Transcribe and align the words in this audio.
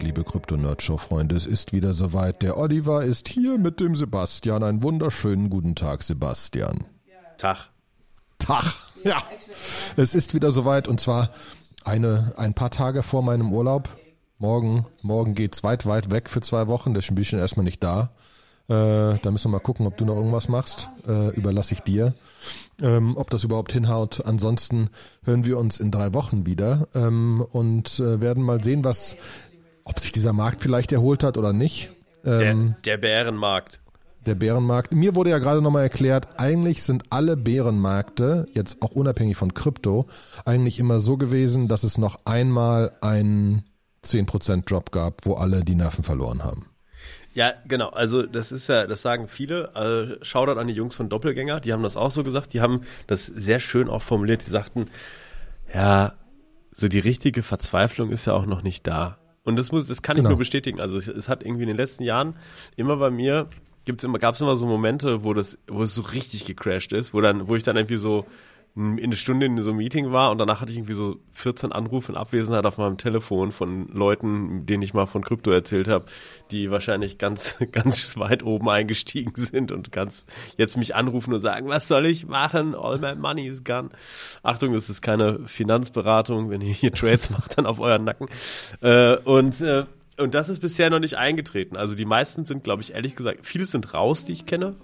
Tag, 0.00 0.06
liebe 0.06 0.24
Krypto-Nerdshow-Freunde. 0.24 1.36
Es 1.36 1.46
ist 1.46 1.74
wieder 1.74 1.92
soweit. 1.92 2.40
Der 2.40 2.56
Oliver 2.56 3.04
ist 3.04 3.28
hier 3.28 3.58
mit 3.58 3.80
dem 3.80 3.94
Sebastian. 3.94 4.62
Einen 4.62 4.82
wunderschönen 4.82 5.50
guten 5.50 5.74
Tag, 5.74 6.02
Sebastian. 6.02 6.84
Tag. 7.36 7.68
Tag. 8.38 8.74
Ja. 9.04 9.18
Es 9.96 10.14
ist 10.14 10.32
wieder 10.32 10.52
soweit 10.52 10.88
und 10.88 11.00
zwar 11.00 11.30
eine, 11.84 12.32
ein 12.38 12.54
paar 12.54 12.70
Tage 12.70 13.02
vor 13.02 13.22
meinem 13.22 13.52
Urlaub. 13.52 13.90
Morgen, 14.38 14.86
morgen 15.02 15.34
geht's 15.34 15.62
weit, 15.64 15.84
weit 15.84 16.10
weg 16.10 16.30
für 16.30 16.40
zwei 16.40 16.66
Wochen. 16.66 16.94
Das 16.94 17.04
ist 17.04 17.10
ein 17.10 17.16
bisschen 17.16 17.38
erstmal 17.38 17.64
nicht 17.64 17.84
da. 17.84 18.10
Äh, 18.68 19.18
da 19.18 19.30
müssen 19.30 19.50
wir 19.50 19.58
mal 19.58 19.58
gucken, 19.58 19.86
ob 19.86 19.98
du 19.98 20.06
noch 20.06 20.16
irgendwas 20.16 20.48
machst. 20.48 20.88
Äh, 21.06 21.28
überlasse 21.36 21.74
ich 21.74 21.80
dir. 21.80 22.14
Ähm, 22.80 23.18
ob 23.18 23.28
das 23.28 23.44
überhaupt 23.44 23.72
hinhaut. 23.72 24.24
Ansonsten 24.24 24.88
hören 25.24 25.44
wir 25.44 25.58
uns 25.58 25.78
in 25.78 25.90
drei 25.90 26.14
Wochen 26.14 26.46
wieder 26.46 26.88
ähm, 26.94 27.44
und 27.52 28.00
äh, 28.00 28.22
werden 28.22 28.42
mal 28.42 28.64
sehen, 28.64 28.82
was, 28.84 29.16
ob 29.90 29.98
sich 29.98 30.12
dieser 30.12 30.32
Markt 30.32 30.62
vielleicht 30.62 30.92
erholt 30.92 31.22
hat 31.24 31.36
oder 31.36 31.52
nicht. 31.52 31.90
Ähm, 32.24 32.76
der, 32.84 32.96
der 32.96 32.98
Bärenmarkt. 32.98 33.80
Der 34.24 34.36
Bärenmarkt. 34.36 34.92
Mir 34.92 35.16
wurde 35.16 35.30
ja 35.30 35.38
gerade 35.38 35.60
nochmal 35.60 35.82
erklärt, 35.82 36.38
eigentlich 36.38 36.82
sind 36.82 37.04
alle 37.10 37.36
Bärenmärkte, 37.36 38.46
jetzt 38.52 38.82
auch 38.82 38.92
unabhängig 38.92 39.36
von 39.36 39.52
Krypto, 39.52 40.06
eigentlich 40.44 40.78
immer 40.78 41.00
so 41.00 41.16
gewesen, 41.16 41.68
dass 41.68 41.82
es 41.82 41.98
noch 41.98 42.20
einmal 42.24 42.92
einen 43.00 43.64
10% 44.04 44.66
Drop 44.66 44.92
gab, 44.92 45.26
wo 45.26 45.34
alle 45.34 45.64
die 45.64 45.74
Nerven 45.74 46.04
verloren 46.04 46.44
haben. 46.44 46.66
Ja, 47.32 47.52
genau. 47.66 47.88
Also 47.88 48.22
das 48.22 48.52
ist 48.52 48.68
ja, 48.68 48.86
das 48.86 49.02
sagen 49.02 49.26
viele. 49.26 49.74
Also, 49.74 50.16
Shoutout 50.22 50.58
an 50.60 50.68
die 50.68 50.74
Jungs 50.74 50.94
von 50.94 51.08
Doppelgänger, 51.08 51.60
die 51.60 51.72
haben 51.72 51.82
das 51.82 51.96
auch 51.96 52.10
so 52.10 52.22
gesagt. 52.22 52.52
Die 52.52 52.60
haben 52.60 52.82
das 53.06 53.26
sehr 53.26 53.60
schön 53.60 53.88
auch 53.88 54.02
formuliert. 54.02 54.46
Die 54.46 54.50
sagten, 54.50 54.88
ja, 55.72 56.12
so 56.72 56.88
die 56.88 56.98
richtige 56.98 57.42
Verzweiflung 57.42 58.10
ist 58.10 58.26
ja 58.26 58.34
auch 58.34 58.46
noch 58.46 58.62
nicht 58.62 58.86
da. 58.86 59.19
Und 59.50 59.56
das 59.56 59.72
muss, 59.72 59.86
das 59.86 60.02
kann 60.02 60.16
genau. 60.16 60.28
ich 60.28 60.30
nur 60.30 60.38
bestätigen. 60.38 60.80
Also 60.80 60.96
es, 60.96 61.08
es, 61.08 61.28
hat 61.28 61.44
irgendwie 61.44 61.62
in 61.62 61.68
den 61.68 61.76
letzten 61.76 62.04
Jahren 62.04 62.34
immer 62.76 62.96
bei 62.96 63.10
mir 63.10 63.48
gibt's 63.84 64.04
immer, 64.04 64.18
gab's 64.18 64.40
immer 64.40 64.56
so 64.56 64.66
Momente, 64.66 65.24
wo 65.24 65.34
das, 65.34 65.58
wo 65.66 65.82
es 65.82 65.94
so 65.94 66.02
richtig 66.02 66.44
gecrashed 66.44 66.92
ist, 66.92 67.12
wo 67.12 67.20
dann, 67.20 67.48
wo 67.48 67.56
ich 67.56 67.62
dann 67.62 67.76
irgendwie 67.76 67.98
so 67.98 68.26
in 68.76 69.00
eine 69.00 69.16
Stunde 69.16 69.46
in 69.46 69.60
so 69.60 69.70
einem 69.70 69.78
Meeting 69.78 70.12
war 70.12 70.30
und 70.30 70.38
danach 70.38 70.60
hatte 70.60 70.70
ich 70.70 70.78
irgendwie 70.78 70.94
so 70.94 71.16
14 71.32 71.72
Anrufe 71.72 72.12
in 72.12 72.18
Abwesenheit 72.18 72.64
auf 72.64 72.78
meinem 72.78 72.98
Telefon 72.98 73.50
von 73.50 73.88
Leuten, 73.88 74.64
denen 74.64 74.82
ich 74.82 74.94
mal 74.94 75.06
von 75.06 75.24
Krypto 75.24 75.50
erzählt 75.50 75.88
habe, 75.88 76.04
die 76.50 76.70
wahrscheinlich 76.70 77.18
ganz, 77.18 77.56
ganz 77.72 78.16
weit 78.16 78.44
oben 78.44 78.68
eingestiegen 78.68 79.32
sind 79.34 79.72
und 79.72 79.90
ganz 79.90 80.24
jetzt 80.56 80.76
mich 80.76 80.94
anrufen 80.94 81.34
und 81.34 81.40
sagen, 81.40 81.68
was 81.68 81.88
soll 81.88 82.06
ich 82.06 82.26
machen? 82.26 82.74
All 82.74 82.98
my 82.98 83.16
money 83.16 83.48
is 83.48 83.64
gone. 83.64 83.90
Achtung, 84.42 84.72
das 84.72 84.88
ist 84.88 85.02
keine 85.02 85.40
Finanzberatung, 85.46 86.50
wenn 86.50 86.60
ihr 86.60 86.72
hier 86.72 86.92
Trades 86.92 87.30
macht, 87.30 87.58
dann 87.58 87.66
auf 87.66 87.80
euren 87.80 88.04
Nacken. 88.04 88.28
Äh, 88.80 89.16
und 89.16 89.60
äh, 89.60 89.84
und 90.16 90.34
das 90.34 90.50
ist 90.50 90.60
bisher 90.60 90.90
noch 90.90 90.98
nicht 90.98 91.16
eingetreten. 91.16 91.76
Also 91.76 91.94
die 91.94 92.04
meisten 92.04 92.44
sind, 92.44 92.62
glaube 92.62 92.82
ich, 92.82 92.92
ehrlich 92.92 93.16
gesagt, 93.16 93.46
viele 93.46 93.64
sind 93.64 93.94
raus, 93.94 94.26
die 94.26 94.32
ich 94.32 94.44
kenne. 94.44 94.76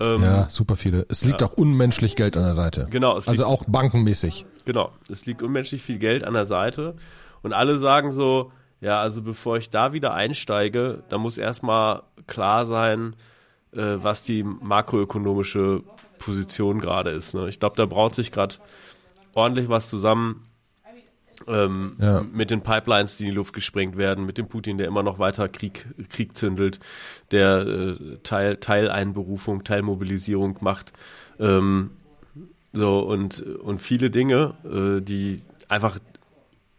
Ähm, 0.00 0.22
ja, 0.22 0.48
super 0.48 0.76
viele. 0.76 1.06
Es 1.08 1.24
liegt 1.24 1.40
ja. 1.40 1.48
auch 1.48 1.54
unmenschlich 1.54 2.16
Geld 2.16 2.36
an 2.36 2.44
der 2.44 2.54
Seite. 2.54 2.86
Genau. 2.90 3.14
also 3.14 3.30
liegt, 3.30 3.44
auch 3.44 3.64
bankenmäßig. 3.66 4.46
Genau. 4.64 4.92
Es 5.08 5.26
liegt 5.26 5.42
unmenschlich 5.42 5.82
viel 5.82 5.98
Geld 5.98 6.24
an 6.24 6.34
der 6.34 6.46
Seite. 6.46 6.94
Und 7.42 7.52
alle 7.52 7.78
sagen 7.78 8.12
so, 8.12 8.52
ja, 8.80 9.00
also 9.00 9.22
bevor 9.22 9.56
ich 9.56 9.70
da 9.70 9.92
wieder 9.92 10.14
einsteige, 10.14 11.02
da 11.08 11.18
muss 11.18 11.38
erstmal 11.38 12.02
klar 12.26 12.64
sein, 12.66 13.16
äh, 13.72 13.96
was 13.96 14.22
die 14.22 14.44
makroökonomische 14.44 15.82
Position 16.18 16.80
gerade 16.80 17.10
ist. 17.10 17.34
Ne? 17.34 17.48
Ich 17.48 17.58
glaube, 17.58 17.76
da 17.76 17.86
braut 17.86 18.14
sich 18.14 18.30
gerade 18.30 18.56
ordentlich 19.34 19.68
was 19.68 19.90
zusammen 19.90 20.47
ähm, 21.48 21.96
ja. 21.98 22.22
mit 22.32 22.50
den 22.50 22.62
Pipelines, 22.62 23.16
die 23.16 23.24
in 23.24 23.30
die 23.30 23.36
Luft 23.36 23.52
gesprengt 23.52 23.96
werden, 23.96 24.26
mit 24.26 24.38
dem 24.38 24.48
Putin, 24.48 24.78
der 24.78 24.86
immer 24.86 25.02
noch 25.02 25.18
weiter 25.18 25.48
Krieg, 25.48 25.86
Krieg 26.08 26.36
zündelt, 26.36 26.80
der 27.30 27.66
äh, 27.66 27.96
Teil, 28.22 28.56
Teileinberufung, 28.56 29.64
Teilmobilisierung 29.64 30.58
macht. 30.60 30.92
Ähm, 31.40 31.90
so 32.72 33.00
und, 33.00 33.40
und 33.40 33.80
viele 33.80 34.10
Dinge, 34.10 34.54
äh, 34.64 35.00
die 35.00 35.42
einfach 35.68 35.98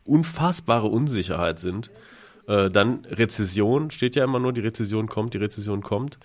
unfassbare 0.06 0.88
Unsicherheit 0.88 1.60
sind. 1.60 1.92
Äh, 2.48 2.70
dann 2.70 3.06
Rezession, 3.06 3.92
steht 3.92 4.16
ja 4.16 4.24
immer 4.24 4.40
nur, 4.40 4.54
die 4.54 4.62
Rezession 4.62 5.08
kommt, 5.08 5.34
die 5.34 5.38
Rezession 5.38 5.82
kommt. 5.82 6.18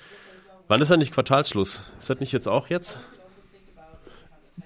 Wann 0.68 0.80
ist 0.80 0.90
eigentlich 0.90 1.12
Quartalsschluss? 1.12 1.82
Ist 1.98 2.10
das 2.10 2.20
nicht 2.20 2.32
jetzt 2.32 2.48
auch 2.48 2.68
jetzt? 2.68 2.98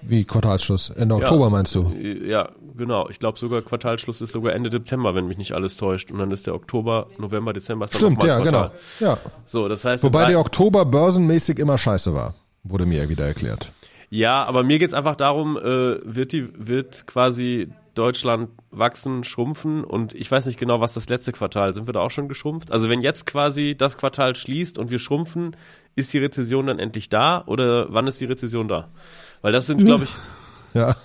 Wie 0.01 0.23
Quartalsschluss? 0.23 0.89
Ende 0.91 1.15
ja, 1.15 1.21
Oktober 1.21 1.49
meinst 1.49 1.75
du? 1.75 1.91
Ja, 1.91 2.49
genau. 2.79 3.07
Ich 3.09 3.19
glaube 3.19 3.37
sogar 3.37 3.61
Quartalsschluss 3.61 4.21
ist 4.21 4.31
sogar 4.31 4.53
Ende 4.53 4.71
Dezember, 4.71 5.13
wenn 5.13 5.27
mich 5.27 5.37
nicht 5.37 5.51
alles 5.51 5.77
täuscht. 5.77 6.11
Und 6.11 6.17
dann 6.17 6.31
ist 6.31 6.47
der 6.47 6.55
Oktober, 6.55 7.05
November, 7.19 7.53
Dezember. 7.53 7.85
Ist 7.85 7.95
Stimmt, 7.95 8.23
ja, 8.23 8.39
genau. 8.39 8.71
Ja. 8.99 9.19
So, 9.45 9.67
das 9.67 9.85
heißt. 9.85 10.03
Wobei 10.03 10.25
der 10.25 10.39
Oktober 10.39 10.85
börsenmäßig 10.85 11.59
immer 11.59 11.77
scheiße 11.77 12.15
war, 12.15 12.33
wurde 12.63 12.87
mir 12.87 13.03
ja 13.03 13.09
wieder 13.09 13.27
erklärt. 13.27 13.71
Ja, 14.09 14.43
aber 14.45 14.63
mir 14.63 14.79
geht's 14.79 14.95
einfach 14.95 15.15
darum, 15.15 15.55
äh, 15.57 15.61
wird 16.03 16.31
die, 16.31 16.49
wird 16.57 17.05
quasi 17.05 17.71
Deutschland 17.93 18.49
wachsen, 18.71 19.23
schrumpfen 19.23 19.83
und 19.83 20.13
ich 20.15 20.31
weiß 20.31 20.45
nicht 20.45 20.57
genau, 20.57 20.79
was 20.79 20.93
das 20.93 21.09
letzte 21.09 21.31
Quartal, 21.31 21.75
sind 21.75 21.87
wir 21.87 21.93
da 21.93 21.99
auch 21.99 22.11
schon 22.11 22.27
geschrumpft? 22.27 22.71
Also 22.71 22.89
wenn 22.89 23.01
jetzt 23.01 23.25
quasi 23.25 23.75
das 23.77 23.97
Quartal 23.97 24.35
schließt 24.35 24.79
und 24.79 24.89
wir 24.89 24.99
schrumpfen, 24.99 25.55
ist 25.95 26.13
die 26.13 26.17
Rezession 26.17 26.67
dann 26.67 26.79
endlich 26.79 27.09
da 27.09 27.43
oder 27.45 27.93
wann 27.93 28.07
ist 28.07 28.21
die 28.21 28.25
Rezession 28.25 28.67
da? 28.67 28.87
Weil 29.41 29.51
das 29.51 29.65
sind, 29.65 29.83
glaube 29.83 30.05
ich. 30.05 30.11
Ja. 30.73 30.95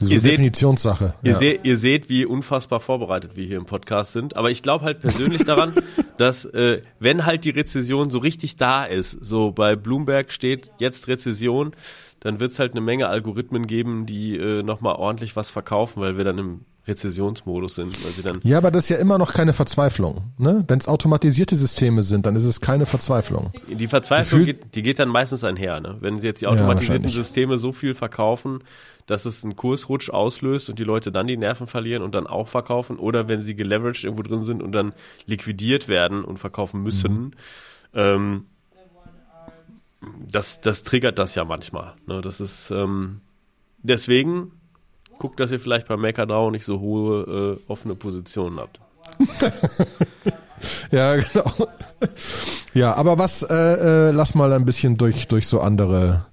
So 0.00 0.06
ihr 0.06 0.20
Definitionssache. 0.20 1.14
Seht, 1.22 1.24
ihr, 1.24 1.34
seht, 1.34 1.64
ihr 1.64 1.76
seht, 1.76 2.08
wie 2.08 2.24
unfassbar 2.24 2.80
vorbereitet 2.80 3.32
wir 3.34 3.44
hier 3.44 3.56
im 3.56 3.66
Podcast 3.66 4.12
sind. 4.12 4.36
Aber 4.36 4.50
ich 4.50 4.62
glaube 4.62 4.84
halt 4.84 5.00
persönlich 5.00 5.44
daran, 5.44 5.72
dass 6.18 6.44
äh, 6.44 6.82
wenn 7.00 7.26
halt 7.26 7.44
die 7.44 7.50
Rezession 7.50 8.10
so 8.10 8.18
richtig 8.18 8.56
da 8.56 8.84
ist, 8.84 9.12
so 9.12 9.50
bei 9.50 9.74
Bloomberg 9.74 10.32
steht 10.32 10.70
jetzt 10.78 11.08
Rezession, 11.08 11.72
dann 12.20 12.40
wird 12.40 12.52
es 12.52 12.58
halt 12.58 12.72
eine 12.72 12.80
Menge 12.80 13.08
Algorithmen 13.08 13.66
geben, 13.66 14.06
die 14.06 14.36
äh, 14.36 14.62
nochmal 14.62 14.96
ordentlich 14.96 15.36
was 15.36 15.50
verkaufen, 15.50 16.00
weil 16.00 16.16
wir 16.16 16.24
dann 16.24 16.38
im 16.38 16.60
Rezessionsmodus 16.88 17.74
sind, 17.74 18.04
weil 18.04 18.12
sie 18.12 18.22
dann. 18.22 18.40
Ja, 18.42 18.58
aber 18.58 18.70
das 18.70 18.84
ist 18.84 18.88
ja 18.88 18.96
immer 18.96 19.18
noch 19.18 19.32
keine 19.32 19.52
Verzweiflung. 19.52 20.22
Ne? 20.38 20.64
Wenn 20.66 20.78
es 20.78 20.88
automatisierte 20.88 21.54
Systeme 21.54 22.02
sind, 22.02 22.26
dann 22.26 22.34
ist 22.34 22.44
es 22.44 22.60
keine 22.60 22.86
Verzweiflung. 22.86 23.52
Die 23.68 23.86
Verzweiflung 23.86 24.44
geht, 24.44 24.74
die 24.74 24.82
geht 24.82 24.98
dann 24.98 25.10
meistens 25.10 25.44
einher. 25.44 25.80
Ne? 25.80 25.96
Wenn 26.00 26.20
sie 26.20 26.26
jetzt 26.26 26.40
die 26.40 26.46
automatisierten 26.46 27.08
ja, 27.08 27.14
Systeme 27.14 27.58
so 27.58 27.72
viel 27.72 27.94
verkaufen, 27.94 28.60
dass 29.06 29.26
es 29.26 29.44
einen 29.44 29.56
Kursrutsch 29.56 30.10
auslöst 30.10 30.70
und 30.70 30.78
die 30.78 30.84
Leute 30.84 31.12
dann 31.12 31.26
die 31.26 31.36
Nerven 31.36 31.66
verlieren 31.66 32.02
und 32.02 32.14
dann 32.14 32.26
auch 32.26 32.48
verkaufen, 32.48 32.98
oder 32.98 33.28
wenn 33.28 33.42
sie 33.42 33.54
geleveraged 33.54 34.04
irgendwo 34.04 34.22
drin 34.22 34.44
sind 34.44 34.62
und 34.62 34.72
dann 34.72 34.92
liquidiert 35.26 35.88
werden 35.88 36.24
und 36.24 36.38
verkaufen 36.38 36.82
müssen. 36.82 37.12
Mhm. 37.12 37.30
Ähm, 37.94 38.46
das, 40.30 40.60
das 40.60 40.82
triggert 40.82 41.18
das 41.18 41.34
ja 41.34 41.44
manchmal. 41.44 41.94
Ne? 42.06 42.20
Das 42.20 42.40
ist 42.40 42.70
ähm, 42.70 43.20
deswegen 43.82 44.52
guckt, 45.18 45.40
dass 45.40 45.52
ihr 45.52 45.60
vielleicht 45.60 45.88
bei 45.88 45.96
MakerDAO 45.96 46.50
nicht 46.50 46.64
so 46.64 46.80
hohe 46.80 47.58
äh, 47.58 47.70
offene 47.70 47.94
Positionen 47.94 48.58
habt. 48.58 48.80
ja, 50.90 51.16
genau. 51.16 51.68
Ja, 52.74 52.94
aber 52.94 53.18
was, 53.18 53.42
äh, 53.42 53.54
äh, 53.54 54.10
lass 54.10 54.34
mal 54.34 54.52
ein 54.52 54.64
bisschen 54.64 54.96
durch, 54.96 55.28
durch 55.28 55.46
so 55.46 55.60
andere, 55.60 56.26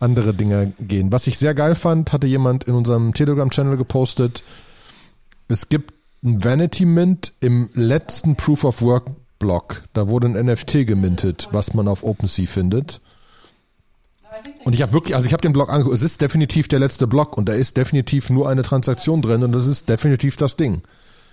andere 0.00 0.34
Dinge 0.34 0.72
gehen. 0.80 1.12
Was 1.12 1.26
ich 1.26 1.38
sehr 1.38 1.54
geil 1.54 1.74
fand, 1.74 2.12
hatte 2.12 2.26
jemand 2.26 2.64
in 2.64 2.74
unserem 2.74 3.14
Telegram-Channel 3.14 3.76
gepostet. 3.76 4.42
Es 5.48 5.68
gibt 5.68 5.94
ein 6.24 6.44
Vanity 6.44 6.86
Mint 6.86 7.34
im 7.40 7.70
letzten 7.74 8.36
Proof 8.36 8.64
of 8.64 8.82
Work 8.82 9.10
Block. 9.38 9.82
Da 9.92 10.08
wurde 10.08 10.28
ein 10.28 10.46
NFT 10.46 10.86
gemintet, 10.86 11.48
was 11.52 11.74
man 11.74 11.88
auf 11.88 12.04
OpenSea 12.04 12.46
findet. 12.46 13.00
Und 14.64 14.74
ich 14.74 14.82
habe 14.82 14.92
wirklich, 14.92 15.16
also 15.16 15.26
ich 15.26 15.32
habe 15.32 15.40
den 15.40 15.52
Blog 15.52 15.70
angeguckt, 15.70 15.94
es 15.94 16.02
ist 16.02 16.20
definitiv 16.20 16.68
der 16.68 16.78
letzte 16.78 17.06
Block 17.06 17.36
und 17.36 17.48
da 17.48 17.52
ist 17.52 17.76
definitiv 17.76 18.30
nur 18.30 18.48
eine 18.48 18.62
Transaktion 18.62 19.22
drin 19.22 19.42
und 19.42 19.52
das 19.52 19.66
ist 19.66 19.88
definitiv 19.88 20.36
das 20.36 20.56
Ding. 20.56 20.82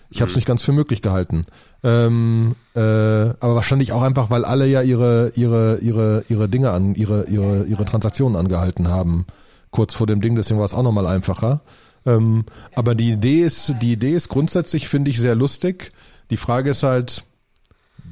Ich 0.09 0.21
habe 0.21 0.29
es 0.29 0.35
mhm. 0.35 0.39
nicht 0.39 0.47
ganz 0.47 0.63
für 0.63 0.71
möglich 0.71 1.01
gehalten. 1.01 1.45
Ähm, 1.83 2.55
äh, 2.75 2.79
aber 2.79 3.55
wahrscheinlich 3.55 3.91
auch 3.91 4.01
einfach, 4.01 4.29
weil 4.29 4.43
alle 4.43 4.65
ja 4.65 4.81
ihre 4.81 5.31
ihre 5.35 5.77
ihre 5.81 6.23
ihre 6.29 6.49
Dinge 6.49 6.71
an 6.71 6.95
ihre 6.95 7.25
ihre 7.25 7.65
ihre 7.65 7.85
Transaktionen 7.85 8.35
angehalten 8.35 8.87
haben 8.87 9.25
kurz 9.71 9.93
vor 9.93 10.07
dem 10.07 10.21
Ding. 10.21 10.35
Deswegen 10.35 10.59
war 10.59 10.65
es 10.65 10.73
auch 10.73 10.83
nochmal 10.83 11.05
einfacher. 11.05 11.61
Ähm, 12.05 12.45
aber 12.75 12.95
die 12.95 13.11
Idee 13.11 13.43
ist 13.43 13.75
die 13.81 13.93
Idee 13.93 14.13
ist 14.13 14.29
grundsätzlich 14.29 14.87
finde 14.87 15.11
ich 15.11 15.19
sehr 15.19 15.35
lustig. 15.35 15.91
Die 16.31 16.37
Frage 16.37 16.71
ist 16.71 16.83
halt, 16.83 17.23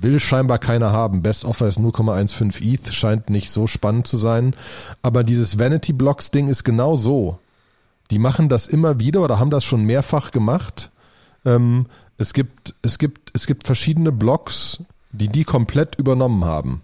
will 0.01 0.19
scheinbar 0.19 0.59
keiner 0.59 0.91
haben. 0.91 1.21
Best 1.21 1.45
Offer 1.45 1.67
ist 1.67 1.79
0,15 1.79 2.61
ETH, 2.61 2.93
scheint 2.93 3.29
nicht 3.29 3.51
so 3.51 3.67
spannend 3.67 4.07
zu 4.07 4.17
sein. 4.17 4.53
Aber 5.01 5.23
dieses 5.23 5.59
Vanity 5.59 5.93
Blocks 5.93 6.31
Ding 6.31 6.47
ist 6.47 6.63
genau 6.63 6.95
so. 6.95 7.39
Die 8.11 8.19
machen 8.19 8.49
das 8.49 8.67
immer 8.67 8.99
wieder 8.99 9.21
oder 9.21 9.39
haben 9.39 9.49
das 9.49 9.63
schon 9.63 9.83
mehrfach 9.83 10.31
gemacht. 10.31 10.91
Ähm, 11.45 11.87
es 12.17 12.33
gibt, 12.33 12.75
es 12.81 12.97
gibt, 12.97 13.31
es 13.33 13.47
gibt 13.47 13.65
verschiedene 13.65 14.11
Blogs, 14.11 14.83
die 15.11 15.27
die 15.27 15.43
komplett 15.43 15.95
übernommen 15.95 16.45
haben. 16.45 16.81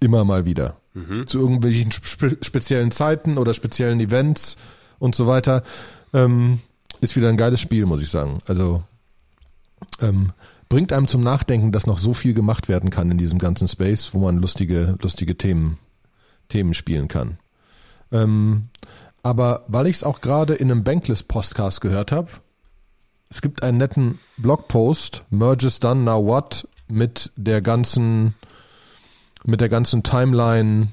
Immer 0.00 0.24
mal 0.24 0.44
wieder. 0.44 0.76
Mhm. 0.94 1.26
Zu 1.26 1.38
irgendwelchen 1.38 1.92
spe 1.92 2.36
speziellen 2.42 2.90
Zeiten 2.90 3.38
oder 3.38 3.54
speziellen 3.54 4.00
Events 4.00 4.56
und 4.98 5.14
so 5.14 5.26
weiter. 5.26 5.62
Ähm, 6.12 6.60
ist 7.00 7.16
wieder 7.16 7.28
ein 7.28 7.36
geiles 7.36 7.60
Spiel, 7.60 7.86
muss 7.86 8.02
ich 8.02 8.10
sagen. 8.10 8.40
Also 8.46 8.82
ähm, 10.00 10.32
bringt 10.70 10.92
einem 10.92 11.08
zum 11.08 11.22
Nachdenken, 11.22 11.72
dass 11.72 11.86
noch 11.86 11.98
so 11.98 12.14
viel 12.14 12.32
gemacht 12.32 12.68
werden 12.68 12.88
kann 12.88 13.10
in 13.10 13.18
diesem 13.18 13.38
ganzen 13.38 13.68
Space, 13.68 14.14
wo 14.14 14.20
man 14.20 14.38
lustige, 14.38 14.96
lustige 15.02 15.36
Themen, 15.36 15.78
Themen 16.48 16.72
spielen 16.72 17.08
kann. 17.08 17.38
Ähm, 18.10 18.68
aber 19.22 19.64
weil 19.68 19.88
ich 19.88 19.96
es 19.96 20.04
auch 20.04 20.22
gerade 20.22 20.54
in 20.54 20.70
einem 20.70 20.84
Bankless-Podcast 20.84 21.82
gehört 21.82 22.12
habe, 22.12 22.28
es 23.28 23.42
gibt 23.42 23.62
einen 23.62 23.78
netten 23.78 24.18
Blogpost, 24.38 25.24
Merges 25.30 25.80
Done 25.80 26.02
Now 26.02 26.24
What, 26.24 26.66
mit 26.88 27.32
der 27.36 27.62
ganzen, 27.62 28.34
mit 29.44 29.60
der 29.60 29.68
ganzen 29.68 30.02
Timeline, 30.02 30.88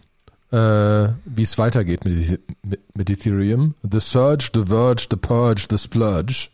äh, 0.52 1.10
wie 1.26 1.44
es 1.44 1.58
weitergeht 1.58 2.04
mit, 2.04 2.40
mit, 2.64 2.96
mit 2.96 3.10
Ethereum. 3.10 3.76
The 3.90 4.00
Surge, 4.00 4.50
The 4.54 4.66
Verge, 4.66 5.08
The 5.10 5.18
Purge, 5.18 5.68
The 5.70 5.78
Splurge. 5.78 6.50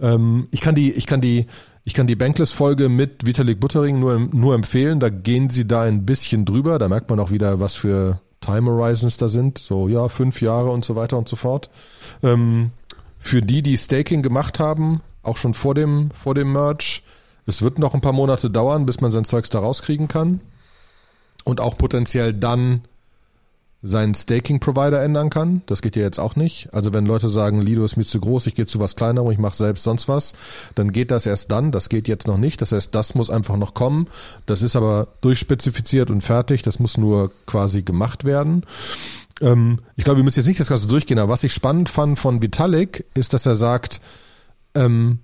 Ähm, 0.00 0.48
ich 0.50 0.60
kann 0.60 0.74
die, 0.74 0.92
ich 0.92 1.06
kann 1.06 1.20
die, 1.20 1.46
ich 1.84 1.94
kann 1.94 2.06
die 2.06 2.16
Bankless-Folge 2.16 2.88
mit 2.88 3.26
Vitalik 3.26 3.58
Buttering 3.58 3.98
nur, 3.98 4.18
nur 4.18 4.54
empfehlen. 4.54 5.00
Da 5.00 5.08
gehen 5.08 5.50
sie 5.50 5.66
da 5.66 5.82
ein 5.82 6.06
bisschen 6.06 6.44
drüber. 6.44 6.78
Da 6.78 6.88
merkt 6.88 7.10
man 7.10 7.18
auch 7.18 7.30
wieder, 7.30 7.58
was 7.58 7.74
für 7.74 8.20
Time 8.40 8.70
Horizons 8.70 9.16
da 9.16 9.28
sind. 9.28 9.58
So, 9.58 9.88
ja, 9.88 10.08
fünf 10.08 10.40
Jahre 10.40 10.70
und 10.70 10.84
so 10.84 10.94
weiter 10.94 11.18
und 11.18 11.28
so 11.28 11.34
fort. 11.34 11.70
Ähm, 12.22 12.70
für 13.18 13.42
die, 13.42 13.62
die 13.62 13.76
Staking 13.76 14.22
gemacht 14.22 14.60
haben, 14.60 15.00
auch 15.22 15.36
schon 15.36 15.54
vor 15.54 15.74
dem, 15.74 16.10
vor 16.12 16.34
dem 16.34 16.52
Merge, 16.52 17.00
es 17.46 17.62
wird 17.62 17.80
noch 17.80 17.94
ein 17.94 18.00
paar 18.00 18.12
Monate 18.12 18.50
dauern, 18.50 18.86
bis 18.86 19.00
man 19.00 19.10
sein 19.10 19.24
Zeugs 19.24 19.50
da 19.50 19.58
rauskriegen 19.58 20.06
kann. 20.06 20.40
Und 21.44 21.60
auch 21.60 21.76
potenziell 21.76 22.32
dann 22.32 22.82
seinen 23.82 24.14
Staking-Provider 24.14 25.02
ändern 25.02 25.28
kann. 25.28 25.62
Das 25.66 25.82
geht 25.82 25.96
ja 25.96 26.02
jetzt 26.02 26.20
auch 26.20 26.36
nicht. 26.36 26.68
Also 26.72 26.92
wenn 26.92 27.04
Leute 27.04 27.28
sagen, 27.28 27.60
Lido 27.60 27.84
ist 27.84 27.96
mir 27.96 28.04
zu 28.04 28.20
groß, 28.20 28.46
ich 28.46 28.54
gehe 28.54 28.66
zu 28.66 28.78
was 28.78 28.94
kleinerem, 28.94 29.30
ich 29.32 29.38
mache 29.38 29.56
selbst 29.56 29.82
sonst 29.82 30.06
was, 30.06 30.34
dann 30.76 30.92
geht 30.92 31.10
das 31.10 31.26
erst 31.26 31.50
dann. 31.50 31.72
Das 31.72 31.88
geht 31.88 32.06
jetzt 32.06 32.28
noch 32.28 32.38
nicht. 32.38 32.60
Das 32.60 32.70
heißt, 32.70 32.94
das 32.94 33.14
muss 33.14 33.28
einfach 33.28 33.56
noch 33.56 33.74
kommen. 33.74 34.06
Das 34.46 34.62
ist 34.62 34.76
aber 34.76 35.08
durchspezifiziert 35.20 36.10
und 36.10 36.20
fertig. 36.20 36.62
Das 36.62 36.78
muss 36.78 36.96
nur 36.96 37.32
quasi 37.46 37.82
gemacht 37.82 38.24
werden. 38.24 38.64
Ähm, 39.40 39.80
ich 39.96 40.04
glaube, 40.04 40.18
wir 40.18 40.24
müssen 40.24 40.38
jetzt 40.38 40.48
nicht 40.48 40.60
das 40.60 40.68
Ganze 40.68 40.86
durchgehen, 40.86 41.18
aber 41.18 41.32
was 41.32 41.42
ich 41.42 41.52
spannend 41.52 41.88
fand 41.88 42.18
von 42.18 42.40
Vitalik, 42.40 43.04
ist, 43.14 43.32
dass 43.32 43.46
er 43.46 43.56
sagt, 43.56 44.00
ähm, 44.74 45.18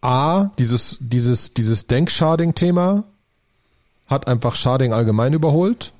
A, 0.00 0.50
dieses, 0.58 0.98
dieses, 1.00 1.54
dieses 1.54 1.86
Denksharding-Thema 1.86 3.04
hat 4.06 4.28
einfach 4.28 4.54
Sharding 4.54 4.92
allgemein 4.92 5.32
überholt. 5.32 5.92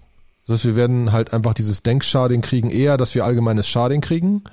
Das 0.46 0.54
heißt, 0.54 0.64
wir 0.66 0.76
werden 0.76 1.12
halt 1.12 1.32
einfach 1.32 1.54
dieses 1.54 1.82
Denksharding 1.82 2.42
kriegen, 2.42 2.70
eher, 2.70 2.96
dass 2.96 3.14
wir 3.14 3.24
allgemeines 3.24 3.68
Sharding 3.68 4.00
kriegen, 4.00 4.44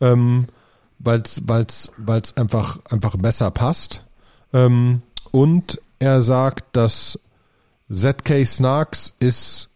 ähm, 0.00 0.46
weil 0.98 1.20
es 1.20 2.36
einfach, 2.36 2.78
einfach 2.90 3.16
besser 3.16 3.50
passt. 3.50 4.04
Ähm, 4.52 5.02
und 5.30 5.80
er 5.98 6.22
sagt, 6.22 6.76
dass 6.76 7.18
ZK 7.90 8.44
Snarks 8.44 9.14
ist 9.20 9.68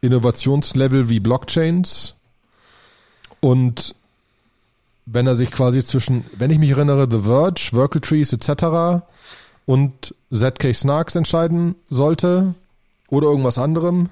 Innovationslevel 0.00 1.08
wie 1.08 1.20
Blockchains 1.20 2.14
und 3.40 3.94
wenn 5.06 5.26
er 5.26 5.36
sich 5.36 5.50
quasi 5.50 5.84
zwischen, 5.84 6.24
wenn 6.36 6.50
ich 6.50 6.58
mich 6.58 6.70
erinnere, 6.70 7.08
The 7.08 7.22
Verge, 7.22 7.68
Workle 7.72 8.00
Trees 8.00 8.32
etc. 8.32 9.04
und 9.64 10.14
ZK 10.32 10.74
Snarks 10.74 11.14
entscheiden 11.14 11.76
sollte, 11.88 12.54
oder 13.08 13.28
irgendwas 13.28 13.58
anderem, 13.58 14.08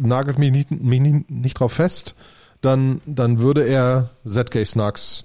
nagelt 0.00 0.38
mich 0.38 0.52
nicht, 0.52 0.70
mich 0.70 1.00
nicht, 1.28 1.58
drauf 1.58 1.72
fest, 1.72 2.14
dann, 2.60 3.00
dann 3.06 3.40
würde 3.40 3.66
er 3.66 4.10
ZK 4.26 4.66
Snarks 4.66 5.24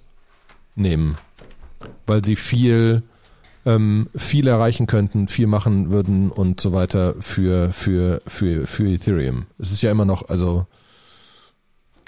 nehmen. 0.75 1.17
Weil 2.05 2.23
sie 2.23 2.35
viel, 2.35 3.03
ähm, 3.65 4.07
viel 4.15 4.47
erreichen 4.47 4.87
könnten, 4.87 5.27
viel 5.27 5.47
machen 5.47 5.91
würden 5.91 6.31
und 6.31 6.61
so 6.61 6.73
weiter 6.73 7.15
für, 7.19 7.71
für, 7.71 8.21
für, 8.27 8.65
für 8.67 8.87
Ethereum. 8.87 9.45
Es 9.57 9.71
ist 9.71 9.81
ja 9.81 9.91
immer 9.91 10.05
noch, 10.05 10.29
also, 10.29 10.67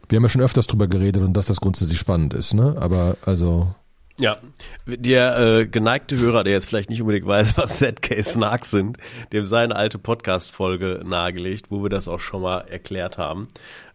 wir 0.10 0.18
haben 0.18 0.24
ja 0.24 0.30
schon 0.30 0.42
öfters 0.42 0.68
drüber 0.68 0.88
geredet 0.88 1.24
und 1.24 1.34
dass 1.34 1.48
das 1.48 1.60
grundsätzlich 1.60 2.00
spannend 2.00 2.34
ist, 2.34 2.54
ne? 2.54 2.76
Aber, 2.80 3.18
also, 3.26 3.74
ja, 4.20 4.38
der 4.86 5.40
äh, 5.40 5.68
geneigte 5.68 6.18
Hörer, 6.18 6.44
der 6.44 6.54
jetzt 6.54 6.68
vielleicht 6.68 6.90
nicht 6.90 7.02
unbedingt 7.02 7.26
weiß, 7.26 7.58
was 7.58 7.80
ZK 7.80 8.24
Snarks 8.24 8.72
sind, 8.72 8.98
dem 9.32 9.46
seine 9.46 9.76
alte 9.76 9.98
Podcast-Folge 9.98 11.02
nahegelegt, 11.06 11.72
wo 11.72 11.82
wir 11.82 11.90
das 11.90 12.08
auch 12.08 12.20
schon 12.20 12.44
mal 12.44 12.60
erklärt 12.60 13.18
haben. 13.18 13.48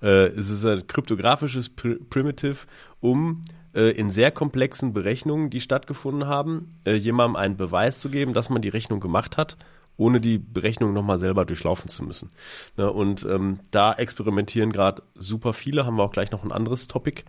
Äh, 0.03 0.27
es 0.29 0.51
ist 0.51 0.65
ein 0.65 0.87
kryptografisches 0.87 1.71
Pr 1.71 1.97
Primitive, 2.11 2.67
um 3.01 3.45
äh, 3.75 3.91
in 3.91 4.11
sehr 4.11 4.31
komplexen 4.31 4.93
Berechnungen, 4.93 5.51
die 5.51 5.61
stattgefunden 5.61 6.27
haben, 6.27 6.73
äh, 6.85 6.95
jemandem 6.95 7.37
einen 7.37 7.57
Beweis 7.57 8.01
zu 8.01 8.09
geben, 8.09 8.35
dass 8.35 8.51
man 8.51 8.63
die 8.63 8.71
Rechnung 8.71 9.01
gemacht 9.01 9.37
hat 9.37 9.57
ohne 9.99 10.21
die 10.21 10.39
Berechnung 10.39 10.95
nochmal 10.95 11.19
selber 11.19 11.45
durchlaufen 11.45 11.91
zu 11.91 12.03
müssen. 12.03 12.31
Ne, 12.79 12.91
und 12.91 13.25
ähm, 13.25 13.59
da 13.71 13.93
experimentieren 13.93 14.73
gerade 14.73 15.03
super 15.15 15.53
viele, 15.53 15.85
haben 15.85 15.97
wir 15.97 16.05
auch 16.05 16.13
gleich 16.13 16.31
noch 16.31 16.45
ein 16.45 16.53
anderes 16.53 16.87
Topic. 16.87 17.25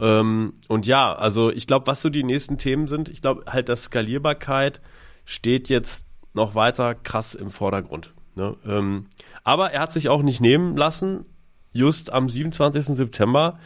Ähm, 0.00 0.54
und 0.66 0.86
ja, 0.86 1.14
also 1.14 1.52
ich 1.52 1.68
glaube, 1.68 1.86
was 1.86 2.02
so 2.02 2.08
die 2.08 2.24
nächsten 2.24 2.58
Themen 2.58 2.88
sind, 2.88 3.08
ich 3.08 3.22
glaube 3.22 3.44
halt, 3.46 3.68
dass 3.68 3.84
Skalierbarkeit 3.84 4.80
steht 5.24 5.68
jetzt 5.68 6.06
noch 6.32 6.54
weiter 6.54 6.94
krass 6.94 7.34
im 7.34 7.50
Vordergrund. 7.50 8.12
Ne? 8.34 8.56
Ähm, 8.66 9.06
aber 9.44 9.72
er 9.72 9.80
hat 9.80 9.92
sich 9.92 10.08
auch 10.08 10.22
nicht 10.22 10.40
nehmen 10.40 10.76
lassen, 10.76 11.26
just 11.72 12.12
am 12.12 12.28
27. 12.28 12.96
September 12.96 13.58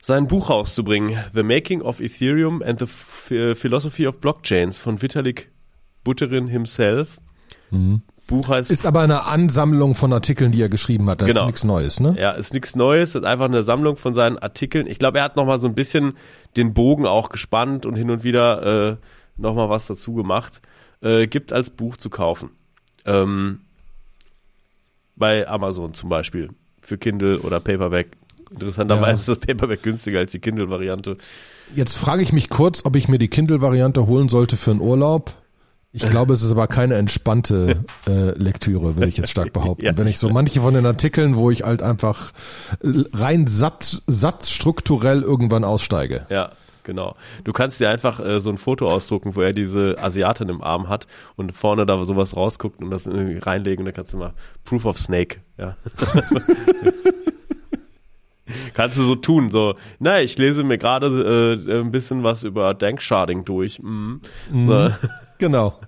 sein 0.00 0.26
Buch 0.26 0.48
rauszubringen, 0.48 1.22
The 1.34 1.42
Making 1.42 1.82
of 1.82 2.00
Ethereum 2.00 2.62
and 2.62 2.78
the 2.78 2.86
Philosophy 2.86 4.06
of 4.06 4.20
Blockchains 4.20 4.78
von 4.78 5.02
Vitalik 5.02 5.50
Buterin 6.04 6.46
himself. 6.46 7.18
Mhm. 7.70 8.02
Buch 8.28 8.48
heißt. 8.48 8.70
Ist 8.70 8.86
aber 8.86 9.00
eine 9.00 9.24
Ansammlung 9.24 9.94
von 9.94 10.12
Artikeln, 10.12 10.52
die 10.52 10.62
er 10.62 10.68
geschrieben 10.68 11.08
hat. 11.10 11.20
Das 11.20 11.28
genau. 11.28 11.40
ist 11.40 11.46
nichts 11.46 11.64
Neues, 11.64 11.98
ne? 11.98 12.14
Ja, 12.18 12.32
ist 12.32 12.52
nichts 12.52 12.76
Neues, 12.76 13.14
ist 13.14 13.24
einfach 13.24 13.46
eine 13.46 13.62
Sammlung 13.62 13.96
von 13.96 14.14
seinen 14.14 14.38
Artikeln. 14.38 14.86
Ich 14.86 14.98
glaube, 14.98 15.18
er 15.18 15.24
hat 15.24 15.36
nochmal 15.36 15.58
so 15.58 15.66
ein 15.66 15.74
bisschen 15.74 16.12
den 16.56 16.74
Bogen 16.74 17.06
auch 17.06 17.30
gespannt 17.30 17.86
und 17.86 17.96
hin 17.96 18.10
und 18.10 18.22
wieder 18.22 18.90
äh, 18.90 18.96
nochmal 19.36 19.70
was 19.70 19.86
dazu 19.86 20.14
gemacht. 20.14 20.60
Äh, 21.00 21.26
gibt 21.26 21.52
als 21.52 21.70
Buch 21.70 21.96
zu 21.96 22.10
kaufen. 22.10 22.50
Ähm, 23.04 23.60
bei 25.16 25.48
Amazon 25.48 25.94
zum 25.94 26.08
Beispiel. 26.08 26.50
Für 26.82 26.98
Kindle 26.98 27.40
oder 27.40 27.60
Paperback. 27.60 28.08
Interessanterweise 28.50 29.06
ja. 29.06 29.12
ist 29.12 29.28
das 29.28 29.38
Paperback 29.38 29.82
günstiger 29.82 30.20
als 30.20 30.32
die 30.32 30.38
Kindle-Variante. 30.38 31.16
Jetzt 31.74 31.96
frage 31.96 32.22
ich 32.22 32.32
mich 32.32 32.48
kurz, 32.48 32.84
ob 32.84 32.96
ich 32.96 33.08
mir 33.08 33.18
die 33.18 33.28
Kindle-Variante 33.28 34.06
holen 34.06 34.28
sollte 34.28 34.56
für 34.56 34.70
einen 34.70 34.80
Urlaub. 34.80 35.34
Ich 35.92 36.04
glaube, 36.04 36.34
es 36.34 36.42
ist 36.42 36.52
aber 36.52 36.66
keine 36.66 36.96
entspannte 36.96 37.84
äh, 38.06 38.30
Lektüre, 38.36 38.96
würde 38.96 39.08
ich 39.08 39.16
jetzt 39.16 39.30
stark 39.30 39.52
behaupten. 39.54 39.84
ja. 39.86 39.96
Wenn 39.96 40.06
ich 40.06 40.18
so 40.18 40.28
manche 40.28 40.60
von 40.60 40.74
den 40.74 40.84
Artikeln, 40.84 41.36
wo 41.36 41.50
ich 41.50 41.62
halt 41.62 41.82
einfach 41.82 42.32
rein 42.82 43.46
Satz, 43.46 44.02
satzstrukturell 44.06 45.22
irgendwann 45.22 45.64
aussteige. 45.64 46.26
Ja. 46.28 46.52
Genau. 46.84 47.16
Du 47.44 47.52
kannst 47.52 47.80
dir 47.80 47.90
einfach 47.90 48.18
äh, 48.18 48.40
so 48.40 48.48
ein 48.48 48.56
Foto 48.56 48.88
ausdrucken, 48.90 49.36
wo 49.36 49.42
er 49.42 49.52
diese 49.52 49.96
Asiatin 50.00 50.48
im 50.48 50.62
Arm 50.62 50.88
hat 50.88 51.06
und 51.36 51.52
vorne 51.52 51.84
da 51.84 52.02
sowas 52.06 52.34
rausguckt 52.34 52.82
und 52.82 52.90
das 52.90 53.06
irgendwie 53.06 53.36
reinlegen. 53.36 53.84
Da 53.84 53.92
kannst 53.92 54.14
du 54.14 54.16
mal 54.16 54.32
Proof 54.64 54.86
of 54.86 54.98
Snake. 54.98 55.40
Ja. 55.58 55.76
kannst 58.72 58.96
du 58.96 59.02
so 59.02 59.16
tun, 59.16 59.50
so, 59.50 59.74
na, 59.98 60.22
ich 60.22 60.38
lese 60.38 60.64
mir 60.64 60.78
gerade 60.78 61.58
äh, 61.68 61.80
ein 61.80 61.92
bisschen 61.92 62.22
was 62.22 62.44
über 62.44 62.72
Denksharding 62.72 63.44
durch. 63.44 63.82
Mhm. 63.82 64.22
Mhm. 64.50 64.62
So. 64.62 64.90
Genau. 65.38 65.78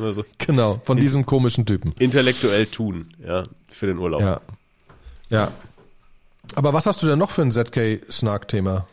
Also. 0.00 0.24
Genau, 0.38 0.80
von 0.84 0.98
diesem 0.98 1.26
komischen 1.26 1.66
Typen. 1.66 1.94
Intellektuell 1.98 2.66
tun, 2.66 3.14
ja, 3.24 3.44
für 3.68 3.86
den 3.86 3.98
Urlaub. 3.98 4.20
Ja. 4.20 4.40
Ja. 5.28 5.52
Aber 6.54 6.72
was 6.72 6.86
hast 6.86 7.02
du 7.02 7.06
denn 7.06 7.18
noch 7.18 7.30
für 7.30 7.42
ein 7.42 7.50
ZK-Snark-Thema? 7.50 8.86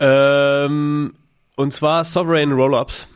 Ähm, 0.00 1.14
und 1.56 1.72
zwar 1.72 2.04
Sovereign 2.04 2.52
Rollups. 2.52 3.08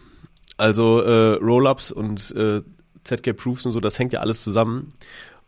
Also 0.57 1.00
äh, 1.00 1.35
Rollups 1.35 1.92
und 1.92 2.35
äh, 2.37 2.62
ZK-Proofs 3.04 3.66
und 3.66 3.73
so, 3.73 3.81
das 3.81 3.99
hängt 3.99 4.12
ja 4.12 4.21
alles 4.21 4.42
zusammen. 4.42 4.92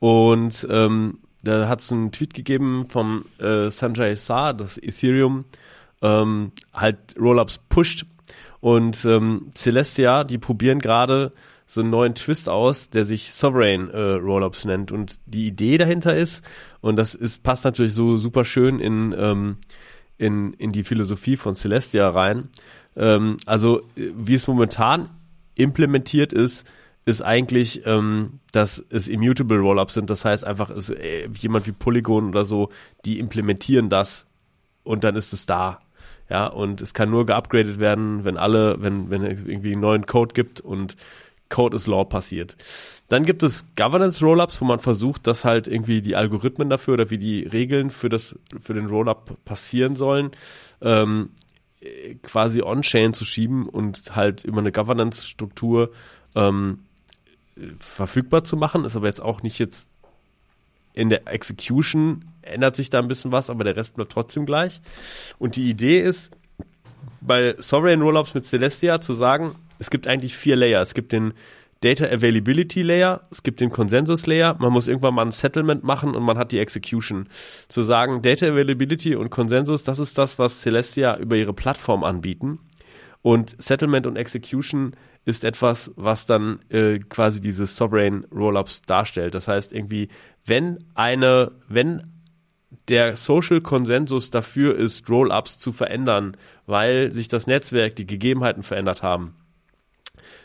Und 0.00 0.66
ähm, 0.70 1.18
da 1.42 1.68
hat 1.68 1.80
es 1.80 1.92
einen 1.92 2.12
Tweet 2.12 2.34
gegeben 2.34 2.86
vom 2.88 3.24
äh, 3.38 3.70
Sanjay 3.70 4.16
Saar, 4.16 4.54
das 4.54 4.78
Ethereum 4.78 5.44
ähm, 6.02 6.52
halt 6.72 6.98
Rollups 7.18 7.58
pusht 7.68 8.06
und 8.64 9.04
ähm, 9.04 9.50
Celestia, 9.54 10.24
die 10.24 10.38
probieren 10.38 10.78
gerade 10.78 11.32
so 11.66 11.82
einen 11.82 11.90
neuen 11.90 12.14
Twist 12.14 12.48
aus, 12.48 12.88
der 12.88 13.04
sich 13.04 13.30
Sovereign 13.30 13.90
äh, 13.90 14.12
Rollups 14.12 14.64
nennt. 14.64 14.90
Und 14.90 15.18
die 15.26 15.46
Idee 15.46 15.76
dahinter 15.76 16.16
ist, 16.16 16.42
und 16.80 16.96
das 16.96 17.14
ist, 17.14 17.42
passt 17.42 17.66
natürlich 17.66 17.92
so 17.92 18.16
super 18.16 18.42
schön 18.46 18.80
in, 18.80 19.14
ähm, 19.18 19.58
in, 20.16 20.54
in 20.54 20.72
die 20.72 20.82
Philosophie 20.82 21.36
von 21.36 21.54
Celestia 21.54 22.08
rein. 22.08 22.48
Ähm, 22.96 23.36
also, 23.44 23.82
wie 23.96 24.32
es 24.32 24.46
momentan 24.46 25.10
implementiert 25.56 26.32
ist, 26.32 26.66
ist 27.04 27.20
eigentlich, 27.20 27.84
ähm, 27.84 28.40
dass 28.52 28.82
es 28.88 29.08
immutable 29.08 29.58
Rollups 29.58 29.92
sind. 29.92 30.08
Das 30.08 30.24
heißt 30.24 30.46
einfach, 30.46 30.70
ist 30.70 30.88
äh, 30.88 31.28
jemand 31.38 31.66
wie 31.66 31.72
Polygon 31.72 32.30
oder 32.30 32.46
so, 32.46 32.70
die 33.04 33.18
implementieren 33.18 33.90
das 33.90 34.26
und 34.84 35.04
dann 35.04 35.16
ist 35.16 35.34
es 35.34 35.44
da 35.44 35.83
Ja, 36.30 36.46
und 36.46 36.80
es 36.80 36.94
kann 36.94 37.10
nur 37.10 37.26
geupgradet 37.26 37.78
werden, 37.78 38.24
wenn 38.24 38.38
alle, 38.38 38.80
wenn, 38.80 39.10
wenn 39.10 39.22
es 39.24 39.44
irgendwie 39.44 39.72
einen 39.72 39.82
neuen 39.82 40.06
Code 40.06 40.32
gibt 40.32 40.60
und 40.60 40.96
Code 41.50 41.76
is 41.76 41.86
Law 41.86 42.04
passiert. 42.04 42.56
Dann 43.08 43.24
gibt 43.24 43.42
es 43.42 43.66
Governance 43.76 44.24
Rollups, 44.24 44.60
wo 44.60 44.64
man 44.64 44.80
versucht, 44.80 45.26
dass 45.26 45.44
halt 45.44 45.68
irgendwie 45.68 46.00
die 46.00 46.16
Algorithmen 46.16 46.70
dafür 46.70 46.94
oder 46.94 47.10
wie 47.10 47.18
die 47.18 47.42
Regeln 47.42 47.90
für 47.90 48.08
das, 48.08 48.36
für 48.60 48.74
den 48.74 48.86
Rollup 48.86 49.44
passieren 49.44 49.96
sollen, 49.96 50.30
ähm, 50.80 51.30
quasi 52.22 52.62
on-chain 52.62 53.12
zu 53.12 53.24
schieben 53.24 53.68
und 53.68 54.16
halt 54.16 54.44
über 54.44 54.60
eine 54.60 54.72
Governance-Struktur 54.72 55.92
ähm, 56.34 56.80
verfügbar 57.78 58.44
zu 58.44 58.56
machen. 58.56 58.84
Ist 58.84 58.96
aber 58.96 59.06
jetzt 59.06 59.22
auch 59.22 59.42
nicht 59.42 59.58
jetzt 59.58 59.88
in 60.94 61.10
der 61.10 61.28
Execution 61.28 62.24
ändert 62.44 62.76
sich 62.76 62.90
da 62.90 62.98
ein 62.98 63.08
bisschen 63.08 63.32
was, 63.32 63.50
aber 63.50 63.64
der 63.64 63.76
Rest 63.76 63.94
bleibt 63.94 64.12
trotzdem 64.12 64.46
gleich. 64.46 64.80
Und 65.38 65.56
die 65.56 65.68
Idee 65.68 66.00
ist, 66.00 66.30
bei 67.20 67.54
Sovereign 67.58 68.02
Rollups 68.02 68.34
mit 68.34 68.46
Celestia 68.46 69.00
zu 69.00 69.14
sagen, 69.14 69.54
es 69.78 69.90
gibt 69.90 70.06
eigentlich 70.06 70.36
vier 70.36 70.56
Layer. 70.56 70.80
Es 70.80 70.94
gibt 70.94 71.12
den 71.12 71.32
Data 71.80 72.06
Availability 72.06 72.80
Layer, 72.80 73.26
es 73.30 73.42
gibt 73.42 73.60
den 73.60 73.70
Consensus 73.70 74.26
Layer, 74.26 74.56
man 74.58 74.72
muss 74.72 74.88
irgendwann 74.88 75.14
mal 75.14 75.26
ein 75.26 75.32
Settlement 75.32 75.84
machen 75.84 76.14
und 76.14 76.22
man 76.22 76.38
hat 76.38 76.50
die 76.50 76.58
Execution. 76.58 77.28
Zu 77.68 77.82
sagen, 77.82 78.22
Data 78.22 78.46
Availability 78.46 79.16
und 79.16 79.28
Consensus, 79.28 79.84
das 79.84 79.98
ist 79.98 80.16
das, 80.16 80.38
was 80.38 80.62
Celestia 80.62 81.18
über 81.18 81.36
ihre 81.36 81.52
Plattform 81.52 82.02
anbieten. 82.02 82.60
Und 83.20 83.54
Settlement 83.58 84.06
und 84.06 84.16
Execution 84.16 84.92
ist 85.26 85.44
etwas, 85.44 85.92
was 85.96 86.24
dann 86.24 86.60
äh, 86.70 86.98
quasi 87.00 87.40
diese 87.40 87.66
Sovereign 87.66 88.24
Rollups 88.32 88.82
darstellt. 88.82 89.34
Das 89.34 89.48
heißt 89.48 89.72
irgendwie, 89.72 90.08
wenn 90.46 90.84
eine, 90.94 91.52
wenn 91.68 92.13
der 92.88 93.16
Social 93.16 93.60
Konsensus 93.60 94.30
dafür 94.30 94.74
ist, 94.76 95.08
Rollups 95.08 95.58
zu 95.58 95.72
verändern, 95.72 96.36
weil 96.66 97.10
sich 97.12 97.28
das 97.28 97.46
Netzwerk, 97.46 97.96
die 97.96 98.06
Gegebenheiten 98.06 98.62
verändert 98.62 99.02
haben, 99.02 99.34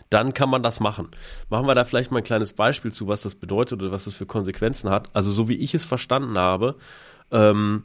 dann 0.09 0.33
kann 0.33 0.49
man 0.49 0.63
das 0.63 0.79
machen. 0.79 1.09
Machen 1.49 1.67
wir 1.67 1.75
da 1.75 1.85
vielleicht 1.85 2.11
mal 2.11 2.19
ein 2.19 2.23
kleines 2.23 2.53
Beispiel 2.53 2.91
zu, 2.91 3.07
was 3.07 3.21
das 3.21 3.35
bedeutet 3.35 3.81
oder 3.81 3.91
was 3.91 4.05
das 4.05 4.15
für 4.15 4.25
Konsequenzen 4.25 4.89
hat. 4.89 5.07
Also 5.13 5.31
so 5.31 5.49
wie 5.49 5.55
ich 5.55 5.73
es 5.73 5.85
verstanden 5.85 6.37
habe, 6.37 6.75
ähm, 7.31 7.83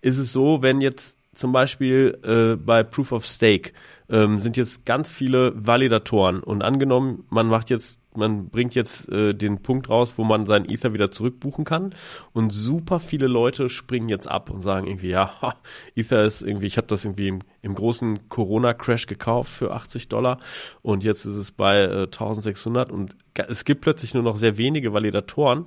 ist 0.00 0.18
es 0.18 0.32
so, 0.32 0.62
wenn 0.62 0.80
jetzt 0.80 1.18
zum 1.34 1.52
Beispiel 1.52 2.18
äh, 2.24 2.56
bei 2.56 2.82
Proof 2.82 3.12
of 3.12 3.26
Stake 3.26 3.72
ähm, 4.08 4.40
sind 4.40 4.56
jetzt 4.56 4.86
ganz 4.86 5.10
viele 5.10 5.52
Validatoren 5.54 6.40
und 6.40 6.62
angenommen, 6.62 7.24
man 7.28 7.48
macht 7.48 7.70
jetzt 7.70 8.00
man 8.16 8.48
bringt 8.48 8.74
jetzt 8.74 9.08
äh, 9.08 9.34
den 9.34 9.62
Punkt 9.62 9.88
raus, 9.88 10.14
wo 10.16 10.24
man 10.24 10.46
seinen 10.46 10.68
Ether 10.68 10.92
wieder 10.92 11.10
zurückbuchen 11.10 11.64
kann 11.64 11.94
und 12.32 12.50
super 12.50 13.00
viele 13.00 13.26
Leute 13.26 13.68
springen 13.68 14.08
jetzt 14.08 14.28
ab 14.28 14.50
und 14.50 14.62
sagen 14.62 14.86
irgendwie, 14.86 15.10
ja, 15.10 15.54
Ether 15.94 16.24
ist 16.24 16.42
irgendwie, 16.42 16.66
ich 16.66 16.76
habe 16.76 16.86
das 16.86 17.04
irgendwie 17.04 17.28
im, 17.28 17.40
im 17.62 17.74
großen 17.74 18.28
Corona-Crash 18.28 19.06
gekauft 19.06 19.50
für 19.50 19.72
80 19.72 20.08
Dollar 20.08 20.38
und 20.82 21.04
jetzt 21.04 21.24
ist 21.24 21.36
es 21.36 21.52
bei 21.52 21.82
äh, 21.82 22.02
1600 22.04 22.92
und 22.92 23.16
es 23.34 23.64
gibt 23.64 23.80
plötzlich 23.80 24.14
nur 24.14 24.22
noch 24.22 24.36
sehr 24.36 24.58
wenige 24.58 24.92
Validatoren. 24.92 25.66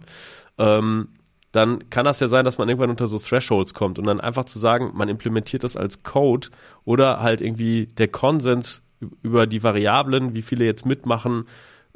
Ähm, 0.57 1.09
dann 1.51 1.89
kann 1.89 2.05
das 2.05 2.19
ja 2.19 2.27
sein, 2.27 2.45
dass 2.45 2.57
man 2.57 2.67
irgendwann 2.69 2.89
unter 2.89 3.07
so 3.07 3.19
Thresholds 3.19 3.73
kommt 3.73 3.99
und 3.99 4.05
dann 4.05 4.19
einfach 4.19 4.45
zu 4.45 4.59
sagen, 4.59 4.91
man 4.93 5.09
implementiert 5.09 5.63
das 5.63 5.77
als 5.77 6.03
Code 6.03 6.49
oder 6.83 7.21
halt 7.21 7.41
irgendwie 7.41 7.87
der 7.87 8.09
Konsens 8.09 8.83
über 9.21 9.47
die 9.47 9.63
Variablen, 9.63 10.35
wie 10.35 10.41
viele 10.41 10.65
jetzt 10.65 10.85
mitmachen, 10.85 11.45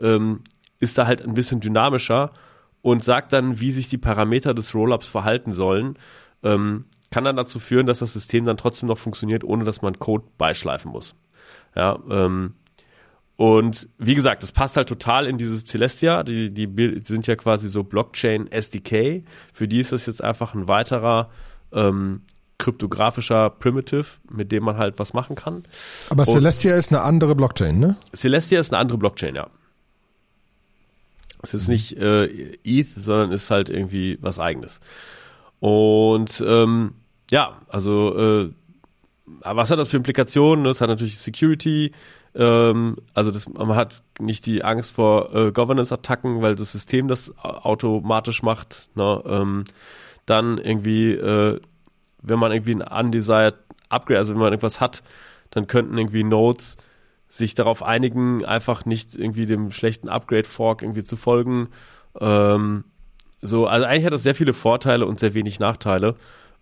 ähm, 0.01 0.41
ist 0.79 0.97
da 0.97 1.07
halt 1.07 1.21
ein 1.21 1.33
bisschen 1.33 1.59
dynamischer 1.59 2.31
und 2.81 3.03
sagt 3.03 3.33
dann, 3.33 3.59
wie 3.59 3.71
sich 3.71 3.87
die 3.87 3.97
Parameter 3.97 4.53
des 4.53 4.73
Rollups 4.73 5.09
verhalten 5.09 5.53
sollen. 5.53 5.97
Ähm, 6.43 6.85
kann 7.11 7.25
dann 7.25 7.35
dazu 7.35 7.59
führen, 7.59 7.87
dass 7.87 7.99
das 7.99 8.13
System 8.13 8.45
dann 8.45 8.57
trotzdem 8.57 8.87
noch 8.87 8.97
funktioniert, 8.97 9.43
ohne 9.43 9.63
dass 9.63 9.81
man 9.81 9.99
Code 9.99 10.23
beischleifen 10.37 10.91
muss. 10.91 11.15
Ja, 11.75 11.99
ähm, 12.09 12.53
und 13.35 13.89
wie 13.97 14.15
gesagt, 14.15 14.43
das 14.43 14.51
passt 14.51 14.77
halt 14.77 14.87
total 14.87 15.25
in 15.25 15.37
dieses 15.37 15.65
Celestia. 15.65 16.23
Die, 16.23 16.53
die, 16.53 17.01
sind 17.03 17.25
ja 17.27 17.35
quasi 17.35 17.69
so 17.69 17.83
Blockchain 17.83 18.51
SDK. 18.51 19.23
Für 19.51 19.67
die 19.67 19.79
ist 19.79 19.91
das 19.91 20.05
jetzt 20.05 20.23
einfach 20.23 20.53
ein 20.53 20.67
weiterer 20.67 21.29
ähm, 21.71 22.21
kryptografischer 22.59 23.49
Primitive, 23.49 24.05
mit 24.29 24.51
dem 24.51 24.63
man 24.63 24.77
halt 24.77 24.99
was 24.99 25.13
machen 25.13 25.35
kann. 25.35 25.63
Aber 26.11 26.25
Celestia 26.25 26.73
Und 26.73 26.79
ist 26.79 26.91
eine 26.91 27.01
andere 27.01 27.35
Blockchain, 27.35 27.79
ne? 27.79 27.97
Celestia 28.15 28.59
ist 28.59 28.71
eine 28.71 28.79
andere 28.79 28.99
Blockchain, 28.99 29.33
ja. 29.33 29.47
Es 31.41 31.53
ist 31.53 31.67
nicht 31.67 31.97
äh, 31.97 32.25
ETH, 32.63 32.87
sondern 32.87 33.31
ist 33.31 33.51
halt 33.51 33.69
irgendwie 33.69 34.17
was 34.21 34.39
eigenes. 34.39 34.79
Und 35.59 36.43
ähm, 36.45 36.93
ja, 37.29 37.61
also 37.67 38.17
äh, 38.17 38.51
was 39.41 39.71
hat 39.71 39.79
das 39.79 39.89
für 39.89 39.97
Implikationen? 39.97 40.65
Das 40.65 40.81
hat 40.81 40.89
natürlich 40.89 41.19
Security, 41.19 41.91
ähm, 42.35 42.97
also 43.13 43.31
das, 43.31 43.47
man 43.47 43.75
hat 43.75 44.03
nicht 44.19 44.45
die 44.45 44.63
Angst 44.63 44.93
vor 44.93 45.33
äh, 45.33 45.51
Governance-Attacken, 45.51 46.41
weil 46.41 46.55
das 46.55 46.71
System 46.71 47.07
das 47.07 47.33
automatisch 47.37 48.43
macht. 48.43 48.89
Ne? 48.95 49.21
Ähm, 49.25 49.63
dann 50.25 50.57
irgendwie, 50.57 51.11
äh, 51.13 51.59
wenn 52.21 52.39
man 52.39 52.51
irgendwie 52.51 52.75
ein 52.75 52.81
undesired 52.81 53.55
Upgrade, 53.89 54.19
also 54.19 54.33
wenn 54.33 54.39
man 54.39 54.53
irgendwas 54.53 54.79
hat, 54.79 55.03
dann 55.49 55.67
könnten 55.67 55.97
irgendwie 55.97 56.23
Nodes 56.23 56.77
sich 57.31 57.55
darauf 57.55 57.81
einigen, 57.81 58.43
einfach 58.43 58.85
nicht 58.85 59.15
irgendwie 59.15 59.45
dem 59.45 59.71
schlechten 59.71 60.09
Upgrade-Fork 60.09 60.81
irgendwie 60.81 61.05
zu 61.05 61.15
folgen. 61.15 61.69
Ähm, 62.19 62.83
so, 63.39 63.67
also 63.67 63.85
eigentlich 63.85 64.05
hat 64.05 64.11
das 64.11 64.23
sehr 64.23 64.35
viele 64.35 64.53
Vorteile 64.53 65.05
und 65.05 65.17
sehr 65.17 65.33
wenig 65.33 65.57
Nachteile. 65.57 66.15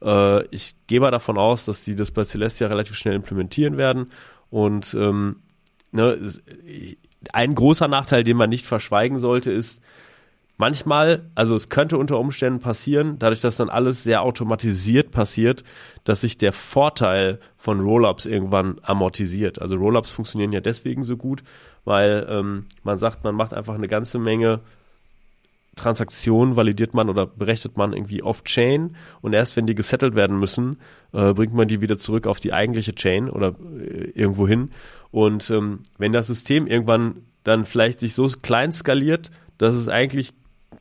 Äh, 0.03 0.45
ich 0.49 0.75
gehe 0.85 0.99
mal 0.99 1.09
davon 1.09 1.39
aus, 1.39 1.65
dass 1.65 1.83
sie 1.83 1.95
das 1.95 2.11
bei 2.11 2.23
Celestia 2.23 2.67
relativ 2.67 2.95
schnell 2.95 3.15
implementieren 3.15 3.77
werden. 3.77 4.11
Und 4.51 4.93
ähm, 4.93 5.37
ne, 5.91 6.19
ein 7.33 7.55
großer 7.55 7.87
Nachteil, 7.87 8.23
den 8.23 8.37
man 8.37 8.51
nicht 8.51 8.67
verschweigen 8.67 9.17
sollte, 9.17 9.51
ist, 9.51 9.81
manchmal, 10.59 11.31
also 11.35 11.55
es 11.55 11.69
könnte 11.69 11.97
unter 11.97 12.19
Umständen 12.19 12.59
passieren, 12.59 13.17
dadurch, 13.17 13.41
dass 13.41 13.57
dann 13.57 13.69
alles 13.69 14.03
sehr 14.03 14.21
automatisiert 14.21 15.09
passiert, 15.09 15.63
dass 16.03 16.21
sich 16.21 16.37
der 16.37 16.51
Vorteil 16.51 17.39
von 17.57 17.79
Rollups 17.79 18.25
irgendwann 18.27 18.79
amortisiert. 18.83 19.59
Also 19.59 19.77
Rollups 19.77 20.11
funktionieren 20.11 20.51
ja 20.51 20.59
deswegen 20.59 21.03
so 21.03 21.17
gut, 21.17 21.43
weil 21.85 22.27
ähm, 22.29 22.65
man 22.83 22.99
sagt, 22.99 23.23
man 23.23 23.35
macht 23.35 23.53
einfach 23.53 23.75
eine 23.75 23.87
ganze 23.87 24.19
Menge 24.19 24.59
Transaktionen 25.75 26.57
validiert 26.57 26.93
man 26.93 27.09
oder 27.09 27.25
berechnet 27.25 27.77
man 27.77 27.93
irgendwie 27.93 28.21
off-Chain 28.21 28.97
und 29.21 29.31
erst 29.31 29.55
wenn 29.55 29.65
die 29.65 29.75
gesettelt 29.75 30.13
werden 30.13 30.37
müssen, 30.37 30.77
äh, 31.13 31.33
bringt 31.33 31.53
man 31.53 31.69
die 31.69 31.79
wieder 31.79 31.97
zurück 31.97 32.27
auf 32.27 32.41
die 32.41 32.51
eigentliche 32.51 32.93
Chain 32.93 33.29
oder 33.29 33.55
äh, 33.79 34.09
irgendwo 34.09 34.45
hin. 34.45 34.71
Und 35.11 35.49
ähm, 35.51 35.79
wenn 35.97 36.11
das 36.11 36.27
System 36.27 36.67
irgendwann 36.67 37.21
dann 37.43 37.63
vielleicht 37.63 38.01
sich 38.01 38.13
so 38.13 38.27
klein 38.41 38.73
skaliert, 38.73 39.31
dass 39.57 39.75
es 39.75 39.87
eigentlich 39.87 40.33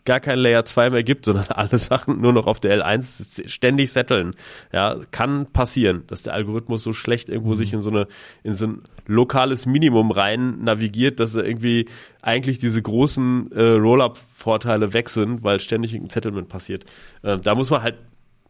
gar 0.04 0.20
kein 0.20 0.38
Layer 0.38 0.64
2 0.64 0.90
mehr 0.90 1.02
gibt, 1.02 1.24
sondern 1.24 1.46
alle 1.48 1.78
Sachen 1.78 2.20
nur 2.20 2.32
noch 2.32 2.46
auf 2.46 2.60
der 2.60 2.82
L1 2.82 3.48
ständig 3.48 3.92
setteln. 3.92 4.34
Ja, 4.72 4.96
kann 5.10 5.46
passieren, 5.46 6.04
dass 6.06 6.22
der 6.22 6.34
Algorithmus 6.34 6.82
so 6.82 6.92
schlecht 6.92 7.28
irgendwo 7.28 7.52
mhm. 7.52 7.56
sich 7.56 7.72
in 7.72 7.82
so 7.82 7.90
eine, 7.90 8.06
in 8.42 8.54
so 8.54 8.66
ein 8.66 8.82
lokales 9.06 9.66
Minimum 9.66 10.10
rein 10.10 10.62
navigiert, 10.62 11.20
dass 11.20 11.34
er 11.34 11.44
irgendwie 11.44 11.88
eigentlich 12.22 12.58
diese 12.58 12.80
großen 12.80 13.52
äh, 13.52 13.62
Roll-Up-Vorteile 13.62 14.92
weg 14.92 15.08
sind, 15.08 15.42
weil 15.42 15.60
ständig 15.60 15.94
ein 15.94 16.10
Settlement 16.10 16.48
passiert. 16.48 16.84
Äh, 17.22 17.38
da 17.38 17.54
muss 17.54 17.70
man 17.70 17.82
halt, 17.82 17.96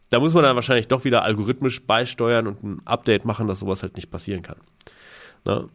da 0.09 0.19
muss 0.19 0.33
man 0.33 0.43
dann 0.43 0.55
wahrscheinlich 0.55 0.87
doch 0.87 1.03
wieder 1.03 1.23
algorithmisch 1.23 1.85
beisteuern 1.85 2.47
und 2.47 2.63
ein 2.63 2.81
Update 2.85 3.25
machen, 3.25 3.47
dass 3.47 3.59
sowas 3.59 3.83
halt 3.83 3.95
nicht 3.95 4.11
passieren 4.11 4.41
kann. 4.41 4.57
Na, 5.45 5.59
ne? 5.59 5.69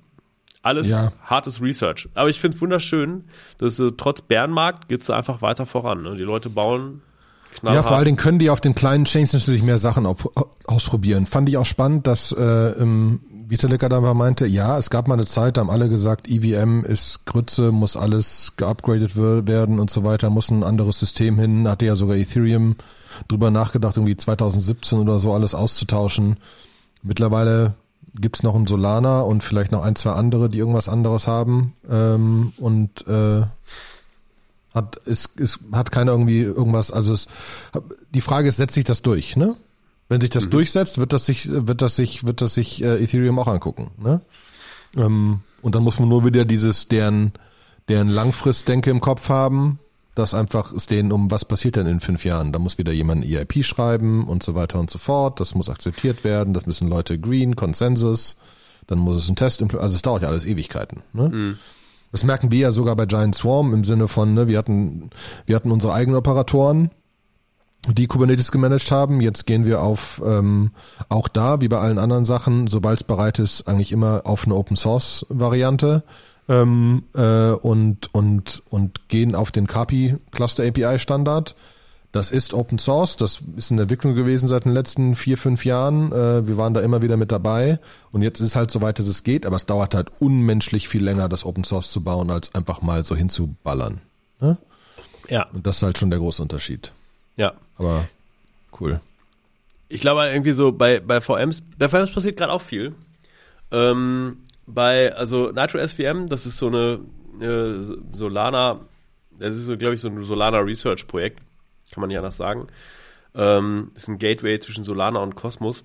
Alles 0.64 0.88
ja. 0.88 1.12
hartes 1.22 1.60
Research. 1.60 2.08
Aber 2.14 2.30
ich 2.30 2.40
finde 2.40 2.56
es 2.56 2.62
wunderschön, 2.62 3.24
dass 3.58 3.78
äh, 3.78 3.92
trotz 3.96 4.22
Bärenmarkt 4.22 4.88
geht 4.88 5.02
es 5.02 5.10
einfach 5.10 5.42
weiter 5.42 5.66
voran. 5.66 6.02
Ne? 6.02 6.16
Die 6.16 6.22
Leute 6.22 6.48
bauen 6.48 7.02
knallhart. 7.54 7.84
Ja, 7.84 7.86
vor 7.86 7.96
allen 7.98 8.06
Dingen 8.06 8.16
können 8.16 8.38
die 8.38 8.48
auf 8.48 8.62
den 8.62 8.74
kleinen 8.74 9.04
Chains 9.04 9.34
natürlich 9.34 9.62
mehr 9.62 9.76
Sachen 9.76 10.06
ausprobieren. 10.66 11.26
Fand 11.26 11.50
ich 11.50 11.58
auch 11.58 11.66
spannend, 11.66 12.06
dass 12.06 12.32
äh, 12.32 12.70
im 12.80 13.20
Vitalik 13.46 13.80
da 13.80 14.00
mal 14.00 14.14
meinte, 14.14 14.46
ja, 14.46 14.78
es 14.78 14.88
gab 14.88 15.06
mal 15.06 15.14
eine 15.14 15.26
Zeit, 15.26 15.58
da 15.58 15.60
haben 15.60 15.68
alle 15.70 15.90
gesagt, 15.90 16.30
EVM 16.30 16.82
ist 16.82 17.26
Grütze, 17.26 17.70
muss 17.70 17.94
alles 17.94 18.54
geupgradet 18.56 19.16
werden 19.16 19.78
und 19.78 19.90
so 19.90 20.02
weiter, 20.02 20.30
muss 20.30 20.50
ein 20.50 20.64
anderes 20.64 20.98
System 20.98 21.38
hin. 21.38 21.68
Hatte 21.68 21.84
ja 21.84 21.94
sogar 21.94 22.16
Ethereum 22.16 22.76
drüber 23.28 23.50
nachgedacht, 23.50 23.98
irgendwie 23.98 24.16
2017 24.16 24.98
oder 24.98 25.18
so 25.18 25.34
alles 25.34 25.54
auszutauschen. 25.54 26.38
Mittlerweile 27.02 27.74
gibt's 28.14 28.42
noch 28.42 28.54
einen 28.54 28.66
Solana 28.66 29.20
und 29.20 29.42
vielleicht 29.42 29.72
noch 29.72 29.82
ein, 29.82 29.96
zwei 29.96 30.12
andere, 30.12 30.48
die 30.48 30.58
irgendwas 30.58 30.88
anderes 30.88 31.26
haben. 31.26 31.74
Ähm, 31.90 32.52
und 32.58 33.06
äh, 33.06 33.42
hat, 34.74 34.96
ist, 35.04 35.38
ist, 35.38 35.60
hat 35.72 35.92
keiner 35.92 36.12
irgendwie 36.12 36.40
irgendwas, 36.40 36.90
also 36.90 37.12
es, 37.12 37.28
die 38.12 38.20
Frage 38.20 38.48
ist, 38.48 38.56
setzt 38.56 38.74
sich 38.74 38.84
das 38.84 39.02
durch, 39.02 39.36
ne? 39.36 39.56
Wenn 40.08 40.20
sich 40.20 40.30
das 40.30 40.46
mhm. 40.46 40.50
durchsetzt, 40.50 40.98
wird 40.98 41.12
das 41.12 41.26
sich, 41.26 41.48
wird 41.50 41.80
das 41.80 41.96
sich, 41.96 42.26
wird 42.26 42.40
das 42.40 42.54
sich 42.54 42.82
äh, 42.82 43.02
Ethereum 43.02 43.38
auch 43.38 43.46
angucken, 43.46 43.92
ne? 43.98 44.20
Ähm, 44.96 45.40
und 45.62 45.74
dann 45.74 45.82
muss 45.82 45.98
man 45.98 46.08
nur 46.08 46.24
wieder 46.24 46.44
dieses, 46.44 46.88
deren, 46.88 47.32
deren 47.88 48.08
Langfristdenke 48.08 48.90
im 48.90 49.00
Kopf 49.00 49.28
haben. 49.28 49.78
Dass 50.14 50.34
einfach 50.34 50.72
es 50.72 50.86
denen 50.86 51.12
um 51.12 51.30
was 51.30 51.44
passiert 51.44 51.76
denn 51.76 51.86
in 51.86 52.00
fünf 52.00 52.24
Jahren. 52.24 52.52
Da 52.52 52.58
muss 52.58 52.78
wieder 52.78 52.92
jemand 52.92 53.24
ein 53.24 53.28
EIP 53.28 53.64
schreiben 53.64 54.24
und 54.28 54.42
so 54.42 54.54
weiter 54.54 54.78
und 54.78 54.90
so 54.90 54.98
fort. 54.98 55.40
Das 55.40 55.54
muss 55.54 55.68
akzeptiert 55.68 56.24
werden. 56.24 56.54
Das 56.54 56.66
müssen 56.66 56.88
Leute 56.88 57.18
green, 57.18 57.56
Konsensus. 57.56 58.36
Dann 58.86 58.98
muss 58.98 59.16
es 59.16 59.28
ein 59.28 59.36
Test, 59.36 59.62
also 59.62 59.94
es 59.94 60.02
dauert 60.02 60.22
ja 60.22 60.28
alles 60.28 60.44
Ewigkeiten. 60.44 61.02
Ne? 61.12 61.28
Mhm. 61.30 61.58
Das 62.12 62.22
merken 62.22 62.52
wir 62.52 62.58
ja 62.60 62.70
sogar 62.70 62.94
bei 62.94 63.06
Giant 63.06 63.34
Swarm 63.34 63.74
im 63.74 63.82
Sinne 63.82 64.06
von, 64.06 64.34
ne, 64.34 64.46
wir 64.46 64.56
hatten, 64.56 65.10
wir 65.46 65.56
hatten 65.56 65.72
unsere 65.72 65.94
eigenen 65.94 66.16
Operatoren, 66.16 66.90
die 67.88 68.06
Kubernetes 68.06 68.52
gemanagt 68.52 68.92
haben. 68.92 69.20
Jetzt 69.20 69.46
gehen 69.46 69.64
wir 69.64 69.82
auf 69.82 70.22
ähm, 70.24 70.70
auch 71.08 71.26
da, 71.26 71.60
wie 71.60 71.66
bei 71.66 71.78
allen 71.78 71.98
anderen 71.98 72.24
Sachen, 72.24 72.68
sobald 72.68 73.00
es 73.00 73.04
bereit 73.04 73.40
ist, 73.40 73.66
eigentlich 73.66 73.90
immer 73.90 74.22
auf 74.26 74.44
eine 74.44 74.54
Open 74.54 74.76
Source 74.76 75.26
Variante 75.28 76.04
ähm, 76.48 77.04
äh, 77.14 77.50
und, 77.50 78.14
und, 78.14 78.62
und 78.70 79.08
gehen 79.08 79.34
auf 79.34 79.50
den 79.50 79.66
Kapi 79.66 80.16
Cluster 80.30 80.64
API 80.66 80.98
Standard. 80.98 81.54
Das 82.12 82.30
ist 82.30 82.54
Open 82.54 82.78
Source, 82.78 83.16
das 83.16 83.42
ist 83.56 83.72
eine 83.72 83.82
Entwicklung 83.82 84.14
gewesen 84.14 84.46
seit 84.46 84.66
den 84.66 84.72
letzten 84.72 85.16
vier, 85.16 85.36
fünf 85.36 85.64
Jahren. 85.64 86.12
Äh, 86.12 86.46
wir 86.46 86.56
waren 86.56 86.72
da 86.72 86.80
immer 86.80 87.02
wieder 87.02 87.16
mit 87.16 87.32
dabei 87.32 87.80
und 88.12 88.22
jetzt 88.22 88.38
ist 88.38 88.48
es 88.48 88.56
halt 88.56 88.70
so 88.70 88.80
weit, 88.82 89.00
dass 89.00 89.08
es 89.08 89.24
geht, 89.24 89.46
aber 89.46 89.56
es 89.56 89.66
dauert 89.66 89.94
halt 89.94 90.12
unmenschlich 90.20 90.86
viel 90.86 91.02
länger, 91.02 91.28
das 91.28 91.44
Open 91.44 91.64
Source 91.64 91.90
zu 91.90 92.02
bauen, 92.02 92.30
als 92.30 92.54
einfach 92.54 92.82
mal 92.82 93.04
so 93.04 93.16
hinzuballern. 93.16 94.00
Ne? 94.40 94.58
Ja. 95.28 95.48
Und 95.52 95.66
das 95.66 95.78
ist 95.78 95.82
halt 95.82 95.98
schon 95.98 96.10
der 96.10 96.20
große 96.20 96.40
Unterschied. 96.40 96.92
Ja. 97.36 97.54
Aber 97.78 98.06
cool. 98.80 99.00
Ich 99.88 100.00
glaube 100.00 100.24
irgendwie 100.28 100.52
so 100.52 100.70
bei, 100.70 101.00
bei 101.00 101.20
VMs, 101.20 101.64
bei 101.76 101.88
VMs 101.88 102.12
passiert 102.12 102.36
gerade 102.36 102.52
auch 102.52 102.62
viel. 102.62 102.94
Ähm, 103.72 104.36
bei, 104.66 105.14
also 105.14 105.50
Nitro 105.50 105.86
SVM, 105.86 106.28
das 106.28 106.46
ist 106.46 106.58
so 106.58 106.68
eine 106.68 107.00
äh, 107.40 107.82
Solana, 108.12 108.80
das 109.38 109.54
ist 109.54 109.64
so, 109.66 109.76
glaube 109.76 109.94
ich, 109.94 110.00
so 110.00 110.08
ein 110.08 110.22
Solana 110.24 110.58
Research 110.58 111.06
Projekt, 111.06 111.40
kann 111.90 112.00
man 112.00 112.08
nicht 112.08 112.18
anders 112.18 112.36
sagen. 112.36 112.68
Ähm, 113.34 113.90
ist 113.94 114.08
ein 114.08 114.18
Gateway 114.18 114.58
zwischen 114.60 114.84
Solana 114.84 115.20
und 115.20 115.34
Cosmos. 115.34 115.84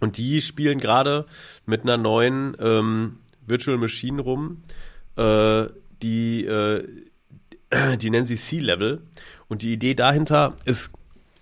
Und 0.00 0.16
die 0.16 0.40
spielen 0.42 0.78
gerade 0.78 1.26
mit 1.66 1.82
einer 1.82 1.96
neuen 1.96 2.56
ähm, 2.60 3.18
Virtual 3.46 3.78
Machine 3.78 4.22
rum, 4.22 4.62
äh, 5.16 5.66
die, 6.02 6.44
äh, 6.44 6.86
die 7.98 8.10
nennen 8.10 8.26
sie 8.26 8.36
C-Level. 8.36 9.02
Und 9.48 9.62
die 9.62 9.72
Idee 9.72 9.94
dahinter 9.94 10.54
ist, 10.64 10.92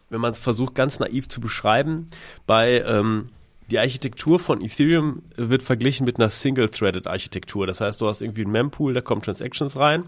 wenn 0.08 0.20
man 0.20 0.32
es 0.32 0.38
versucht, 0.38 0.74
ganz 0.74 0.98
naiv 0.98 1.28
zu 1.28 1.40
beschreiben, 1.40 2.06
bei 2.46 2.80
ähm, 2.80 3.30
die 3.70 3.78
Architektur 3.78 4.38
von 4.38 4.60
Ethereum 4.60 5.22
wird 5.36 5.62
verglichen 5.62 6.04
mit 6.04 6.18
einer 6.18 6.30
Single-Threaded-Architektur. 6.30 7.66
Das 7.66 7.80
heißt, 7.80 8.00
du 8.00 8.06
hast 8.06 8.22
irgendwie 8.22 8.42
einen 8.42 8.52
Mempool, 8.52 8.94
da 8.94 9.00
kommen 9.00 9.22
Transactions 9.22 9.76
rein. 9.76 10.04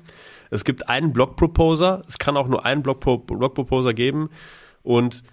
Es 0.50 0.64
gibt 0.64 0.88
einen 0.88 1.12
Block-Proposer. 1.12 2.04
Es 2.06 2.18
kann 2.18 2.36
auch 2.36 2.46
nur 2.46 2.64
einen 2.64 2.82
Block-Proposer 2.82 3.94
geben. 3.94 4.30
Und 4.82 5.24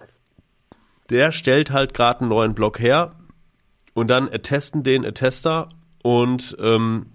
der 1.08 1.30
stellt 1.30 1.70
halt 1.70 1.94
gerade 1.94 2.20
einen 2.20 2.30
neuen 2.30 2.54
Block 2.54 2.80
her. 2.80 3.14
Und 3.94 4.08
dann 4.08 4.30
testen 4.42 4.82
den 4.82 5.06
Attester. 5.06 5.68
Und 6.02 6.56
ähm, 6.60 7.06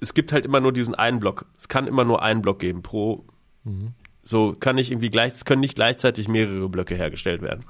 es 0.00 0.14
gibt 0.14 0.32
halt 0.32 0.44
immer 0.44 0.60
nur 0.60 0.72
diesen 0.72 0.94
einen 0.94 1.18
Block. 1.18 1.46
Es 1.58 1.68
kann 1.68 1.86
immer 1.86 2.04
nur 2.04 2.22
einen 2.22 2.42
Block 2.42 2.60
geben 2.60 2.82
pro. 2.82 3.24
Mhm. 3.64 3.94
So 4.22 4.54
kann 4.58 4.76
nicht 4.76 4.90
irgendwie 4.90 5.10
gleich, 5.10 5.34
es 5.34 5.44
können 5.44 5.60
nicht 5.60 5.76
gleichzeitig 5.76 6.28
mehrere 6.28 6.68
Blöcke 6.68 6.96
hergestellt 6.96 7.42
werden. 7.42 7.64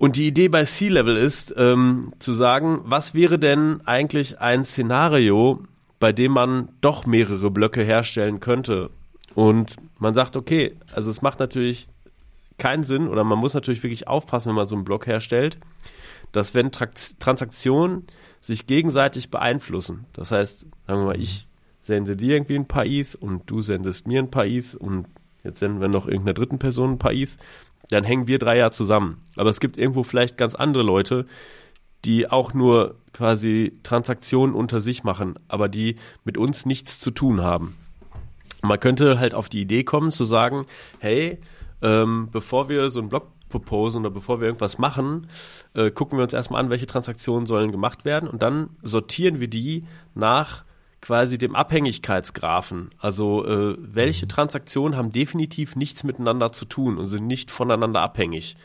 Und 0.00 0.16
die 0.16 0.26
Idee 0.26 0.48
bei 0.48 0.64
Sea-Level 0.64 1.14
ist, 1.14 1.52
ähm, 1.58 2.14
zu 2.20 2.32
sagen, 2.32 2.80
was 2.84 3.12
wäre 3.12 3.38
denn 3.38 3.82
eigentlich 3.84 4.40
ein 4.40 4.64
Szenario, 4.64 5.62
bei 5.98 6.10
dem 6.10 6.32
man 6.32 6.70
doch 6.80 7.04
mehrere 7.04 7.50
Blöcke 7.50 7.82
herstellen 7.82 8.40
könnte? 8.40 8.88
Und 9.34 9.76
man 9.98 10.14
sagt, 10.14 10.38
okay, 10.38 10.74
also 10.94 11.10
es 11.10 11.20
macht 11.20 11.38
natürlich 11.38 11.86
keinen 12.56 12.82
Sinn 12.82 13.08
oder 13.08 13.24
man 13.24 13.38
muss 13.38 13.52
natürlich 13.52 13.82
wirklich 13.82 14.08
aufpassen, 14.08 14.48
wenn 14.48 14.56
man 14.56 14.66
so 14.66 14.74
einen 14.74 14.86
Block 14.86 15.06
herstellt, 15.06 15.58
dass 16.32 16.54
wenn 16.54 16.72
Trakt 16.72 17.20
Transaktionen 17.20 18.06
sich 18.40 18.66
gegenseitig 18.66 19.30
beeinflussen, 19.30 20.06
das 20.14 20.32
heißt, 20.32 20.60
sagen 20.86 21.00
wir 21.02 21.08
mal, 21.08 21.20
ich 21.20 21.46
sende 21.78 22.16
dir 22.16 22.36
irgendwie 22.36 22.56
ein 22.56 22.66
paar 22.66 22.86
ETH 22.86 23.16
und 23.16 23.50
du 23.50 23.60
sendest 23.60 24.06
mir 24.06 24.20
ein 24.20 24.30
paar 24.30 24.46
ETH 24.46 24.74
und 24.76 25.08
jetzt 25.44 25.58
senden 25.58 25.82
wir 25.82 25.88
noch 25.88 26.06
irgendeiner 26.06 26.32
dritten 26.32 26.58
Person 26.58 26.92
ein 26.92 26.98
paar 26.98 27.12
ETH, 27.12 27.36
dann 27.90 28.04
hängen 28.04 28.26
wir 28.26 28.38
drei 28.38 28.56
ja 28.56 28.70
zusammen. 28.70 29.18
Aber 29.36 29.50
es 29.50 29.60
gibt 29.60 29.76
irgendwo 29.76 30.02
vielleicht 30.02 30.36
ganz 30.36 30.54
andere 30.54 30.82
Leute, 30.82 31.26
die 32.04 32.30
auch 32.30 32.54
nur 32.54 32.96
quasi 33.12 33.78
Transaktionen 33.82 34.54
unter 34.54 34.80
sich 34.80 35.04
machen, 35.04 35.38
aber 35.48 35.68
die 35.68 35.96
mit 36.24 36.38
uns 36.38 36.66
nichts 36.66 36.98
zu 37.00 37.10
tun 37.10 37.42
haben. 37.42 37.76
Man 38.62 38.80
könnte 38.80 39.18
halt 39.18 39.34
auf 39.34 39.48
die 39.48 39.62
Idee 39.62 39.84
kommen 39.84 40.10
zu 40.10 40.24
sagen, 40.24 40.66
hey, 40.98 41.38
ähm, 41.82 42.28
bevor 42.30 42.68
wir 42.68 42.90
so 42.90 43.00
einen 43.00 43.08
Blog 43.08 43.28
proposen 43.48 44.00
oder 44.00 44.10
bevor 44.10 44.40
wir 44.40 44.46
irgendwas 44.46 44.78
machen, 44.78 45.26
äh, 45.74 45.90
gucken 45.90 46.18
wir 46.18 46.22
uns 46.22 46.32
erstmal 46.32 46.60
an, 46.62 46.70
welche 46.70 46.86
Transaktionen 46.86 47.46
sollen 47.46 47.72
gemacht 47.72 48.04
werden 48.04 48.28
und 48.28 48.42
dann 48.42 48.70
sortieren 48.82 49.40
wir 49.40 49.48
die 49.48 49.84
nach 50.14 50.64
quasi 51.00 51.38
dem 51.38 51.54
Abhängigkeitsgraphen. 51.54 52.90
Also 52.98 53.46
äh, 53.46 53.76
welche 53.78 54.26
mhm. 54.26 54.30
Transaktionen 54.30 54.96
haben 54.96 55.10
definitiv 55.10 55.76
nichts 55.76 56.04
miteinander 56.04 56.52
zu 56.52 56.64
tun 56.64 56.98
und 56.98 57.06
sind 57.06 57.26
nicht 57.26 57.50
voneinander 57.50 58.02
abhängig. 58.02 58.56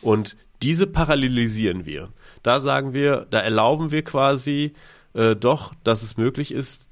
Und 0.00 0.36
diese 0.62 0.86
parallelisieren 0.86 1.86
wir. 1.86 2.10
Da 2.42 2.60
sagen 2.60 2.92
wir, 2.92 3.26
da 3.30 3.40
erlauben 3.40 3.90
wir 3.90 4.02
quasi 4.02 4.74
äh, 5.14 5.34
doch, 5.34 5.74
dass 5.84 6.02
es 6.02 6.16
möglich 6.16 6.52
ist, 6.52 6.88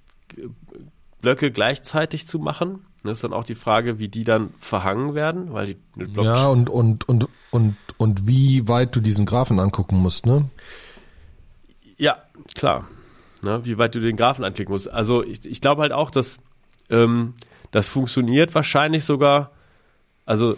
Blöcke 1.20 1.50
gleichzeitig 1.50 2.26
zu 2.26 2.38
machen. 2.38 2.84
Das 3.02 3.18
ist 3.18 3.24
dann 3.24 3.32
auch 3.32 3.44
die 3.44 3.54
Frage, 3.54 3.98
wie 3.98 4.08
die 4.08 4.24
dann 4.24 4.52
verhangen 4.58 5.14
werden, 5.14 5.52
weil 5.52 5.66
die 5.66 5.76
Ja, 6.16 6.48
und, 6.48 6.68
und, 6.68 7.08
und, 7.08 7.28
und, 7.50 7.76
und 7.96 8.26
wie 8.26 8.66
weit 8.66 8.94
du 8.96 9.00
diesen 9.00 9.24
Graphen 9.24 9.60
angucken 9.60 9.96
musst, 9.96 10.26
ne? 10.26 10.50
Ja, 11.96 12.16
klar 12.54 12.88
ne, 13.42 13.60
wie 13.64 13.78
weit 13.78 13.94
du 13.94 14.00
den 14.00 14.16
Graphen 14.16 14.44
anklicken 14.44 14.72
musst. 14.72 14.88
Also 14.88 15.24
ich, 15.24 15.44
ich 15.44 15.60
glaube 15.60 15.82
halt 15.82 15.92
auch, 15.92 16.10
dass 16.10 16.38
ähm, 16.90 17.34
das 17.70 17.88
funktioniert 17.88 18.54
wahrscheinlich 18.54 19.04
sogar, 19.04 19.50
also 20.24 20.56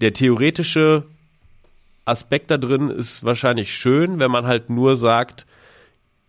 der 0.00 0.12
theoretische 0.12 1.04
Aspekt 2.04 2.50
da 2.50 2.58
drin 2.58 2.90
ist 2.90 3.24
wahrscheinlich 3.24 3.74
schön, 3.74 4.20
wenn 4.20 4.30
man 4.30 4.46
halt 4.46 4.70
nur 4.70 4.96
sagt, 4.96 5.46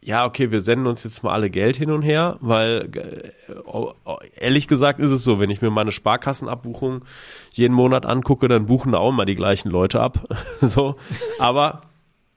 ja, 0.03 0.25
okay, 0.25 0.51
wir 0.51 0.61
senden 0.61 0.87
uns 0.87 1.03
jetzt 1.03 1.23
mal 1.23 1.31
alle 1.31 1.49
Geld 1.49 1.75
hin 1.75 1.91
und 1.91 2.01
her, 2.01 2.37
weil 2.41 2.89
äh, 2.95 4.39
ehrlich 4.39 4.67
gesagt 4.67 4.99
ist 4.99 5.11
es 5.11 5.23
so, 5.23 5.39
wenn 5.39 5.51
ich 5.51 5.61
mir 5.61 5.69
meine 5.69 5.91
Sparkassenabbuchung 5.91 7.05
jeden 7.51 7.73
Monat 7.73 8.07
angucke, 8.07 8.47
dann 8.47 8.65
buchen 8.65 8.93
da 8.93 8.97
auch 8.97 9.11
mal 9.11 9.25
die 9.25 9.35
gleichen 9.35 9.69
Leute 9.69 10.01
ab. 10.01 10.27
so, 10.61 10.95
aber 11.39 11.81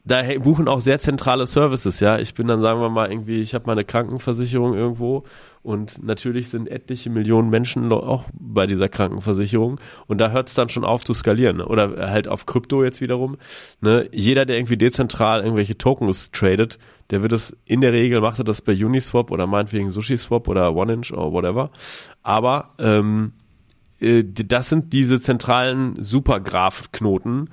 da 0.06 0.22
buchen 0.38 0.68
auch 0.68 0.80
sehr 0.80 0.98
zentrale 0.98 1.46
Services, 1.46 2.00
ja. 2.00 2.18
Ich 2.18 2.34
bin 2.34 2.46
dann, 2.46 2.60
sagen 2.60 2.80
wir 2.80 2.90
mal, 2.90 3.10
irgendwie, 3.10 3.40
ich 3.40 3.54
habe 3.54 3.64
meine 3.66 3.84
Krankenversicherung 3.84 4.74
irgendwo 4.74 5.24
und 5.62 6.04
natürlich 6.04 6.50
sind 6.50 6.68
etliche 6.68 7.08
Millionen 7.08 7.48
Menschen 7.48 7.90
auch 7.90 8.24
bei 8.34 8.66
dieser 8.66 8.90
Krankenversicherung 8.90 9.80
und 10.06 10.18
da 10.20 10.30
hört 10.30 10.48
es 10.48 10.54
dann 10.54 10.68
schon 10.68 10.84
auf 10.84 11.04
zu 11.04 11.14
skalieren. 11.14 11.56
Ne? 11.56 11.66
Oder 11.66 12.10
halt 12.10 12.28
auf 12.28 12.44
Krypto 12.44 12.84
jetzt 12.84 13.00
wiederum. 13.00 13.38
Ne? 13.80 14.06
Jeder, 14.12 14.44
der 14.44 14.58
irgendwie 14.58 14.76
dezentral 14.76 15.40
irgendwelche 15.40 15.78
Tokens 15.78 16.30
tradet, 16.30 16.78
der 17.10 17.22
wird 17.22 17.32
es 17.32 17.56
in 17.64 17.80
der 17.80 17.94
Regel, 17.94 18.20
macht 18.20 18.38
er 18.38 18.44
das 18.44 18.60
bei 18.60 18.72
Uniswap 18.72 19.30
oder 19.30 19.46
meinetwegen 19.46 19.90
SushiSwap 19.90 20.48
oder 20.48 20.74
OneInch 20.74 21.14
oder 21.14 21.32
whatever. 21.32 21.70
Aber 22.22 22.74
ähm, 22.78 23.32
äh, 24.00 24.22
das 24.24 24.68
sind 24.68 24.92
diese 24.92 25.20
zentralen 25.20 25.96
Supergraph-Knoten, 26.02 27.48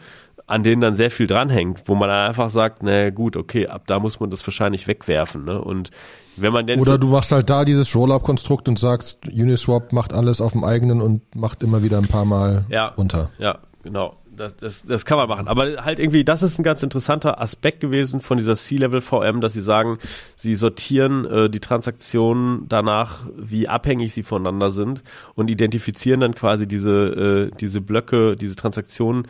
an 0.52 0.64
denen 0.64 0.82
dann 0.82 0.96
sehr 0.96 1.12
viel 1.12 1.28
dranhängt, 1.28 1.84
wo 1.86 1.96
man 1.96 2.10
dann 2.10 2.28
einfach 2.28 2.50
sagt, 2.50 2.84
na 2.84 3.10
gut, 3.10 3.38
okay, 3.38 3.68
ab 3.68 3.84
da 3.88 4.00
muss 4.00 4.20
man 4.20 4.30
das 4.30 4.46
wahrscheinlich 4.46 4.88
wegwerfen. 4.88 5.46
Ne? 5.46 5.62
Und 5.62 5.92
wenn 6.36 6.52
man 6.52 6.68
denn 6.68 6.80
Oder 6.80 6.98
du 6.98 7.08
machst 7.08 7.32
halt 7.32 7.50
da 7.50 7.66
dieses 7.66 7.96
Rollup-Konstrukt 7.96 8.68
und 8.68 8.78
sagst, 8.78 9.20
Uniswap 9.28 9.94
macht 9.94 10.14
alles 10.14 10.42
auf 10.42 10.52
dem 10.52 10.64
eigenen 10.64 11.02
und 11.02 11.36
macht 11.36 11.64
immer 11.64 11.84
wieder 11.84 11.98
ein 11.98 12.08
paar 12.08 12.26
Mal 12.26 12.66
ja, 12.70 12.88
runter. 12.90 13.32
Ja, 13.40 13.60
genau. 13.84 14.18
Das, 14.34 14.56
das, 14.56 14.86
das 14.86 15.06
kann 15.06 15.18
man 15.18 15.28
machen. 15.28 15.48
Aber 15.50 15.84
halt 15.84 16.00
irgendwie, 16.00 16.24
das 16.24 16.42
ist 16.42 16.58
ein 16.58 16.64
ganz 16.64 16.82
interessanter 16.84 17.42
Aspekt 17.42 17.82
gewesen 17.82 18.22
von 18.22 18.38
dieser 18.38 18.56
C-Level 18.56 19.02
VM, 19.02 19.42
dass 19.42 19.54
sie 19.54 19.62
sagen, 19.62 19.98
sie 20.36 20.56
sortieren 20.56 21.26
äh, 21.26 21.50
die 21.50 21.60
Transaktionen 21.60 22.66
danach, 22.70 23.20
wie 23.38 23.68
abhängig 23.68 24.14
sie 24.14 24.24
voneinander 24.24 24.70
sind 24.70 25.04
und 25.36 25.50
identifizieren 25.50 26.22
dann 26.22 26.34
quasi 26.34 26.66
diese, 26.66 27.52
äh, 27.52 27.58
diese 27.60 27.82
Blöcke, 27.82 28.38
diese 28.38 28.56
Transaktionen 28.56 29.28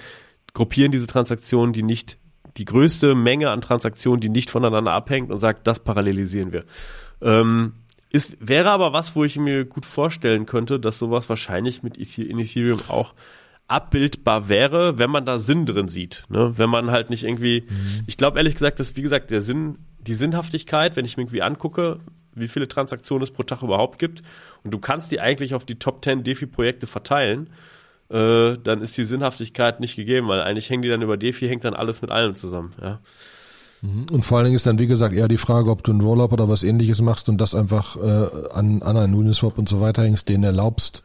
gruppieren 0.54 0.92
diese 0.92 1.08
Transaktionen, 1.08 1.74
die 1.74 1.84
nicht 1.84 2.18
die 2.58 2.66
größte 2.66 3.16
Menge 3.16 3.50
an 3.50 3.62
Transaktionen, 3.62 4.20
die 4.20 4.30
nicht 4.30 4.50
voneinander 4.50 4.92
abhängt 4.92 5.32
und 5.32 5.40
sagt, 5.40 5.68
das 5.68 5.80
parallelisieren 5.80 6.52
wir. 6.52 6.66
Ähm, 7.22 7.74
ist, 8.12 8.36
wäre 8.40 8.72
aber 8.72 8.92
was, 8.92 9.16
wo 9.16 9.24
ich 9.24 9.38
mir 9.38 9.64
gut 9.64 9.86
vorstellen 9.86 10.46
könnte, 10.46 10.80
dass 10.80 11.00
sowas 11.00 11.30
wahrscheinlich 11.30 11.82
mit 11.82 11.98
in 11.98 12.40
Ethereum 12.40 12.82
auch 12.90 13.14
abbildbar 13.70 14.50
wäre, 14.50 14.98
wenn 14.98 15.10
man 15.10 15.26
da 15.26 15.40
Sinn 15.40 15.66
drin 15.66 15.88
sieht. 15.88 16.26
Ne? 16.28 16.54
Wenn 16.58 16.70
man 16.70 16.92
halt 16.92 17.10
nicht 17.10 17.24
irgendwie, 17.24 17.64
mhm. 17.70 18.04
ich 18.06 18.18
glaube 18.18 18.38
ehrlich 18.38 18.56
gesagt, 18.56 18.82
dass 18.82 18.98
wie 18.98 19.02
gesagt 19.02 19.32
der 19.32 19.40
Sinn, 19.40 19.78
die 20.00 20.14
Sinnhaftigkeit, 20.14 20.98
wenn 20.98 21.06
ich 21.06 21.16
mir 21.16 21.24
irgendwie 21.24 21.42
angucke, 21.42 22.00
wie 22.36 22.50
viele 22.50 22.68
Transaktionen 22.68 23.24
es 23.24 23.32
pro 23.32 23.44
Tag 23.44 23.62
überhaupt 23.62 23.98
gibt 23.98 24.24
und 24.64 24.72
du 24.72 24.80
kannst 24.80 25.12
die 25.12 25.22
eigentlich 25.22 25.54
auf 25.54 25.64
die 25.64 25.80
Top 25.80 26.04
10 26.04 26.24
DeFi-Projekte 26.24 26.86
verteilen, 26.86 27.50
äh, 28.12 28.58
dann 28.63 28.82
ist 28.82 28.97
die 28.97 29.06
Sinnhaftigkeit 29.06 29.80
nicht 29.80 29.95
gegeben, 29.95 30.28
weil 30.28 30.41
eigentlich 30.41 30.69
hängen 30.69 30.82
die 30.82 30.89
dann 30.89 31.02
über 31.02 31.17
DeFi, 31.17 31.47
hängt 31.47 31.63
dann 31.63 31.74
alles 31.74 32.02
mit 32.02 32.12
allem 32.12 32.36
zusammen. 32.36 32.74
Ja. 32.82 33.00
Mhm. 33.82 34.08
Und 34.12 34.26
vor 34.26 34.38
allen 34.38 34.45
Dingen 34.45 34.56
ist 34.56 34.65
dann, 34.65 34.80
wie 34.80 34.88
gesagt, 34.88 35.15
eher 35.15 35.28
die 35.28 35.38
Frage, 35.38 35.69
ob 35.69 35.84
du 35.84 35.93
ein 35.93 36.02
Rollup 36.02 36.34
oder 36.34 36.50
was 36.50 36.63
ähnliches 36.63 37.02
machst 37.02 37.30
und 37.30 37.39
das 37.39 37.56
einfach 37.56 37.95
äh, 37.95 38.28
an, 38.54 38.82
an 38.82 38.97
einen 38.97 39.13
Uniswap 39.13 39.58
und 39.58 39.69
so 39.69 39.82
weiter 39.82 40.04
hängst, 40.04 40.30
den 40.30 40.43
erlaubst, 40.43 41.04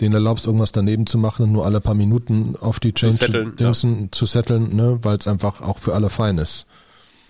den 0.00 0.12
erlaubst, 0.12 0.46
irgendwas 0.46 0.72
daneben 0.72 1.06
zu 1.06 1.18
machen 1.18 1.44
und 1.44 1.52
nur 1.52 1.64
alle 1.64 1.80
paar 1.80 1.94
Minuten 1.94 2.56
auf 2.60 2.80
die 2.80 2.92
Chain 2.92 3.10
zu 3.10 3.16
setteln, 3.16 3.56
Dingsen, 3.56 4.00
ja. 4.02 4.08
zu 4.12 4.26
setteln 4.26 4.74
ne, 4.74 4.98
weil 5.02 5.16
es 5.16 5.26
einfach 5.26 5.62
auch 5.62 5.78
für 5.78 5.94
alle 5.94 6.10
fein 6.10 6.38
ist. 6.38 6.66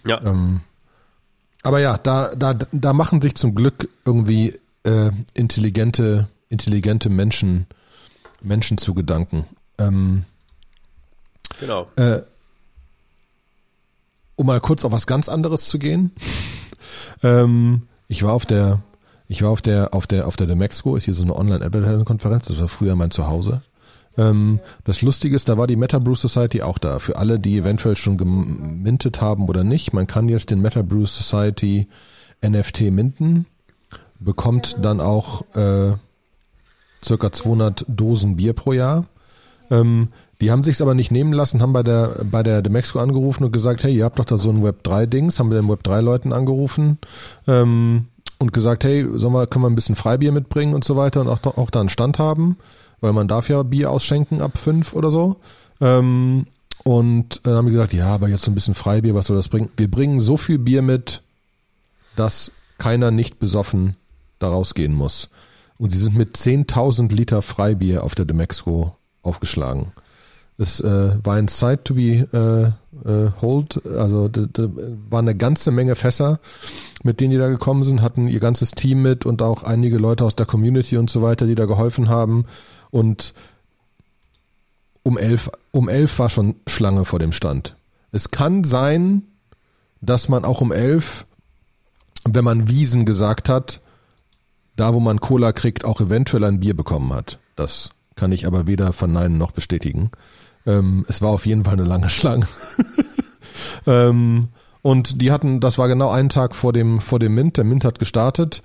Ja. 0.06 0.20
Ähm, 0.24 0.60
aber 1.62 1.80
ja, 1.80 1.98
da, 1.98 2.34
da, 2.34 2.54
da 2.72 2.92
machen 2.92 3.20
sich 3.20 3.34
zum 3.34 3.54
Glück 3.54 3.88
irgendwie 4.04 4.54
äh, 4.84 5.10
intelligente, 5.34 6.28
intelligente 6.48 7.10
Menschen, 7.10 7.66
Menschen 8.42 8.78
zu 8.78 8.94
Gedanken. 8.94 9.44
Ähm, 9.78 10.24
genau. 11.60 11.88
Äh, 11.96 12.22
um 14.36 14.46
mal 14.46 14.60
kurz 14.60 14.84
auf 14.84 14.92
was 14.92 15.06
ganz 15.06 15.28
anderes 15.28 15.66
zu 15.66 15.78
gehen. 15.78 16.12
ähm, 17.22 17.82
ich 18.06 18.22
war 18.22 18.32
auf 18.32 18.46
der, 18.46 18.80
ich 19.26 19.42
war 19.42 19.50
auf 19.50 19.62
der, 19.62 19.94
auf 19.94 20.06
der, 20.06 20.26
auf 20.26 20.36
der 20.36 20.46
Demexco, 20.46 20.96
ist 20.96 21.04
hier 21.04 21.14
so 21.14 21.24
eine 21.24 21.36
Online-Advertising-Konferenz, 21.36 22.46
das 22.46 22.60
war 22.60 22.68
früher 22.68 22.94
mein 22.94 23.10
Zuhause. 23.10 23.62
Ähm, 24.16 24.60
das 24.84 25.02
Lustige 25.02 25.36
ist, 25.36 25.48
da 25.48 25.58
war 25.58 25.66
die 25.66 25.76
Meta 25.76 25.98
Brew 25.98 26.14
Society 26.14 26.62
auch 26.62 26.78
da. 26.78 26.98
Für 26.98 27.16
alle, 27.16 27.38
die 27.38 27.58
eventuell 27.58 27.96
schon 27.96 28.16
gemintet 28.16 29.20
haben 29.20 29.48
oder 29.48 29.64
nicht, 29.64 29.92
man 29.92 30.06
kann 30.06 30.28
jetzt 30.28 30.50
den 30.50 30.60
Meta 30.60 30.82
Brew 30.82 31.06
Society 31.06 31.88
NFT 32.44 32.92
minten, 32.92 33.46
bekommt 34.18 34.76
dann 34.82 35.00
auch 35.00 35.42
äh, 35.54 35.94
circa 37.04 37.32
200 37.32 37.84
Dosen 37.88 38.36
Bier 38.36 38.52
pro 38.52 38.72
Jahr. 38.72 39.06
Ähm, 39.70 40.08
die 40.40 40.50
haben 40.50 40.64
sich's 40.64 40.80
aber 40.80 40.94
nicht 40.94 41.10
nehmen 41.10 41.32
lassen, 41.32 41.60
haben 41.60 41.72
bei 41.72 41.82
der 41.82 42.24
bei 42.30 42.42
der 42.42 42.62
Demexco 42.62 43.00
angerufen 43.00 43.44
und 43.44 43.52
gesagt, 43.52 43.82
hey, 43.82 43.94
ihr 43.94 44.04
habt 44.04 44.18
doch 44.18 44.24
da 44.24 44.38
so 44.38 44.50
ein 44.50 44.62
Web 44.62 44.82
3 44.84 45.06
Dings, 45.06 45.38
haben 45.38 45.50
wir 45.50 45.60
den 45.60 45.68
Web 45.68 45.82
3 45.82 46.00
Leuten 46.00 46.32
angerufen 46.32 46.98
ähm, 47.46 48.06
und 48.38 48.52
gesagt, 48.52 48.84
hey, 48.84 49.06
sollen 49.14 49.34
wir, 49.34 49.46
können 49.46 49.64
wir 49.64 49.70
ein 49.70 49.74
bisschen 49.74 49.96
Freibier 49.96 50.32
mitbringen 50.32 50.74
und 50.74 50.84
so 50.84 50.96
weiter 50.96 51.20
und 51.20 51.28
auch, 51.28 51.44
auch 51.44 51.70
da 51.70 51.80
einen 51.80 51.88
Stand 51.88 52.18
haben, 52.18 52.56
weil 53.00 53.12
man 53.12 53.28
darf 53.28 53.48
ja 53.48 53.62
Bier 53.62 53.90
ausschenken 53.90 54.40
ab 54.40 54.58
fünf 54.58 54.94
oder 54.94 55.10
so. 55.10 55.36
Ähm, 55.80 56.46
und 56.84 57.40
dann 57.42 57.56
haben 57.56 57.66
wir 57.66 57.72
gesagt, 57.72 57.92
ja, 57.92 58.06
aber 58.06 58.28
jetzt 58.28 58.44
so 58.44 58.50
ein 58.50 58.54
bisschen 58.54 58.74
Freibier, 58.74 59.14
was 59.14 59.26
soll 59.26 59.36
das 59.36 59.48
bringen? 59.48 59.70
Wir 59.76 59.90
bringen 59.90 60.20
so 60.20 60.36
viel 60.36 60.58
Bier 60.58 60.82
mit, 60.82 61.22
dass 62.14 62.52
keiner 62.78 63.10
nicht 63.10 63.38
besoffen 63.40 63.96
da 64.38 64.48
rausgehen 64.48 64.94
muss. 64.94 65.28
Und 65.78 65.90
sie 65.90 65.98
sind 65.98 66.16
mit 66.16 66.36
10.000 66.36 67.14
Liter 67.14 67.40
Freibier 67.40 68.02
auf 68.04 68.14
der 68.14 68.24
Demexco 68.24 68.96
aufgeschlagen. 69.22 69.92
Es 70.58 70.80
äh, 70.80 71.24
war 71.24 71.36
ein 71.36 71.46
Site 71.46 71.84
to 71.84 71.94
be 71.94 72.26
äh, 72.32 73.08
äh, 73.08 73.30
hold, 73.40 73.86
also 73.86 74.26
da 74.26 74.68
war 75.08 75.20
eine 75.20 75.36
ganze 75.36 75.70
Menge 75.70 75.94
Fässer, 75.94 76.40
mit 77.04 77.20
denen 77.20 77.30
die 77.30 77.38
da 77.38 77.48
gekommen 77.48 77.84
sind, 77.84 78.02
hatten 78.02 78.26
ihr 78.26 78.40
ganzes 78.40 78.72
Team 78.72 79.02
mit 79.02 79.24
und 79.24 79.40
auch 79.40 79.62
einige 79.62 79.98
Leute 79.98 80.24
aus 80.24 80.34
der 80.34 80.46
Community 80.46 80.96
und 80.96 81.10
so 81.10 81.22
weiter, 81.22 81.46
die 81.46 81.54
da 81.54 81.66
geholfen 81.66 82.08
haben. 82.08 82.44
Und 82.90 83.34
um 85.04 85.16
elf, 85.16 85.48
um 85.70 85.88
elf 85.88 86.18
war 86.18 86.28
schon 86.28 86.56
Schlange 86.66 87.04
vor 87.04 87.20
dem 87.20 87.30
Stand. 87.30 87.76
Es 88.10 88.32
kann 88.32 88.64
sein, 88.64 89.22
dass 90.00 90.28
man 90.28 90.44
auch 90.44 90.60
um 90.60 90.72
elf, 90.72 91.24
wenn 92.24 92.44
man 92.44 92.68
Wiesen 92.68 93.04
gesagt 93.04 93.48
hat, 93.48 93.80
da 94.78 94.94
wo 94.94 95.00
man 95.00 95.20
Cola 95.20 95.52
kriegt, 95.52 95.84
auch 95.84 96.00
eventuell 96.00 96.44
ein 96.44 96.60
Bier 96.60 96.74
bekommen 96.74 97.12
hat. 97.12 97.38
Das 97.56 97.90
kann 98.14 98.32
ich 98.32 98.46
aber 98.46 98.66
weder 98.66 98.92
verneinen 98.92 99.36
noch 99.36 99.52
bestätigen. 99.52 100.10
Ähm, 100.66 101.04
es 101.08 101.20
war 101.20 101.30
auf 101.30 101.46
jeden 101.46 101.64
Fall 101.64 101.74
eine 101.74 101.84
lange 101.84 102.08
Schlange. 102.08 102.46
ähm, 103.86 104.48
und 104.82 105.20
die 105.20 105.32
hatten, 105.32 105.60
das 105.60 105.78
war 105.78 105.88
genau 105.88 106.10
einen 106.10 106.28
Tag 106.28 106.54
vor 106.54 106.72
dem, 106.72 107.00
vor 107.00 107.18
dem 107.18 107.34
Mint. 107.34 107.56
Der 107.56 107.64
Mint 107.64 107.84
hat 107.84 107.98
gestartet. 107.98 108.62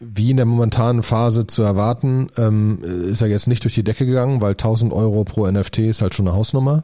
Wie 0.00 0.30
in 0.30 0.36
der 0.36 0.46
momentanen 0.46 1.02
Phase 1.02 1.46
zu 1.46 1.62
erwarten, 1.62 2.30
ähm, 2.36 2.82
ist 2.82 3.20
er 3.20 3.28
jetzt 3.28 3.46
nicht 3.46 3.64
durch 3.64 3.74
die 3.74 3.84
Decke 3.84 4.06
gegangen, 4.06 4.40
weil 4.40 4.52
1000 4.52 4.92
Euro 4.92 5.24
pro 5.24 5.48
NFT 5.48 5.78
ist 5.78 6.02
halt 6.02 6.14
schon 6.14 6.26
eine 6.26 6.36
Hausnummer. 6.36 6.82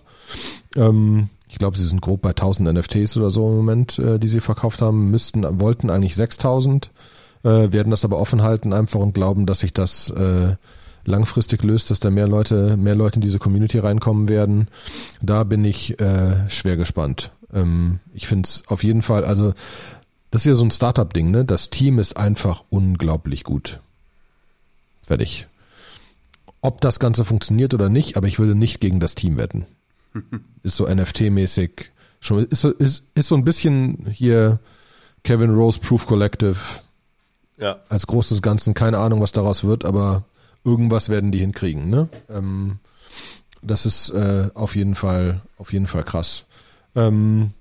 Ähm, 0.76 1.28
ich 1.48 1.58
glaube, 1.58 1.78
sie 1.78 1.84
sind 1.84 2.02
grob 2.02 2.22
bei 2.22 2.30
1000 2.30 2.72
NFTs 2.72 3.16
oder 3.16 3.30
so 3.30 3.48
im 3.48 3.56
Moment, 3.56 3.98
äh, 3.98 4.18
die 4.18 4.28
sie 4.28 4.40
verkauft 4.40 4.82
haben, 4.82 5.10
müssten, 5.10 5.44
wollten 5.60 5.90
eigentlich 5.90 6.16
6000, 6.16 6.90
äh, 7.44 7.72
werden 7.72 7.90
das 7.90 8.04
aber 8.04 8.18
offen 8.18 8.42
halten 8.42 8.72
einfach 8.72 9.00
und 9.00 9.14
glauben, 9.14 9.46
dass 9.46 9.60
sich 9.60 9.72
das 9.72 10.10
äh, 10.10 10.56
langfristig 11.04 11.62
löst, 11.62 11.90
dass 11.90 12.00
da 12.00 12.10
mehr 12.10 12.26
Leute, 12.26 12.76
mehr 12.76 12.94
Leute 12.94 13.16
in 13.16 13.20
diese 13.20 13.38
Community 13.38 13.78
reinkommen 13.78 14.28
werden. 14.28 14.68
Da 15.22 15.44
bin 15.44 15.64
ich 15.64 16.00
äh, 16.00 16.48
schwer 16.50 16.76
gespannt. 16.76 17.30
Ähm, 17.52 18.00
ich 18.14 18.26
finde 18.26 18.48
es 18.48 18.62
auf 18.66 18.82
jeden 18.82 19.02
Fall, 19.02 19.24
also 19.24 19.54
das 20.30 20.42
ist 20.42 20.46
ja 20.46 20.54
so 20.56 20.64
ein 20.64 20.70
Startup-Ding, 20.70 21.30
ne? 21.30 21.44
Das 21.44 21.70
Team 21.70 21.98
ist 21.98 22.16
einfach 22.16 22.64
unglaublich 22.70 23.44
gut. 23.44 23.80
Fertig. 25.02 25.46
Ob 26.60 26.80
das 26.80 26.98
Ganze 26.98 27.24
funktioniert 27.24 27.74
oder 27.74 27.88
nicht, 27.88 28.16
aber 28.16 28.26
ich 28.26 28.38
würde 28.38 28.54
nicht 28.54 28.80
gegen 28.80 28.98
das 28.98 29.14
Team 29.14 29.36
wetten. 29.36 29.66
ist 30.62 30.76
so 30.76 30.86
NFT-mäßig. 30.86 31.90
Schon, 32.20 32.46
ist, 32.46 32.64
ist, 32.64 33.04
ist 33.14 33.28
so 33.28 33.34
ein 33.34 33.44
bisschen 33.44 34.06
hier 34.10 34.58
Kevin 35.24 35.50
Rose 35.50 35.78
Proof 35.78 36.06
Collective. 36.06 36.56
Ja. 37.56 37.78
Als 37.88 38.06
großes 38.06 38.42
Ganzen. 38.42 38.74
Keine 38.74 38.98
Ahnung, 38.98 39.20
was 39.20 39.32
daraus 39.32 39.64
wird, 39.64 39.84
aber 39.84 40.24
irgendwas 40.64 41.08
werden 41.08 41.30
die 41.30 41.38
hinkriegen. 41.38 41.88
Ne? 41.88 42.08
Ähm, 42.28 42.78
das 43.62 43.86
ist 43.86 44.10
äh, 44.10 44.48
auf 44.54 44.76
jeden 44.76 44.94
Fall 44.94 45.42
auf 45.58 45.72
jeden 45.72 45.86
Fall 45.86 46.02
krass. 46.02 46.44
Ähm, 46.96 47.52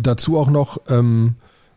dazu 0.00 0.38
auch 0.38 0.50
noch, 0.50 0.78
ähm, 0.88 1.36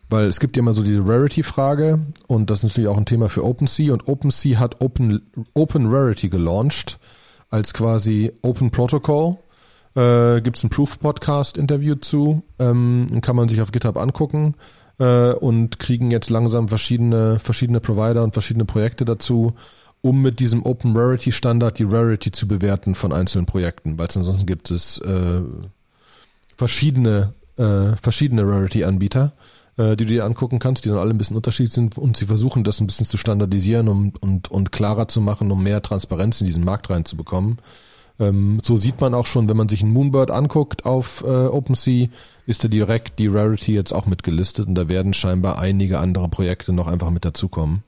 weil 0.09 0.27
es 0.27 0.39
gibt 0.39 0.55
ja 0.55 0.61
immer 0.61 0.73
so 0.73 0.83
diese 0.83 1.05
Rarity-Frage 1.05 1.99
und 2.27 2.49
das 2.49 2.59
ist 2.59 2.63
natürlich 2.63 2.87
auch 2.87 2.97
ein 2.97 3.05
Thema 3.05 3.29
für 3.29 3.43
OpenSea 3.43 3.93
und 3.93 4.07
OpenSea 4.07 4.59
hat 4.59 4.81
Open 4.81 5.21
Open 5.53 5.87
Rarity 5.87 6.29
gelauncht 6.29 6.99
als 7.49 7.73
quasi 7.73 8.31
Open 8.41 8.71
Protocol. 8.71 9.37
Äh, 9.95 10.41
Gibt 10.41 10.57
es 10.57 10.63
ein 10.63 10.69
Proof-Podcast-Interview 10.69 11.95
zu, 11.95 12.43
ähm, 12.59 13.19
kann 13.21 13.35
man 13.35 13.49
sich 13.49 13.61
auf 13.61 13.71
GitHub 13.71 13.97
angucken 13.97 14.55
äh, 14.99 15.31
und 15.31 15.79
kriegen 15.79 16.11
jetzt 16.11 16.29
langsam 16.29 16.67
verschiedene 16.67 17.39
verschiedene 17.39 17.79
Provider 17.79 18.23
und 18.23 18.33
verschiedene 18.33 18.65
Projekte 18.65 19.05
dazu 19.05 19.53
um 20.01 20.21
mit 20.21 20.39
diesem 20.39 20.65
Open 20.65 20.95
Rarity 20.95 21.31
Standard 21.31 21.79
die 21.79 21.83
Rarity 21.83 22.31
zu 22.31 22.47
bewerten 22.47 22.95
von 22.95 23.11
einzelnen 23.11 23.45
Projekten, 23.45 23.97
weil 23.97 24.07
ansonsten 24.13 24.45
gibt 24.45 24.71
es 24.71 24.99
äh, 24.99 25.41
verschiedene 26.55 27.33
äh, 27.57 27.95
verschiedene 28.01 28.43
Rarity 28.43 28.83
Anbieter, 28.83 29.33
äh, 29.77 29.95
die 29.95 30.05
du 30.05 30.11
dir 30.11 30.25
angucken 30.25 30.59
kannst, 30.59 30.85
die 30.85 30.89
dann 30.89 30.99
alle 30.99 31.09
ein 31.09 31.17
bisschen 31.17 31.35
unterschiedlich 31.35 31.73
sind 31.73 31.97
und 31.97 32.15
sie 32.17 32.25
versuchen 32.25 32.63
das 32.63 32.79
ein 32.79 32.87
bisschen 32.87 33.07
zu 33.07 33.17
standardisieren 33.17 33.87
um, 33.87 34.13
und 34.21 34.51
und 34.51 34.71
klarer 34.71 35.07
zu 35.07 35.21
machen, 35.21 35.51
um 35.51 35.63
mehr 35.63 35.81
Transparenz 35.81 36.41
in 36.41 36.45
diesen 36.45 36.63
Markt 36.63 36.89
reinzubekommen. 36.89 37.57
Ähm, 38.19 38.59
so 38.63 38.77
sieht 38.77 39.01
man 39.01 39.13
auch 39.13 39.25
schon, 39.25 39.49
wenn 39.49 39.57
man 39.57 39.69
sich 39.69 39.81
einen 39.81 39.93
Moonbird 39.93 40.31
anguckt 40.31 40.85
auf 40.85 41.23
äh, 41.25 41.47
OpenSea, 41.47 42.07
ist 42.47 42.63
da 42.63 42.69
direkt 42.69 43.19
die 43.19 43.27
Rarity 43.27 43.73
jetzt 43.73 43.91
auch 43.91 44.07
mitgelistet 44.07 44.67
und 44.67 44.75
da 44.75 44.87
werden 44.87 45.13
scheinbar 45.13 45.59
einige 45.59 45.99
andere 45.99 46.29
Projekte 46.29 46.73
noch 46.73 46.87
einfach 46.87 47.11
mit 47.11 47.25
dazukommen. 47.25 47.83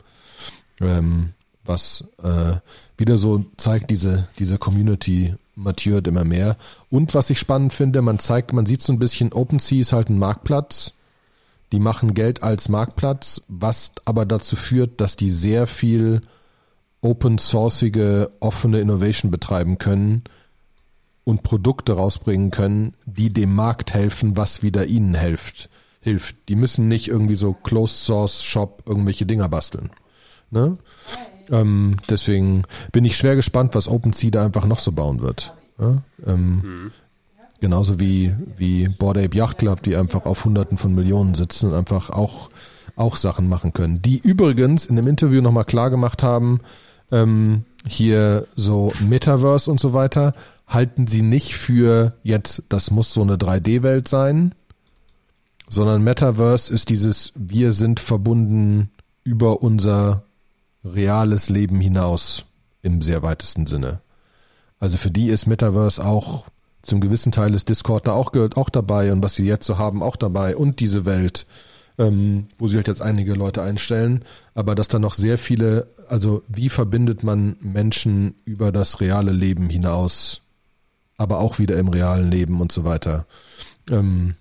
Ähm, 0.82 1.30
was 1.64 2.04
äh, 2.22 2.58
wieder 2.98 3.18
so 3.18 3.46
zeigt, 3.56 3.90
diese, 3.90 4.28
diese 4.38 4.58
Community 4.58 5.36
matured 5.56 6.08
immer 6.08 6.26
mehr. 6.26 6.58
Und 6.90 7.16
was 7.16 7.30
ich 7.30 7.40
spannend 7.40 7.74
finde, 7.74 8.02
man 8.02 8.20
zeigt, 8.20 8.52
man 8.52 8.66
sieht 8.66 8.82
so 8.82 8.92
ein 8.92 9.00
bisschen, 9.00 9.32
OpenSea 9.32 9.80
ist 9.80 9.94
halt 9.94 10.10
ein 10.10 10.20
Marktplatz. 10.20 10.94
Die 11.72 11.80
machen 11.80 12.14
Geld 12.14 12.44
als 12.44 12.68
Marktplatz, 12.68 13.42
was 13.48 13.94
aber 14.04 14.26
dazu 14.26 14.56
führt, 14.56 15.00
dass 15.00 15.16
die 15.16 15.30
sehr 15.30 15.68
viel 15.68 16.22
open 17.02 17.38
sourceige, 17.38 18.32
offene 18.40 18.80
Innovation 18.80 19.32
betreiben 19.32 19.78
können 19.78 20.24
und 21.24 21.44
Produkte 21.44 21.94
rausbringen 21.94 22.52
können, 22.52 22.94
die 23.06 23.32
dem 23.32 23.54
Markt 23.54 23.94
helfen, 23.94 24.38
was 24.38 24.64
wieder 24.64 24.86
ihnen 24.86 25.16
hilft. 25.16 25.70
Hilft. 26.02 26.36
Die 26.48 26.56
müssen 26.56 26.88
nicht 26.88 27.08
irgendwie 27.08 27.36
so 27.36 27.54
Closed 27.54 28.04
Source 28.04 28.44
Shop 28.44 28.84
irgendwelche 28.86 29.26
Dinger 29.26 29.50
basteln. 29.50 29.90
Ne? 30.50 30.78
Ähm, 31.52 31.98
deswegen 32.10 32.64
bin 32.92 33.06
ich 33.06 33.18
schwer 33.18 33.36
gespannt, 33.36 33.76
was 33.76 33.88
OpenSea 33.88 34.32
da 34.32 34.46
einfach 34.46 34.66
noch 34.66 34.80
so 34.80 34.92
bauen 34.92 35.22
wird. 35.22 35.54
Ja? 35.80 35.98
Ähm, 36.26 36.56
mhm. 36.56 36.92
Genauso 37.60 38.00
wie, 38.00 38.34
wie 38.56 38.88
Bored 38.88 39.18
Ape 39.18 39.36
Yacht 39.36 39.58
Club, 39.58 39.84
die 39.84 39.98
einfach 39.98 40.26
auf 40.26 40.46
Hunderten 40.46 40.78
von 40.78 40.96
Millionen 40.96 41.34
sitzen 41.34 41.70
und 41.70 41.76
einfach 41.76 42.10
auch, 42.10 42.50
auch 42.96 43.18
Sachen 43.18 43.50
machen 43.50 43.74
können. 43.74 44.02
Die 44.02 44.18
übrigens 44.18 44.86
in 44.86 44.96
dem 44.96 45.08
Interview 45.08 45.42
nochmal 45.42 45.66
klar 45.66 45.90
gemacht 45.90 46.24
haben, 46.24 46.62
ähm, 47.12 47.66
hier 47.86 48.48
so 48.56 48.94
Metaverse 49.08 49.70
und 49.70 49.80
so 49.80 49.94
weiter, 49.94 50.34
halten 50.70 51.08
sie 51.08 51.24
nicht 51.24 51.56
für 51.56 52.14
jetzt, 52.24 52.64
das 52.70 52.92
muss 52.92 53.12
so 53.12 53.22
eine 53.22 53.36
3D-Welt 53.36 54.08
sein, 54.08 54.56
sondern 55.68 56.04
Metaverse 56.04 56.74
ist 56.74 56.90
dieses, 56.90 57.34
wir 57.36 57.74
sind 57.74 58.00
verbunden 58.00 58.92
über 59.24 59.62
unser 59.62 60.24
reales 60.86 61.50
Leben 61.50 61.82
hinaus 61.82 62.46
im 62.82 63.02
sehr 63.02 63.24
weitesten 63.24 63.68
Sinne. 63.68 64.00
Also 64.80 64.98
für 64.98 65.12
die 65.12 65.28
ist 65.28 65.48
Metaverse 65.48 66.04
auch 66.04 66.46
zum 66.82 67.02
gewissen 67.02 67.32
Teil 67.32 67.54
ist 67.54 67.68
Discord 67.70 68.08
da 68.08 68.14
auch, 68.14 68.34
auch 68.56 68.70
dabei 68.70 69.12
und 69.12 69.22
was 69.22 69.36
sie 69.36 69.46
jetzt 69.46 69.66
so 69.66 69.78
haben 69.78 70.02
auch 70.02 70.16
dabei 70.16 70.56
und 70.56 70.80
diese 70.80 71.06
Welt, 71.06 71.46
ähm, 71.98 72.46
wo 72.58 72.68
sie 72.68 72.78
halt 72.78 72.88
jetzt 72.88 73.02
einige 73.02 73.34
Leute 73.34 73.62
einstellen, 73.62 74.24
aber 74.56 74.76
dass 74.76 74.88
da 74.88 74.98
noch 74.98 75.14
sehr 75.14 75.38
viele, 75.38 75.88
also 76.08 76.44
wie 76.48 76.70
verbindet 76.70 77.22
man 77.24 77.58
Menschen 77.60 78.36
über 78.46 78.72
das 78.72 79.02
reale 79.02 79.32
Leben 79.32 79.70
hinaus, 79.70 80.42
aber 81.20 81.40
auch 81.40 81.60
wieder 81.60 81.78
im 81.78 81.90
realen 81.90 82.32
Leben 82.32 82.62
und 82.62 82.72
so 82.72 82.86
weiter. 82.86 83.26
Ähm, 83.90 84.36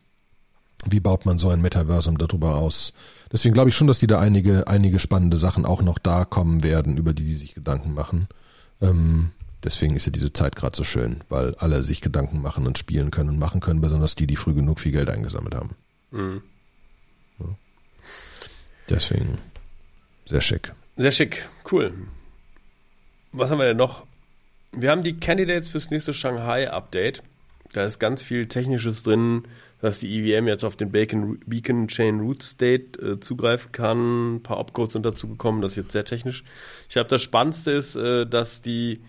wie 0.86 1.00
baut 1.00 1.26
man 1.26 1.36
so 1.36 1.50
ein 1.50 1.60
Metaversum 1.60 2.18
darüber 2.18 2.54
aus? 2.54 2.92
Deswegen 3.32 3.52
glaube 3.52 3.68
ich 3.68 3.76
schon, 3.76 3.88
dass 3.88 3.98
die 3.98 4.06
da 4.06 4.20
einige, 4.20 4.68
einige 4.68 5.00
spannende 5.00 5.36
Sachen 5.36 5.66
auch 5.66 5.82
noch 5.82 5.98
da 5.98 6.24
kommen 6.24 6.62
werden, 6.62 6.96
über 6.96 7.12
die 7.12 7.24
die 7.24 7.34
sich 7.34 7.54
Gedanken 7.54 7.94
machen. 7.94 8.28
Ähm, 8.80 9.32
deswegen 9.64 9.96
ist 9.96 10.06
ja 10.06 10.12
diese 10.12 10.32
Zeit 10.32 10.54
gerade 10.54 10.76
so 10.76 10.84
schön, 10.84 11.20
weil 11.28 11.56
alle 11.56 11.82
sich 11.82 12.00
Gedanken 12.00 12.40
machen 12.40 12.64
und 12.64 12.78
spielen 12.78 13.10
können 13.10 13.30
und 13.30 13.38
machen 13.40 13.60
können, 13.60 13.80
besonders 13.80 14.14
die, 14.14 14.28
die 14.28 14.36
früh 14.36 14.54
genug 14.54 14.78
viel 14.78 14.92
Geld 14.92 15.10
eingesammelt 15.10 15.56
haben. 15.56 15.70
Mhm. 16.12 16.42
Ja. 17.40 17.46
Deswegen 18.88 19.38
sehr 20.26 20.40
schick. 20.40 20.72
Sehr 20.96 21.12
schick, 21.12 21.48
cool. 21.72 21.92
Was 23.32 23.50
haben 23.50 23.58
wir 23.58 23.66
denn 23.66 23.76
noch? 23.76 24.06
Wir 24.72 24.90
haben 24.90 25.02
die 25.02 25.18
Candidates 25.18 25.68
fürs 25.68 25.90
nächste 25.90 26.12
Shanghai-Update. 26.12 27.22
Da 27.72 27.84
ist 27.84 27.98
ganz 27.98 28.22
viel 28.22 28.46
Technisches 28.46 29.02
drin, 29.02 29.42
dass 29.80 30.00
die 30.00 30.18
EVM 30.18 30.46
jetzt 30.48 30.64
auf 30.64 30.76
den 30.76 30.90
Beacon, 30.90 31.38
Beacon 31.46 31.88
Chain 31.88 32.20
Root 32.20 32.42
State 32.42 33.00
äh, 33.00 33.20
zugreifen 33.20 33.72
kann. 33.72 34.36
Ein 34.36 34.42
paar 34.42 34.58
Opcodes 34.58 34.94
sind 34.94 35.04
dazu 35.04 35.28
gekommen, 35.28 35.60
das 35.60 35.72
ist 35.72 35.76
jetzt 35.76 35.92
sehr 35.92 36.04
technisch. 36.04 36.44
Ich 36.88 36.94
glaube, 36.94 37.08
das 37.08 37.22
Spannendste 37.22 37.70
ist, 37.72 37.96
äh, 37.96 38.26
dass 38.26 38.62
die, 38.62 39.00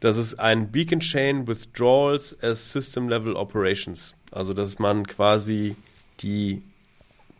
dass 0.00 0.16
es 0.16 0.38
ein 0.38 0.70
Beacon 0.70 1.00
Chain 1.00 1.46
Withdrawals 1.46 2.36
as 2.42 2.72
System 2.72 3.08
Level 3.08 3.34
Operations. 3.34 4.14
Also, 4.30 4.54
dass 4.54 4.78
man 4.78 5.06
quasi 5.06 5.76
die 6.20 6.62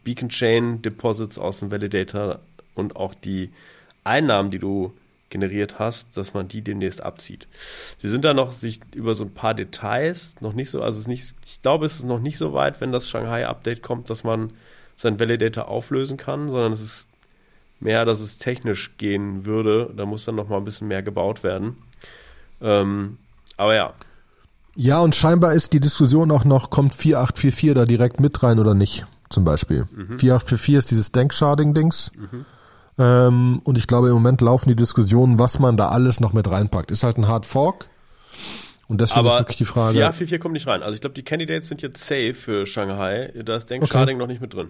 Beacon 0.05 0.31
Chain 0.31 0.83
Deposits 0.83 1.39
aus 1.39 1.61
dem 1.61 1.71
Validator 1.71 2.41
und 2.75 2.97
auch 2.97 3.15
die 3.15 3.51
Einnahmen, 4.05 4.51
die 4.51 4.59
du 4.59 4.93
generiert 5.31 5.79
hast, 5.79 6.17
dass 6.17 6.35
man 6.35 6.49
die 6.49 6.63
demnächst 6.63 7.03
abzieht. 7.03 7.47
Sie 7.97 8.09
sind 8.09 8.25
da 8.25 8.35
noch 8.35 8.53
sich 8.53 8.81
über 8.95 9.15
so 9.15 9.25
ein 9.25 9.33
paar 9.33 9.55
Details 9.55 10.35
noch 10.41 10.53
nicht 10.53 10.71
so, 10.71 10.83
also 10.83 10.97
es 10.97 11.03
ist 11.03 11.09
nicht, 11.09 11.35
ich 11.45 11.63
glaube, 11.63 11.87
es 11.87 11.95
ist 11.95 12.05
noch 12.05 12.21
nicht 12.21 12.37
so 12.37 12.53
weit, 12.53 12.81
wenn 12.81 12.93
das 12.93 13.09
Shanghai-Update 13.09 13.83
kommt, 13.83 14.11
dass 14.11 14.25
man 14.25 14.53
seinen 14.97 15.19
Validator 15.19 15.69
auflösen 15.69 16.17
kann, 16.19 16.49
sondern 16.49 16.73
es 16.73 16.81
ist 16.81 17.07
mehr, 17.79 18.05
dass 18.05 18.21
es 18.21 18.37
technisch 18.37 18.97
gehen 18.99 19.47
würde. 19.47 19.91
Da 19.97 20.05
muss 20.05 20.27
dann 20.27 20.35
noch 20.35 20.49
mal 20.49 20.59
ein 20.59 20.65
bisschen 20.65 20.89
mehr 20.89 21.03
gebaut 21.03 21.43
werden. 21.43 21.79
Ähm, 22.61 23.17
aber 23.57 23.75
ja. 23.75 23.95
Ja, 24.77 25.01
und 25.01 25.15
scheinbar 25.15 25.55
ist 25.55 25.73
die 25.73 25.81
Diskussion 25.81 26.31
auch 26.31 26.45
noch, 26.45 26.71
kommt 26.71 26.95
4844 26.95 27.75
da 27.75 27.87
direkt 27.87 28.21
mit 28.21 28.43
rein 28.43 28.59
oder 28.59 28.75
nicht, 28.75 29.07
zum 29.31 29.45
Beispiel. 29.45 29.87
Mhm. 29.91 30.19
4844 30.19 30.75
ist 30.77 30.91
dieses 30.91 31.13
Denksharding-Dings. 31.13 32.13
Mhm 32.17 32.45
ähm, 33.01 33.63
und 33.65 33.79
ich 33.79 33.87
glaube, 33.87 34.09
im 34.09 34.15
Moment 34.15 34.43
laufen 34.43 34.69
die 34.69 34.77
Diskussionen, 34.77 35.39
was 35.39 35.59
man 35.59 35.79
da 35.79 35.89
alles 35.89 36.21
noch 36.21 36.35
mit 36.35 36.51
reinpackt. 36.51 36.91
Ist 36.91 37.03
halt 37.03 37.17
ein 37.17 37.27
Hard 37.27 37.47
Fork. 37.47 37.89
Und 38.89 39.01
deswegen 39.01 39.21
Aber 39.21 39.31
ist 39.31 39.41
wirklich 39.41 39.57
die 39.57 39.65
Frage. 39.65 39.99
Ja, 39.99 40.11
4.4 40.11 40.39
kommt 40.39 40.53
nicht 40.53 40.67
rein. 40.67 40.83
Also 40.83 40.95
ich 40.95 41.01
glaube, 41.01 41.15
die 41.15 41.23
Candidates 41.23 41.69
sind 41.69 41.81
jetzt 41.81 42.05
safe 42.05 42.35
für 42.35 42.67
Shanghai. 42.67 43.33
Da 43.43 43.57
ist 43.57 43.71
Deng 43.71 43.83
okay. 43.83 44.15
noch 44.15 44.27
nicht 44.27 44.43
mit 44.43 44.53
drin. 44.53 44.69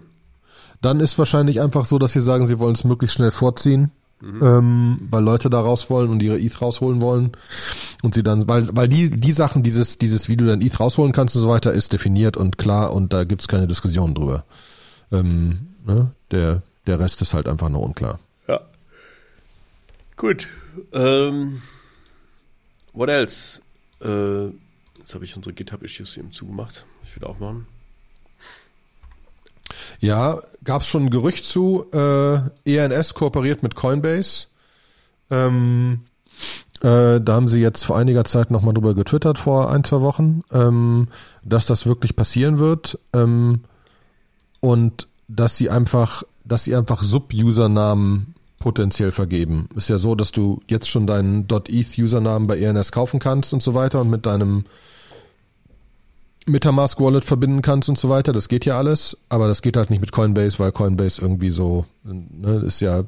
Dann 0.81 1.01
ist 1.01 1.19
wahrscheinlich 1.19 1.59
einfach 1.59 1.85
so, 1.85 1.99
dass 1.99 2.13
sie 2.13 2.21
sagen, 2.21 2.47
sie 2.47 2.57
wollen 2.59 2.73
es 2.73 2.85
möglichst 2.85 3.17
schnell 3.17 3.31
vorziehen. 3.31 3.91
Mhm. 4.21 4.39
Ähm, 4.43 5.07
weil 5.09 5.23
Leute 5.23 5.49
da 5.49 5.59
raus 5.59 5.89
wollen 5.89 6.09
und 6.11 6.21
ihre 6.21 6.39
ETH 6.39 6.61
rausholen 6.61 7.01
wollen 7.01 7.31
und 8.03 8.13
sie 8.13 8.21
dann, 8.21 8.47
weil, 8.47 8.69
weil 8.71 8.87
die, 8.87 9.09
die 9.09 9.31
Sachen, 9.31 9.63
dieses, 9.63 9.97
dieses, 9.97 10.29
wie 10.29 10.37
du 10.37 10.45
dein 10.45 10.61
ETH 10.61 10.79
rausholen 10.79 11.11
kannst 11.11 11.35
und 11.35 11.41
so 11.41 11.49
weiter, 11.49 11.71
ist 11.71 11.91
definiert 11.91 12.37
und 12.37 12.59
klar 12.59 12.93
und 12.93 13.13
da 13.13 13.23
gibt's 13.23 13.47
keine 13.47 13.65
Diskussion 13.65 14.13
drüber. 14.13 14.45
Ähm, 15.11 15.69
ne? 15.87 16.11
Der, 16.29 16.61
der 16.87 16.99
Rest 16.99 17.21
ist 17.21 17.33
halt 17.33 17.47
einfach 17.47 17.69
noch 17.69 17.81
unklar. 17.81 18.19
Ja. 18.47 18.61
Gut. 20.17 20.49
Ähm, 20.93 21.61
what 22.93 23.09
else? 23.09 23.61
Äh, 24.01 24.47
jetzt 24.99 25.13
habe 25.13 25.25
ich 25.25 25.35
unsere 25.35 25.53
GitHub-Issues 25.53 26.17
eben 26.17 26.31
zugemacht. 26.31 26.85
Ich 27.03 27.15
will 27.15 27.27
aufmachen. 27.27 27.67
Ja, 29.99 30.41
gab 30.63 30.81
es 30.81 30.87
schon 30.87 31.05
ein 31.05 31.09
Gerücht 31.09 31.45
zu. 31.45 31.85
Äh, 31.93 32.39
ENS 32.65 33.13
kooperiert 33.13 33.63
mit 33.63 33.75
Coinbase. 33.75 34.47
Ähm, 35.29 36.01
äh, 36.81 37.21
da 37.21 37.33
haben 37.33 37.47
sie 37.47 37.61
jetzt 37.61 37.85
vor 37.85 37.97
einiger 37.97 38.25
Zeit 38.25 38.49
nochmal 38.49 38.73
drüber 38.73 38.95
getwittert, 38.95 39.37
vor 39.37 39.71
ein, 39.71 39.83
zwei 39.83 40.01
Wochen, 40.01 40.41
ähm, 40.51 41.09
dass 41.43 41.67
das 41.67 41.85
wirklich 41.85 42.15
passieren 42.15 42.57
wird. 42.57 42.99
Ähm, 43.13 43.61
und 44.59 45.07
dass 45.27 45.57
sie 45.57 45.69
einfach 45.69 46.23
dass 46.51 46.65
sie 46.65 46.75
einfach 46.75 47.01
Sub-Usernamen 47.01 48.35
potenziell 48.59 49.13
vergeben. 49.13 49.69
Ist 49.75 49.87
ja 49.87 49.97
so, 49.97 50.15
dass 50.15 50.33
du 50.33 50.61
jetzt 50.67 50.89
schon 50.89 51.07
deinen 51.07 51.47
.eth-Usernamen 51.49 52.45
bei 52.45 52.59
ENS 52.59 52.91
kaufen 52.91 53.21
kannst 53.21 53.53
und 53.53 53.63
so 53.63 53.73
weiter 53.73 54.01
und 54.01 54.09
mit 54.09 54.25
deinem 54.25 54.65
Metamask 56.45 56.99
Wallet 56.99 57.23
verbinden 57.23 57.61
kannst 57.61 57.87
und 57.87 57.97
so 57.97 58.09
weiter. 58.09 58.33
Das 58.33 58.49
geht 58.49 58.65
ja 58.65 58.77
alles, 58.77 59.17
aber 59.29 59.47
das 59.47 59.61
geht 59.61 59.77
halt 59.77 59.91
nicht 59.91 60.01
mit 60.01 60.11
Coinbase, 60.11 60.59
weil 60.59 60.73
Coinbase 60.73 61.21
irgendwie 61.21 61.51
so, 61.51 61.85
ne, 62.03 62.61
ist 62.65 62.81
ja, 62.81 63.03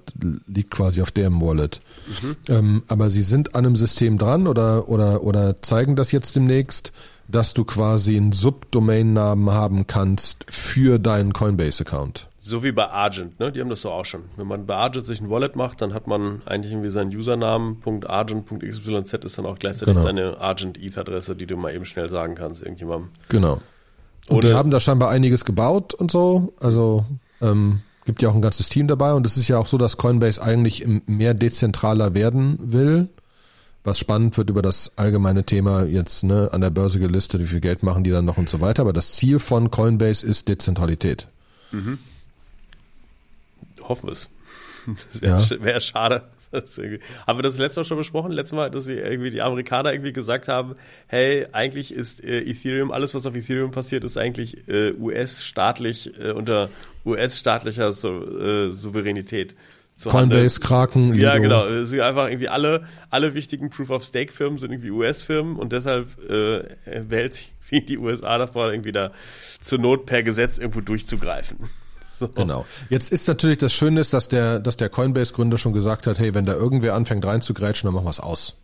liegt 0.47 0.71
quasi 0.71 1.01
auf 1.01 1.11
deren 1.11 1.41
Wallet. 1.41 1.81
Mhm. 2.21 2.35
Ähm, 2.47 2.83
aber 2.87 3.09
sie 3.09 3.23
sind 3.23 3.55
an 3.55 3.65
einem 3.65 3.75
System 3.75 4.17
dran 4.17 4.47
oder, 4.47 4.87
oder, 4.87 5.23
oder 5.23 5.61
zeigen 5.61 5.97
das 5.97 6.13
jetzt 6.13 6.37
demnächst, 6.37 6.93
dass 7.33 7.53
du 7.53 7.65
quasi 7.65 8.15
einen 8.15 8.31
Subdomain-Namen 8.31 9.49
haben 9.51 9.87
kannst 9.87 10.45
für 10.47 10.99
deinen 10.99 11.33
Coinbase-Account. 11.33 12.27
So 12.37 12.63
wie 12.63 12.71
bei 12.71 12.89
Argent, 12.89 13.39
ne? 13.39 13.51
Die 13.51 13.59
haben 13.59 13.69
das 13.69 13.81
doch 13.81 13.93
auch 13.93 14.05
schon. 14.05 14.23
Wenn 14.37 14.47
man 14.47 14.65
bei 14.65 14.75
Argent 14.75 15.05
sich 15.07 15.19
ein 15.19 15.29
Wallet 15.29 15.55
macht, 15.55 15.81
dann 15.81 15.93
hat 15.93 16.07
man 16.07 16.41
eigentlich 16.45 16.71
irgendwie 16.71 16.91
seinen 16.91 17.15
Usernamen, 17.15 17.77
.argent.xyz 18.05 19.25
ist 19.25 19.37
dann 19.37 19.45
auch 19.45 19.57
gleichzeitig 19.57 19.95
genau. 19.95 20.05
seine 20.05 20.39
Argent-ETH-Adresse, 20.39 21.35
die 21.35 21.47
du 21.47 21.57
mal 21.57 21.73
eben 21.73 21.85
schnell 21.85 22.07
sagen 22.07 22.35
kannst, 22.35 22.61
irgendjemandem. 22.61 23.09
Genau. 23.29 23.61
Und 24.27 24.37
Oder 24.37 24.49
die 24.49 24.55
haben 24.55 24.71
da 24.71 24.79
scheinbar 24.79 25.09
einiges 25.09 25.43
gebaut 25.43 25.93
und 25.93 26.11
so. 26.11 26.53
Also 26.59 27.05
ähm, 27.41 27.81
gibt 28.05 28.21
ja 28.21 28.29
auch 28.29 28.35
ein 28.35 28.41
ganzes 28.41 28.69
Team 28.69 28.87
dabei 28.87 29.13
und 29.13 29.25
es 29.25 29.37
ist 29.37 29.47
ja 29.47 29.57
auch 29.57 29.67
so, 29.67 29.77
dass 29.77 29.97
Coinbase 29.97 30.41
eigentlich 30.41 30.85
mehr 31.07 31.33
dezentraler 31.33 32.13
werden 32.13 32.59
will. 32.61 33.09
Was 33.83 33.99
spannend 33.99 34.37
wird 34.37 34.49
über 34.49 34.61
das 34.61 34.93
allgemeine 34.95 35.43
Thema 35.43 35.83
jetzt 35.83 36.23
ne, 36.23 36.49
an 36.51 36.61
der 36.61 36.69
Börse 36.69 36.99
gelistet, 36.99 37.41
wie 37.41 37.47
viel 37.47 37.59
Geld 37.59 37.83
machen 37.83 38.03
die 38.03 38.11
dann 38.11 38.25
noch 38.25 38.37
und 38.37 38.47
so 38.47 38.61
weiter. 38.61 38.83
Aber 38.83 38.93
das 38.93 39.13
Ziel 39.13 39.39
von 39.39 39.71
Coinbase 39.71 40.25
ist 40.25 40.47
Dezentralität. 40.47 41.27
Mhm 41.71 41.99
hoffen 43.87 44.07
wir 44.07 44.13
es. 44.13 44.29
Das 44.85 45.21
wäre 45.21 45.41
ja. 45.41 45.63
wär 45.63 45.79
schade. 45.79 46.23
Das 46.51 46.77
haben 46.77 47.39
wir 47.39 47.41
das 47.41 47.57
letzte 47.57 47.79
Mal 47.79 47.85
schon 47.85 47.97
besprochen? 47.97 48.31
Letztes 48.31 48.55
Mal, 48.55 48.69
dass 48.69 48.85
sie 48.85 48.93
irgendwie 48.95 49.31
die 49.31 49.41
Amerikaner 49.41 49.91
irgendwie 49.93 50.13
gesagt 50.13 50.47
haben, 50.47 50.75
hey, 51.07 51.47
eigentlich 51.51 51.93
ist 51.93 52.23
äh, 52.23 52.41
Ethereum, 52.41 52.91
alles 52.91 53.15
was 53.15 53.25
auf 53.25 53.33
Ethereum 53.33 53.71
passiert, 53.71 54.03
ist 54.03 54.17
eigentlich 54.17 54.67
äh, 54.67 54.91
US-staatlich, 54.91 56.19
äh, 56.19 56.31
unter 56.31 56.69
US-staatlicher 57.05 57.91
so, 57.93 58.23
äh, 58.39 58.71
Souveränität. 58.71 59.55
Zu 60.03 60.09
Coinbase, 60.09 60.59
Kraken, 60.59 61.13
Lido. 61.13 61.23
Ja, 61.23 61.37
genau. 61.37 61.65
Es 61.65 61.87
sind 61.87 62.01
einfach 62.01 62.27
irgendwie 62.27 62.49
alle, 62.49 62.83
alle 63.09 63.33
wichtigen 63.33 63.69
Proof-of-Stake-Firmen 63.69 64.59
sind 64.59 64.73
irgendwie 64.73 64.91
US-Firmen 64.91 65.55
und 65.55 65.71
deshalb 65.71 66.19
äh, 66.29 66.65
wählt 66.85 67.35
sich 67.35 67.53
wie 67.69 67.79
die 67.79 67.97
USA 67.97 68.37
davor, 68.37 68.69
irgendwie 68.69 68.91
da 68.91 69.13
zur 69.61 69.79
Not 69.79 70.05
per 70.05 70.21
Gesetz 70.21 70.57
irgendwo 70.57 70.81
durchzugreifen. 70.81 71.57
So. 72.15 72.27
Genau. 72.27 72.67
Jetzt 72.91 73.11
ist 73.11 73.27
natürlich 73.27 73.57
das 73.57 73.73
Schöne 73.73 73.99
ist, 73.99 74.13
dass 74.13 74.29
der, 74.29 74.59
dass 74.59 74.77
der 74.77 74.87
Coinbase-Gründer 74.87 75.57
schon 75.57 75.73
gesagt 75.73 76.05
hat, 76.05 76.19
hey, 76.19 76.35
wenn 76.35 76.45
da 76.45 76.53
irgendwer 76.53 76.93
anfängt 76.93 77.25
reinzugrätschen, 77.25 77.87
dann 77.87 77.95
machen 77.95 78.05
wir 78.05 78.11
es 78.11 78.19
aus. 78.19 78.55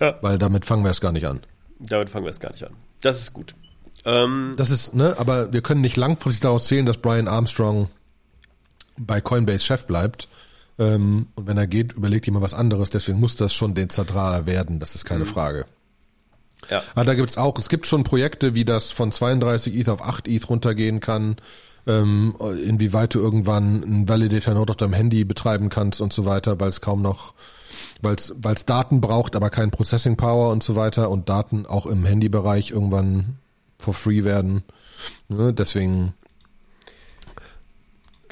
Ja. 0.00 0.18
Weil 0.20 0.36
damit 0.36 0.64
fangen 0.64 0.82
wir 0.82 0.90
es 0.90 1.00
gar 1.00 1.12
nicht 1.12 1.26
an. 1.26 1.42
Damit 1.78 2.10
fangen 2.10 2.24
wir 2.24 2.30
es 2.30 2.40
gar 2.40 2.50
nicht 2.50 2.64
an. 2.64 2.72
Das 3.02 3.20
ist 3.20 3.32
gut. 3.32 3.54
Ähm, 4.04 4.54
das 4.56 4.70
ist, 4.70 4.94
ne, 4.94 5.14
aber 5.16 5.52
wir 5.52 5.62
können 5.62 5.80
nicht 5.80 5.96
langfristig 5.96 6.40
daraus 6.40 6.66
zählen, 6.66 6.86
dass 6.86 6.98
Brian 6.98 7.28
Armstrong 7.28 7.88
bei 8.98 9.20
Coinbase 9.20 9.64
Chef 9.64 9.86
bleibt. 9.86 10.28
Ähm, 10.78 11.26
und 11.34 11.46
wenn 11.46 11.58
er 11.58 11.66
geht, 11.66 11.92
überlegt 11.92 12.26
jemand 12.26 12.44
was 12.44 12.54
anderes. 12.54 12.90
Deswegen 12.90 13.20
muss 13.20 13.36
das 13.36 13.52
schon 13.52 13.74
dezentraler 13.74 14.46
werden. 14.46 14.80
Das 14.80 14.94
ist 14.94 15.04
keine 15.04 15.24
mhm. 15.24 15.28
Frage. 15.28 15.66
Ja. 16.70 16.82
Aber 16.94 17.04
da 17.04 17.14
gibt's 17.14 17.36
auch, 17.36 17.58
es 17.58 17.68
gibt 17.68 17.86
schon 17.86 18.04
Projekte, 18.04 18.54
wie 18.54 18.64
das 18.64 18.92
von 18.92 19.10
32 19.10 19.74
ETH 19.76 19.88
auf 19.88 20.02
8 20.02 20.28
ETH 20.28 20.48
runtergehen 20.48 21.00
kann 21.00 21.36
ähm, 21.86 22.34
inwieweit 22.64 23.14
du 23.14 23.18
irgendwann 23.18 23.82
einen 23.82 24.08
Validator 24.08 24.54
Node 24.54 24.70
auf 24.70 24.76
deinem 24.76 24.92
Handy 24.92 25.24
betreiben 25.24 25.68
kannst 25.68 26.00
und 26.00 26.12
so 26.12 26.24
weiter, 26.24 26.60
weil 26.60 26.68
es 26.68 26.80
kaum 26.80 27.02
noch, 27.02 27.34
weil 28.00 28.16
es 28.16 28.66
Daten 28.66 29.00
braucht, 29.00 29.34
aber 29.34 29.50
kein 29.50 29.70
Processing 29.70 30.16
Power 30.16 30.50
und 30.50 30.62
so 30.62 30.76
weiter 30.76 31.10
und 31.10 31.28
Daten 31.28 31.66
auch 31.66 31.86
im 31.86 32.04
Handybereich 32.04 32.70
irgendwann 32.70 33.38
for 33.78 33.94
free 33.94 34.24
werden. 34.24 34.62
Ne? 35.28 35.52
Deswegen 35.52 36.14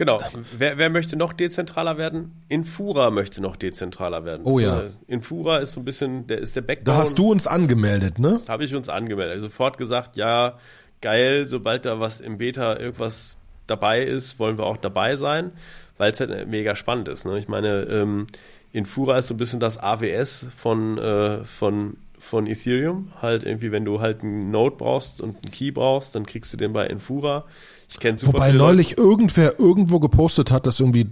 Genau. 0.01 0.19
Wer, 0.57 0.79
wer 0.79 0.89
möchte 0.89 1.15
noch 1.17 1.35
dezentraler 1.35 1.99
werden? 1.99 2.33
Infura 2.49 3.11
möchte 3.11 3.43
noch 3.43 3.55
dezentraler 3.55 4.25
werden. 4.25 4.47
Oh 4.47 4.59
Das 4.59 4.63
ja. 4.63 4.81
ist 4.81 4.99
Infura 5.09 5.59
ist 5.59 5.75
so 5.75 5.81
ein 5.83 5.85
bisschen, 5.85 6.27
der 6.27 6.39
ist 6.39 6.57
der 6.57 6.63
Backbone. 6.63 6.97
Da 6.97 7.03
hast 7.03 7.19
du 7.19 7.31
uns 7.31 7.47
angemeldet, 7.47 8.19
ne? 8.19 8.41
Habe 8.49 8.65
ich 8.65 8.75
uns 8.75 8.89
angemeldet. 8.89 9.35
Also 9.35 9.49
sofort 9.49 9.77
gesagt, 9.77 10.17
ja, 10.17 10.57
geil, 11.03 11.47
sobald 11.47 11.85
da 11.85 12.01
was 12.01 12.23
im 12.23 12.39
Beta 12.39 12.79
irgendwas 12.79 13.37
dabei 13.67 14.01
ist, 14.03 14.39
wollen 14.39 14.57
wir 14.57 14.65
auch 14.65 14.79
dabei 14.79 15.17
sein, 15.17 15.53
weil 15.99 16.13
es 16.13 16.21
halt 16.21 16.49
mega 16.49 16.75
spannend 16.77 17.09
ist. 17.09 17.27
Ne? 17.27 17.39
Ich 17.39 17.49
meine, 17.49 17.83
ähm, 17.83 18.27
Infura 18.73 19.19
ist 19.19 19.29
so 19.29 19.35
ein 19.35 19.37
bisschen 19.37 19.61
das 19.61 19.77
AWS 19.77 20.47
von, 20.57 20.97
äh, 20.97 21.45
von, 21.45 21.99
von 22.21 22.47
Ethereum. 22.47 23.11
Halt 23.21 23.45
irgendwie, 23.45 23.73
wenn 23.73 23.85
du 23.85 24.01
halt 24.01 24.23
einen 24.23 24.51
Node 24.51 24.77
brauchst 24.77 25.21
und 25.21 25.37
einen 25.43 25.51
Key 25.51 25.73
brauchst, 25.73 26.15
dann 26.15 26.27
kriegst 26.27 26.53
du 26.53 26.57
den 26.57 26.73
bei 26.73 26.87
Infura. 26.87 27.45
Ich 27.89 27.99
kenne 27.99 28.19
super 28.19 28.35
Wobei 28.35 28.53
neulich 28.53 28.97
irgendwer 28.97 29.59
irgendwo 29.59 29.99
gepostet 29.99 30.53
hat, 30.53 30.67
dass 30.67 30.79
irgendwie 30.79 31.09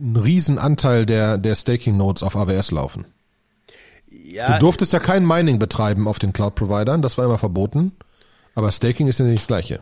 ein 0.00 0.16
Riesenanteil 0.16 1.06
der, 1.06 1.38
der 1.38 1.54
Staking-Nodes 1.54 2.22
auf 2.22 2.36
AWS 2.36 2.70
laufen. 2.70 3.06
ja, 4.08 4.52
Du 4.52 4.60
durftest 4.60 4.92
ja 4.92 4.98
kein 4.98 5.26
Mining 5.26 5.58
betreiben 5.58 6.06
auf 6.06 6.18
den 6.18 6.32
Cloud-Providern, 6.32 7.02
das 7.02 7.18
war 7.18 7.24
immer 7.24 7.38
verboten. 7.38 7.92
Aber 8.54 8.70
Staking 8.72 9.08
ist 9.08 9.18
ja 9.18 9.26
nicht 9.26 9.40
das 9.40 9.46
Gleiche. 9.46 9.80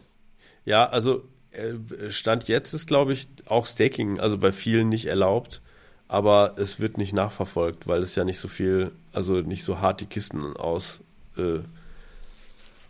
Ja, 0.65 0.89
also 0.89 1.23
äh, 1.53 2.11
Stand 2.11 2.49
jetzt 2.49 2.73
ist, 2.75 2.87
glaube 2.87 3.13
ich, 3.13 3.29
auch 3.47 3.67
Staking, 3.67 4.21
also 4.21 4.39
bei 4.39 4.53
vielen 4.53 4.89
nicht 4.89 5.07
erlaubt, 5.07 5.63
aber 6.09 6.55
es 6.57 6.81
wird 6.81 6.99
nicht 6.99 7.13
nachverfolgt, 7.13 7.87
weil 7.87 8.03
es 8.03 8.15
ja 8.15 8.25
nicht 8.25 8.41
so 8.41 8.49
viel, 8.49 8.91
also 9.13 9.35
nicht 9.43 9.65
so 9.65 9.81
hart 9.81 10.01
die 10.01 10.07
Kisten 10.07 10.57
aus, 10.57 11.01
äh, 11.37 11.61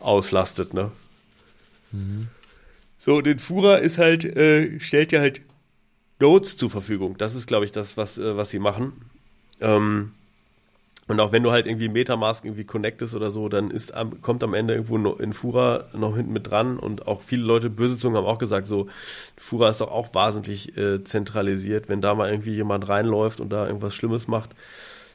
auslastet, 0.01 0.73
ne? 0.73 0.93
So, 2.99 3.21
den 3.21 3.39
Fura 3.39 3.77
ist 3.77 3.99
halt, 3.99 4.25
äh, 4.25 4.79
stellt 4.81 5.13
ja 5.13 5.21
halt 5.21 5.41
Nodes 6.21 6.57
zur 6.57 6.71
Verfügung. 6.71 7.17
Das 7.19 7.35
ist, 7.35 7.47
glaube 7.47 7.65
ich, 7.65 7.73
das, 7.73 7.97
was, 7.97 8.19
äh, 8.19 8.37
was 8.37 8.51
sie 8.51 8.59
machen. 8.59 8.93
Ähm, 9.61 10.13
und 11.09 11.21
auch 11.21 11.33
wenn 11.33 11.43
du 11.43 11.51
halt 11.51 11.67
irgendwie 11.67 11.89
Metamask 11.89 12.45
irgendwie 12.45 12.65
connectest 12.65 13.15
oder 13.15 13.31
so, 13.31 13.49
dann 13.49 13.71
ist 13.71 13.95
kommt 14.21 14.45
am 14.45 14.53
Ende 14.53 14.75
irgendwo 14.75 15.13
in 15.15 15.33
Fura 15.33 15.87
noch 15.95 16.15
hinten 16.15 16.33
mit 16.33 16.51
dran 16.51 16.79
und 16.79 17.07
auch 17.07 17.23
viele 17.23 17.45
Leute, 17.45 17.71
böse 17.71 17.97
Zungen 17.97 18.19
haben 18.19 18.27
auch 18.27 18.39
gesagt, 18.39 18.67
so, 18.67 18.89
Fura 19.37 19.71
ist 19.71 19.81
doch 19.81 19.91
auch 19.91 20.15
wahnsinnig 20.15 20.77
äh, 20.77 21.03
zentralisiert. 21.03 21.89
Wenn 21.89 22.03
da 22.03 22.15
mal 22.15 22.31
irgendwie 22.31 22.55
jemand 22.55 22.89
reinläuft 22.89 23.41
und 23.41 23.49
da 23.51 23.67
irgendwas 23.67 23.95
Schlimmes 23.95 24.29
macht, 24.29 24.51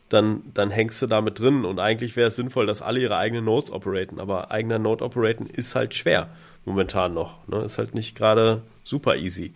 dann, 0.10 0.42
dann 0.54 0.72
hängst 0.72 1.02
du 1.02 1.08
da 1.08 1.22
mit 1.22 1.40
drin. 1.40 1.64
Und 1.64 1.80
eigentlich 1.80 2.16
wäre 2.16 2.30
es 2.30 2.36
sinnvoll, 2.36 2.66
dass 2.66 2.82
alle 2.82 3.00
ihre 3.00 3.18
eigenen 3.18 3.46
Nodes 3.46 3.72
operaten. 3.72 4.20
Aber 4.20 4.52
eigener 4.52 4.80
Node 4.80 5.06
operaten 5.06 5.46
ist 5.46 5.76
halt 5.76 5.94
schwer 5.94 6.30
momentan 6.66 7.14
noch. 7.14 7.48
Ne? 7.48 7.62
Ist 7.64 7.78
halt 7.78 7.94
nicht 7.94 8.18
gerade 8.18 8.64
super 8.84 9.16
easy. 9.16 9.54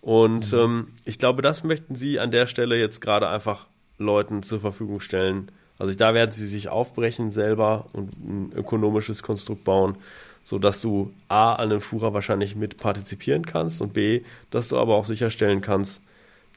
Und 0.00 0.52
ähm, 0.52 0.88
ich 1.04 1.18
glaube, 1.18 1.42
das 1.42 1.64
möchten 1.64 1.94
sie 1.94 2.18
an 2.20 2.30
der 2.30 2.46
Stelle 2.46 2.76
jetzt 2.76 3.00
gerade 3.00 3.28
einfach 3.28 3.66
Leuten 3.98 4.42
zur 4.42 4.60
Verfügung 4.60 5.00
stellen. 5.00 5.50
Also 5.78 5.94
da 5.94 6.14
werden 6.14 6.32
sie 6.32 6.46
sich 6.46 6.68
aufbrechen 6.68 7.30
selber 7.30 7.86
und 7.92 8.16
ein 8.16 8.52
ökonomisches 8.54 9.22
Konstrukt 9.22 9.64
bauen, 9.64 9.96
so 10.42 10.58
dass 10.58 10.80
du 10.80 11.12
A 11.28 11.54
an 11.54 11.70
den 11.70 11.80
Fura 11.80 12.14
wahrscheinlich 12.14 12.56
mit 12.56 12.78
partizipieren 12.78 13.44
kannst 13.44 13.82
und 13.82 13.92
B, 13.92 14.22
dass 14.50 14.68
du 14.68 14.78
aber 14.78 14.96
auch 14.96 15.04
sicherstellen 15.04 15.60
kannst, 15.60 16.00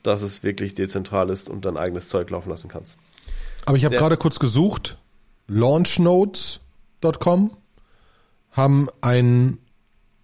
dass 0.03 0.21
es 0.21 0.43
wirklich 0.43 0.73
dezentral 0.73 1.29
ist 1.29 1.49
und 1.49 1.65
dein 1.65 1.75
eigenes 1.75 2.07
Zeug 2.07 2.29
laufen 2.29 2.49
lassen 2.49 2.69
kannst. 2.69 2.97
Aber 3.65 3.77
ich 3.77 3.85
habe 3.85 3.95
gerade 3.95 4.17
kurz 4.17 4.39
gesucht. 4.39 4.97
Launchnodes.com 5.47 7.57
haben 8.51 8.87
einen 9.01 9.59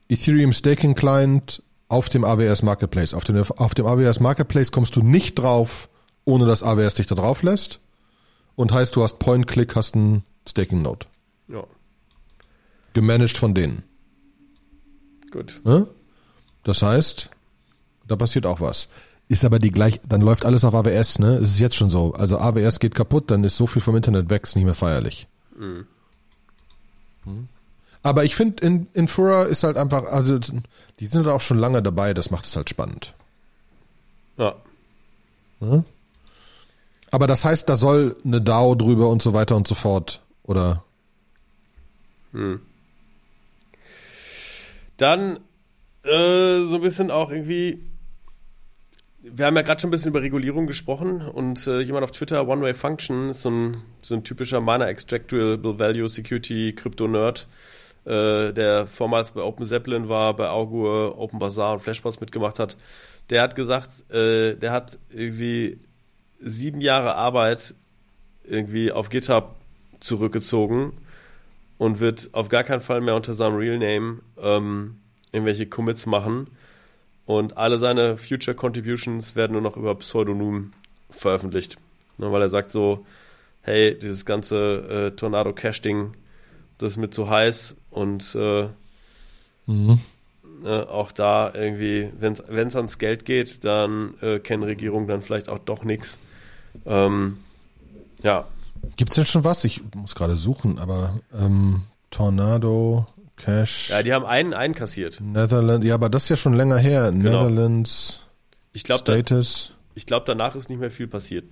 Ethereum 0.07 0.53
Staking 0.53 0.95
Client 0.95 1.63
auf 1.87 2.09
dem 2.09 2.23
AWS 2.23 2.63
Marketplace. 2.63 3.13
Auf 3.13 3.23
dem, 3.23 3.37
auf 3.37 3.73
dem 3.73 3.85
AWS 3.85 4.19
Marketplace 4.19 4.71
kommst 4.71 4.95
du 4.95 5.01
nicht 5.01 5.35
drauf, 5.35 5.89
ohne 6.23 6.45
dass 6.45 6.63
AWS 6.63 6.95
dich 6.95 7.07
da 7.07 7.15
drauf 7.15 7.43
lässt. 7.43 7.79
Und 8.55 8.71
heißt, 8.71 8.95
du 8.95 9.03
hast 9.03 9.19
Point-Click, 9.19 9.75
hast 9.75 9.95
einen 9.95 10.23
Staking 10.47 10.81
Node. 10.81 11.05
Ja, 11.47 11.63
Gemanagt 12.93 13.37
von 13.37 13.53
denen. 13.53 13.83
gut. 15.31 15.59
Ne? 15.65 15.87
Das 16.63 16.81
heißt, 16.81 17.29
da 18.07 18.15
passiert 18.15 18.45
auch 18.45 18.61
was. 18.61 18.87
Ist 19.27 19.43
aber 19.43 19.59
die 19.59 19.71
gleich, 19.71 19.99
dann 20.07 20.21
läuft 20.21 20.45
alles 20.45 20.63
auf 20.63 20.73
AWS, 20.73 21.19
ne? 21.19 21.37
Es 21.37 21.51
ist 21.51 21.59
jetzt 21.59 21.75
schon 21.75 21.89
so. 21.89 22.13
Also 22.13 22.37
AWS 22.37 22.79
geht 22.79 22.95
kaputt, 22.95 23.31
dann 23.31 23.43
ist 23.43 23.57
so 23.57 23.67
viel 23.67 23.81
vom 23.81 23.95
Internet 23.95 24.29
weg, 24.29 24.43
ist 24.43 24.55
nicht 24.55 24.65
mehr 24.65 24.75
feierlich. 24.75 25.27
Hm. 25.57 25.87
Aber 28.03 28.23
ich 28.23 28.35
finde, 28.35 28.63
in, 28.63 28.87
Infura 28.93 29.43
ist 29.43 29.63
halt 29.63 29.77
einfach, 29.77 30.05
also 30.05 30.37
die 30.37 31.07
sind 31.07 31.25
halt 31.25 31.35
auch 31.35 31.41
schon 31.41 31.57
lange 31.57 31.81
dabei, 31.81 32.13
das 32.13 32.29
macht 32.29 32.45
es 32.45 32.55
halt 32.55 32.69
spannend. 32.69 33.13
Ja, 34.37 34.55
Aber 37.15 37.27
das 37.27 37.45
heißt, 37.45 37.69
da 37.69 37.77
soll 37.77 38.17
eine 38.25 38.41
DAO 38.41 38.75
drüber 38.75 39.07
und 39.07 39.21
so 39.21 39.31
weiter 39.31 39.55
und 39.55 39.69
so 39.69 39.73
fort, 39.73 40.21
oder? 40.43 40.83
Dann 44.97 45.37
äh, 46.03 46.59
so 46.65 46.75
ein 46.75 46.81
bisschen 46.81 47.11
auch 47.11 47.31
irgendwie. 47.31 47.79
Wir 49.21 49.45
haben 49.45 49.55
ja 49.55 49.61
gerade 49.61 49.79
schon 49.79 49.87
ein 49.87 49.91
bisschen 49.91 50.09
über 50.09 50.21
Regulierung 50.21 50.67
gesprochen 50.67 51.21
und 51.21 51.65
äh, 51.67 51.79
jemand 51.79 52.03
auf 52.03 52.11
Twitter, 52.11 52.49
One 52.49 52.61
Way 52.61 52.73
Function, 52.73 53.29
ist 53.29 53.43
so 53.43 53.49
ein, 53.49 53.77
so 54.01 54.15
ein 54.15 54.25
typischer 54.25 54.59
Miner 54.59 54.89
Extractable 54.89 55.79
Value 55.79 56.09
Security 56.09 56.73
Crypto 56.73 57.07
Nerd, 57.07 57.47
äh, 58.03 58.51
der 58.51 58.87
vormals 58.87 59.31
bei 59.31 59.41
Open 59.41 59.65
Zeppelin 59.65 60.09
war, 60.09 60.35
bei 60.35 60.49
Augur, 60.49 61.17
Open 61.17 61.39
Bazaar 61.39 61.75
und 61.75 61.79
Flashbots 61.79 62.19
mitgemacht 62.19 62.59
hat. 62.59 62.75
Der 63.29 63.41
hat 63.41 63.55
gesagt, 63.55 64.11
äh, 64.13 64.55
der 64.57 64.73
hat 64.73 64.99
irgendwie 65.11 65.79
sieben 66.39 66.81
Jahre 66.81 67.15
Arbeit 67.15 67.73
irgendwie 68.43 68.91
auf 68.91 69.09
GitHub 69.09 69.55
zurückgezogen 69.99 70.93
und 71.77 71.99
wird 71.99 72.29
auf 72.33 72.49
gar 72.49 72.63
keinen 72.63 72.81
Fall 72.81 73.01
mehr 73.01 73.15
unter 73.15 73.33
seinem 73.33 73.55
Real 73.55 73.77
Name 73.77 74.19
ähm, 74.41 74.97
irgendwelche 75.31 75.65
Commits 75.65 76.05
machen. 76.05 76.47
Und 77.25 77.57
alle 77.57 77.77
seine 77.79 78.17
Future 78.17 78.55
Contributions 78.55 79.35
werden 79.35 79.53
nur 79.53 79.61
noch 79.61 79.77
über 79.77 79.95
Pseudonym 79.95 80.73
veröffentlicht. 81.09 81.77
Ne, 82.17 82.31
weil 82.31 82.41
er 82.41 82.49
sagt 82.49 82.71
so, 82.71 83.05
hey, 83.61 83.97
dieses 83.97 84.25
ganze 84.25 85.11
äh, 85.11 85.15
Tornado 85.15 85.53
Cash 85.53 85.81
Ding, 85.81 86.13
das 86.77 86.91
ist 86.91 86.97
mir 86.97 87.09
zu 87.09 87.29
heiß 87.29 87.75
und 87.89 88.35
äh, 88.35 88.67
äh, 90.65 90.81
auch 90.81 91.11
da 91.11 91.53
irgendwie, 91.53 92.09
wenn 92.19 92.33
es 92.67 92.75
ans 92.75 92.97
Geld 92.97 93.23
geht, 93.25 93.63
dann 93.63 94.15
äh, 94.21 94.39
kennen 94.39 94.63
Regierungen 94.63 95.07
dann 95.07 95.21
vielleicht 95.21 95.47
auch 95.47 95.59
doch 95.59 95.83
nichts. 95.83 96.17
Ähm, 96.85 97.37
ja, 98.23 98.47
Gibt's 98.97 99.15
denn 99.15 99.25
schon 99.25 99.43
was? 99.43 99.63
Ich 99.63 99.81
muss 99.95 100.15
gerade 100.15 100.35
suchen, 100.35 100.77
aber 100.79 101.19
ähm, 101.33 101.83
Tornado, 102.11 103.05
Cash, 103.37 103.89
ja, 103.89 104.03
die 104.03 104.13
haben 104.13 104.25
einen 104.25 104.53
einkassiert. 104.53 105.19
Netherlands, 105.21 105.85
ja, 105.85 105.95
aber 105.95 106.09
das 106.09 106.23
ist 106.23 106.29
ja 106.29 106.37
schon 106.37 106.53
länger 106.53 106.77
her. 106.77 107.11
Genau. 107.11 107.23
Netherlands, 107.47 108.21
Ich 108.73 108.83
glaube, 108.83 109.03
da, 109.03 109.13
Status. 109.13 109.71
ich 109.95 110.05
glaub, 110.05 110.25
danach 110.25 110.55
ist 110.55 110.69
nicht 110.69 110.79
mehr 110.79 110.91
viel 110.91 111.07
passiert. 111.07 111.45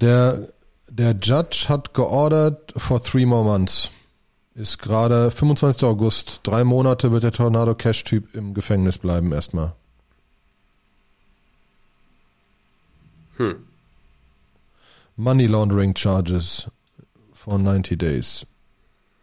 Der, 0.00 0.48
der 0.88 1.12
Judge 1.22 1.66
hat 1.68 1.94
geordert 1.94 2.72
for 2.76 3.02
three 3.02 3.24
more 3.24 3.44
months. 3.44 3.90
Ist 4.56 4.78
gerade 4.78 5.30
25. 5.30 5.84
August. 5.84 6.40
Drei 6.42 6.64
Monate 6.64 7.12
wird 7.12 7.22
der 7.24 7.32
Tornado 7.32 7.74
Cash-Typ 7.74 8.34
im 8.34 8.54
Gefängnis 8.54 8.96
bleiben 8.96 9.30
erstmal. 9.30 9.74
Hm. 13.36 13.56
Money 15.16 15.46
Laundering 15.46 15.94
Charges 15.94 16.70
for 17.34 17.58
90 17.58 17.98
days. 17.98 18.46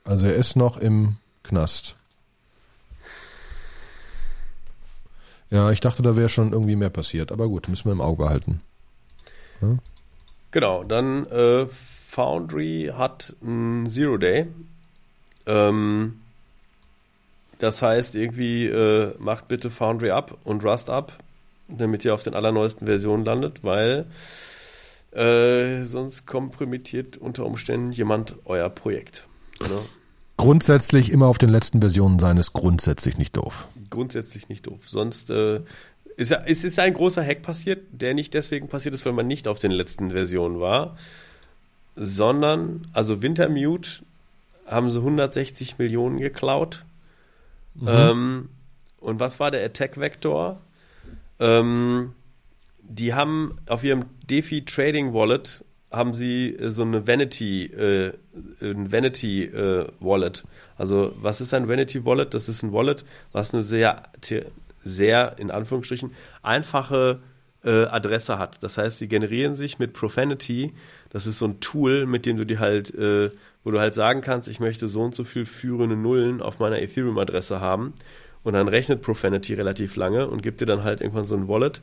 Also 0.03 0.27
er 0.27 0.35
ist 0.35 0.55
noch 0.55 0.77
im 0.77 1.15
Knast. 1.41 1.95
Ja, 5.49 5.71
ich 5.71 5.79
dachte, 5.79 6.03
da 6.03 6.15
wäre 6.15 6.29
schon 6.29 6.53
irgendwie 6.53 6.75
mehr 6.75 6.91
passiert. 6.91 7.31
Aber 7.31 7.47
gut, 7.47 7.67
müssen 7.69 7.85
wir 7.85 7.91
im 7.93 8.01
Auge 8.01 8.23
behalten. 8.23 8.61
Genau, 10.51 10.83
dann 10.83 11.25
äh, 11.27 11.65
Foundry 11.65 12.91
hat 12.95 13.35
ein 13.41 13.87
Zero 13.89 14.17
Day. 14.17 14.47
Ähm, 15.45 16.19
das 17.59 17.81
heißt, 17.81 18.15
irgendwie 18.15 18.65
äh, 18.65 19.13
macht 19.19 19.47
bitte 19.47 19.69
Foundry 19.69 20.11
ab 20.11 20.37
und 20.43 20.63
Rust 20.63 20.89
ab, 20.89 21.17
damit 21.67 22.03
ihr 22.03 22.13
auf 22.13 22.23
den 22.23 22.33
allerneuesten 22.33 22.87
Versionen 22.87 23.23
landet, 23.23 23.63
weil 23.63 24.05
äh, 25.11 25.83
sonst 25.83 26.25
kompromittiert 26.25 27.17
unter 27.17 27.45
Umständen 27.45 27.91
jemand 27.91 28.35
euer 28.45 28.69
Projekt. 28.69 29.27
Ne? 29.61 29.79
Grundsätzlich 30.37 31.11
immer 31.11 31.27
auf 31.27 31.37
den 31.37 31.49
letzten 31.49 31.79
Versionen 31.79 32.19
sein 32.19 32.37
ist 32.37 32.53
grundsätzlich 32.53 33.17
nicht 33.17 33.37
doof. 33.37 33.67
Grundsätzlich 33.89 34.49
nicht 34.49 34.67
doof. 34.67 34.89
Sonst 34.89 35.29
äh, 35.29 35.61
ist 36.17 36.31
ja, 36.31 36.41
es 36.45 36.63
ist 36.63 36.79
ein 36.79 36.93
großer 36.93 37.23
Hack 37.23 37.43
passiert, 37.43 37.83
der 37.91 38.13
nicht 38.13 38.33
deswegen 38.33 38.67
passiert 38.67 38.95
ist, 38.95 39.05
weil 39.05 39.13
man 39.13 39.27
nicht 39.27 39.47
auf 39.47 39.59
den 39.59 39.71
letzten 39.71 40.11
Versionen 40.11 40.59
war, 40.59 40.97
sondern, 41.95 42.87
also 42.93 43.21
Wintermute 43.21 44.01
haben 44.65 44.89
sie 44.89 44.99
160 44.99 45.77
Millionen 45.77 46.19
geklaut. 46.19 46.85
Ähm, 47.85 48.49
und 48.99 49.19
was 49.19 49.39
war 49.39 49.51
der 49.51 49.65
Attack 49.65 49.99
Vector? 49.99 50.61
Ähm, 51.39 52.13
die 52.81 53.13
haben 53.13 53.55
auf 53.67 53.83
ihrem 53.83 54.05
DeFi 54.29 54.65
Trading 54.65 55.13
Wallet 55.13 55.63
haben 55.93 56.15
sie 56.15 56.57
so 56.59 56.81
eine 56.81 57.07
Vanity, 57.07 57.65
äh, 57.65 58.13
ein 58.61 58.91
Vanity 58.91 59.43
äh, 59.43 59.87
Wallet. 59.99 60.43
Also 60.75 61.13
was 61.21 61.39
ist 61.39 61.53
ein 61.53 61.67
Vanity 61.67 62.03
Wallet? 62.03 62.33
Das 62.33 62.49
ist 62.49 62.63
ein 62.63 62.73
Wallet, 62.73 63.05
was 63.31 63.53
eine 63.53 63.61
sehr, 63.61 64.03
sehr 64.83 65.35
in 65.37 65.51
Anführungsstrichen 65.51 66.11
einfache 66.41 67.19
äh, 67.63 67.85
Adresse 67.85 68.39
hat. 68.39 68.63
Das 68.63 68.79
heißt, 68.79 68.97
sie 68.97 69.07
generieren 69.07 69.53
sich 69.53 69.77
mit 69.77 69.93
Profanity. 69.93 70.73
Das 71.13 71.27
ist 71.27 71.39
so 71.39 71.45
ein 71.45 71.59
Tool, 71.59 72.05
mit 72.05 72.25
dem 72.25 72.37
du 72.37 72.45
die 72.45 72.59
halt, 72.59 72.93
äh, 72.93 73.31
wo 73.63 73.71
du 73.71 73.79
halt 73.79 73.93
sagen 73.93 74.21
kannst, 74.21 74.49
ich 74.49 74.59
möchte 74.59 74.87
so 74.87 75.01
und 75.01 75.15
so 75.15 75.23
viel 75.23 75.45
führende 75.45 75.95
Nullen 75.95 76.41
auf 76.41 76.59
meiner 76.59 76.81
Ethereum-Adresse 76.81 77.61
haben. 77.61 77.93
Und 78.43 78.53
dann 78.53 78.67
rechnet 78.67 79.01
Profanity 79.01 79.53
relativ 79.53 79.95
lange 79.95 80.27
und 80.27 80.41
gibt 80.41 80.59
dir 80.59 80.65
dann 80.65 80.83
halt 80.83 80.99
irgendwann 80.99 81.23
so 81.23 81.35
ein 81.35 81.47
Wallet. 81.47 81.81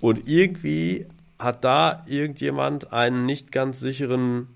Und 0.00 0.26
irgendwie 0.28 1.06
hat 1.38 1.64
da 1.64 2.02
irgendjemand 2.08 2.92
einen 2.92 3.26
nicht 3.26 3.52
ganz 3.52 3.78
sicheren 3.78 4.48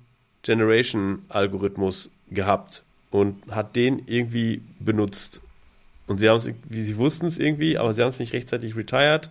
Generation-Algorithmus 0.43 2.11
gehabt 2.31 2.85
und 3.11 3.37
hat 3.51 3.77
den 3.77 4.03
irgendwie 4.07 4.63
benutzt. 4.81 5.41
Und 6.07 6.19
sie 6.19 6.29
haben 6.29 6.37
es, 6.37 6.51
sie 6.71 6.97
wussten 6.97 7.27
es 7.27 7.39
irgendwie, 7.39 7.79
aber 7.79 7.93
sie 7.93 8.03
haben 8.03 8.11
es 8.11 8.19
nicht 8.19 8.33
rechtzeitig 8.33 8.77
retired. 8.77 9.31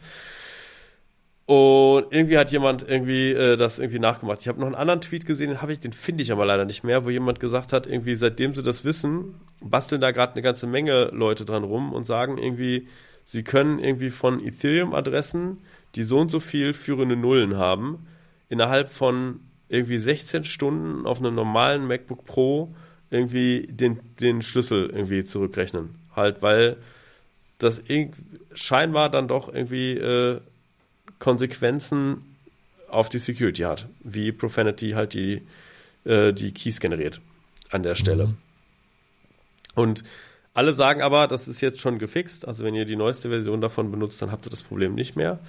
Und 1.48 2.08
irgendwie 2.10 2.40
hat 2.40 2.52
jemand 2.52 2.88
irgendwie 2.88 3.32
äh, 3.32 3.56
das 3.56 3.78
irgendwie 3.78 4.00
nachgemacht. 4.00 4.42
Ich 4.42 4.48
habe 4.48 4.60
noch 4.60 4.66
einen 4.66 4.76
anderen 4.76 5.02
Tweet 5.02 5.28
gesehen, 5.28 5.50
den 5.50 5.62
habe 5.62 5.74
ich, 5.74 5.80
den 5.80 5.94
finde 5.94 6.24
ich 6.24 6.32
aber 6.32 6.44
leider 6.46 6.66
nicht 6.66 6.84
mehr, 6.84 7.06
wo 7.06 7.12
jemand 7.12 7.40
gesagt 7.40 7.72
hat, 7.72 7.86
irgendwie 7.86 8.16
seitdem 8.16 8.56
sie 8.56 8.64
das 8.64 8.84
wissen, 8.84 9.36
basteln 9.62 10.02
da 10.02 10.10
gerade 10.10 10.34
eine 10.34 10.42
ganze 10.42 10.66
Menge 10.66 11.10
Leute 11.14 11.46
dran 11.46 11.64
rum 11.64 11.94
und 11.94 12.08
sagen 12.08 12.40
irgendwie, 12.40 12.88
sie 13.26 13.44
können 13.44 13.78
irgendwie 13.78 14.10
von 14.10 14.44
Ethereum-Adressen, 14.44 15.60
die 15.94 16.04
so 16.04 16.18
und 16.18 16.32
so 16.32 16.40
viel 16.40 16.74
führende 16.74 17.16
Nullen 17.16 17.58
haben, 17.58 18.08
innerhalb 18.50 18.90
von 18.90 19.40
irgendwie 19.70 20.00
16 20.00 20.46
Stunden 20.46 21.06
auf 21.06 21.20
einem 21.20 21.36
normalen 21.36 21.86
MacBook 21.86 22.26
Pro 22.26 22.74
irgendwie 23.12 23.68
den, 23.70 24.00
den 24.20 24.42
Schlüssel 24.42 24.90
irgendwie 24.90 25.24
zurückrechnen. 25.24 25.96
Halt, 26.16 26.42
weil 26.42 26.78
das 27.60 27.84
scheinbar 28.54 29.10
dann 29.10 29.28
doch 29.28 29.54
irgendwie 29.54 29.94
äh, 29.94 30.42
Konsequenzen 31.20 32.36
auf 32.90 33.10
die 33.10 33.20
Security 33.20 33.64
hat, 33.64 33.88
wie 34.02 34.32
Profanity 34.32 34.92
halt 34.92 35.14
die, 35.14 35.42
äh, 36.06 36.34
die 36.34 36.52
Keys 36.52 36.80
generiert 36.80 37.22
an 37.72 37.84
der 37.84 37.96
Stelle. 37.96 38.28
Mhm. 38.28 38.38
Und 39.76 40.04
alle 40.54 40.74
sagen 40.74 41.02
aber, 41.02 41.28
das 41.28 41.48
ist 41.48 41.62
jetzt 41.62 41.82
schon 41.82 42.00
gefixt. 42.00 42.48
Also 42.48 42.64
wenn 42.64 42.76
ihr 42.76 42.86
die 42.86 42.96
neueste 42.96 43.30
Version 43.30 43.60
davon 43.60 43.92
benutzt, 43.92 44.22
dann 44.22 44.32
habt 44.32 44.48
ihr 44.48 44.50
das 44.50 44.64
Problem 44.64 44.96
nicht 44.96 45.16
mehr. 45.16 45.40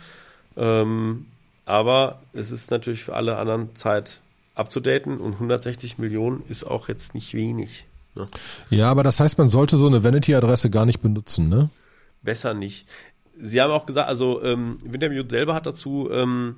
Ähm, 0.57 1.27
aber 1.65 2.21
es 2.33 2.51
ist 2.51 2.71
natürlich 2.71 3.05
für 3.05 3.15
alle 3.15 3.39
anderen 3.39 3.75
Zeit 3.77 4.21
abzudaten 4.55 5.19
und 5.19 5.35
160 5.35 5.99
Millionen 5.99 6.43
ist 6.49 6.65
auch 6.65 6.89
jetzt 6.89 7.15
nicht 7.15 7.35
wenig. 7.35 7.85
Ne? 8.15 8.27
Ja, 8.71 8.91
aber 8.91 9.05
das 9.05 9.21
heißt, 9.21 9.39
man 9.39 9.49
sollte 9.49 9.77
so 9.77 9.87
eine 9.87 10.03
Vanity-Adresse 10.03 10.71
gar 10.71 10.87
nicht 10.87 11.01
benutzen, 11.01 11.49
ne? 11.49 11.71
Besser 12.23 12.55
nicht. 12.55 12.87
Sie 13.39 13.61
haben 13.61 13.71
auch 13.71 13.87
gesagt, 13.87 14.09
also 14.09 14.43
ähm, 14.43 14.79
Wintermute 14.85 15.29
selber 15.31 15.55
hat 15.55 15.67
dazu 15.67 16.09
ähm, 16.11 16.57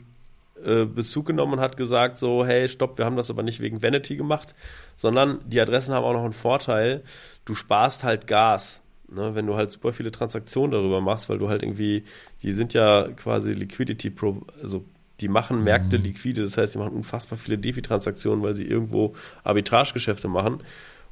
äh, 0.64 0.84
Bezug 0.84 1.26
genommen 1.26 1.54
und 1.54 1.60
hat 1.60 1.76
gesagt, 1.76 2.18
so, 2.18 2.44
hey, 2.44 2.68
stopp, 2.68 2.98
wir 2.98 3.04
haben 3.04 3.16
das 3.16 3.30
aber 3.30 3.42
nicht 3.42 3.60
wegen 3.60 3.82
Vanity 3.82 4.16
gemacht, 4.16 4.54
sondern 4.96 5.38
die 5.46 5.60
Adressen 5.60 5.94
haben 5.94 6.04
auch 6.04 6.12
noch 6.12 6.24
einen 6.24 6.32
Vorteil, 6.32 7.02
du 7.44 7.54
sparst 7.54 8.04
halt 8.04 8.26
Gas. 8.26 8.82
Ne, 9.10 9.34
wenn 9.34 9.46
du 9.46 9.56
halt 9.56 9.72
super 9.72 9.94
viele 9.94 10.10
Transaktionen 10.10 10.72
darüber 10.72 11.00
machst, 11.00 11.30
weil 11.30 11.38
du 11.38 11.48
halt 11.48 11.62
irgendwie, 11.62 12.04
die 12.42 12.52
sind 12.52 12.74
ja 12.74 13.08
quasi 13.12 13.54
Liquidity 13.54 14.10
Pro, 14.10 14.42
also 14.60 14.84
die 15.20 15.28
machen 15.28 15.64
Märkte 15.64 15.98
mhm. 15.98 16.04
liquide, 16.04 16.42
das 16.42 16.58
heißt, 16.58 16.74
die 16.74 16.78
machen 16.78 16.92
unfassbar 16.92 17.38
viele 17.38 17.56
DeFi-Transaktionen, 17.56 18.42
weil 18.42 18.54
sie 18.54 18.66
irgendwo 18.66 19.14
Arbitragegeschäfte 19.44 20.28
machen. 20.28 20.62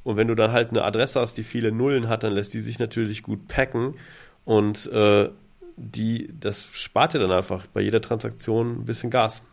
Und 0.03 0.15
wenn 0.15 0.27
du 0.27 0.35
dann 0.35 0.51
halt 0.51 0.69
eine 0.69 0.83
Adresse 0.83 1.19
hast, 1.19 1.37
die 1.37 1.43
viele 1.43 1.71
Nullen 1.71 2.07
hat, 2.07 2.23
dann 2.23 2.33
lässt 2.33 2.53
die 2.53 2.59
sich 2.59 2.77
natürlich 2.77 3.23
gut 3.23 3.47
packen 3.47 3.95
und 4.45 4.91
äh, 4.91 5.29
die, 5.77 6.29
das 6.39 6.67
spart 6.73 7.13
dir 7.13 7.19
dann 7.19 7.31
einfach 7.31 7.67
bei 7.67 7.81
jeder 7.81 8.01
Transaktion 8.01 8.79
ein 8.79 8.85
bisschen 8.85 9.11
Gas. 9.11 9.43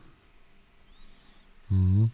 Mhm. 1.69 2.11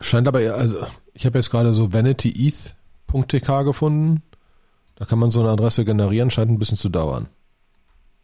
Scheint 0.00 0.26
aber, 0.26 0.38
also 0.38 0.86
ich 1.12 1.26
habe 1.26 1.38
jetzt 1.38 1.50
gerade 1.50 1.72
so 1.72 1.92
vanityeth.tk 1.92 3.64
gefunden. 3.64 4.22
Da 4.96 5.04
kann 5.04 5.18
man 5.18 5.30
so 5.30 5.40
eine 5.40 5.50
Adresse 5.50 5.84
generieren, 5.84 6.30
scheint 6.30 6.50
ein 6.50 6.58
bisschen 6.58 6.78
zu 6.78 6.88
dauern. 6.88 7.28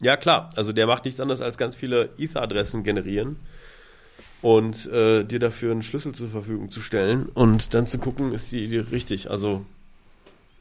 Ja, 0.01 0.17
klar. 0.17 0.51
Also 0.57 0.73
der 0.73 0.87
macht 0.87 1.05
nichts 1.05 1.21
anderes 1.21 1.43
als 1.43 1.59
ganz 1.59 1.77
viele 1.77 2.11
Ether-Adressen 2.17 2.83
generieren 2.83 3.37
und 4.41 4.87
äh, 4.87 5.25
dir 5.25 5.39
dafür 5.39 5.73
einen 5.73 5.83
Schlüssel 5.83 6.15
zur 6.15 6.29
Verfügung 6.29 6.71
zu 6.71 6.81
stellen 6.81 7.27
und 7.27 7.75
dann 7.75 7.87
zu 7.87 7.99
gucken, 7.99 8.33
ist 8.33 8.51
die 8.51 8.65
Idee 8.65 8.81
richtig. 8.91 9.31
Also 9.31 9.65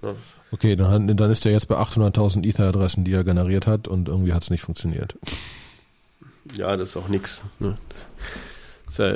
ja. 0.02 0.16
Okay, 0.52 0.76
dann, 0.76 1.16
dann 1.16 1.32
ist 1.32 1.46
er 1.46 1.52
jetzt 1.52 1.68
bei 1.68 1.76
800.000 1.76 2.46
Ether-Adressen, 2.46 3.04
die 3.04 3.14
er 3.14 3.24
generiert 3.24 3.68
hat 3.68 3.88
und 3.88 4.08
irgendwie 4.08 4.34
hat 4.34 4.44
es 4.44 4.50
nicht 4.50 4.62
funktioniert. 4.62 5.16
Ja, 6.56 6.76
das 6.76 6.90
ist 6.90 6.98
auch 6.98 7.08
nix. 7.08 7.44
Ne? 7.60 7.78
Ja, 8.98 9.16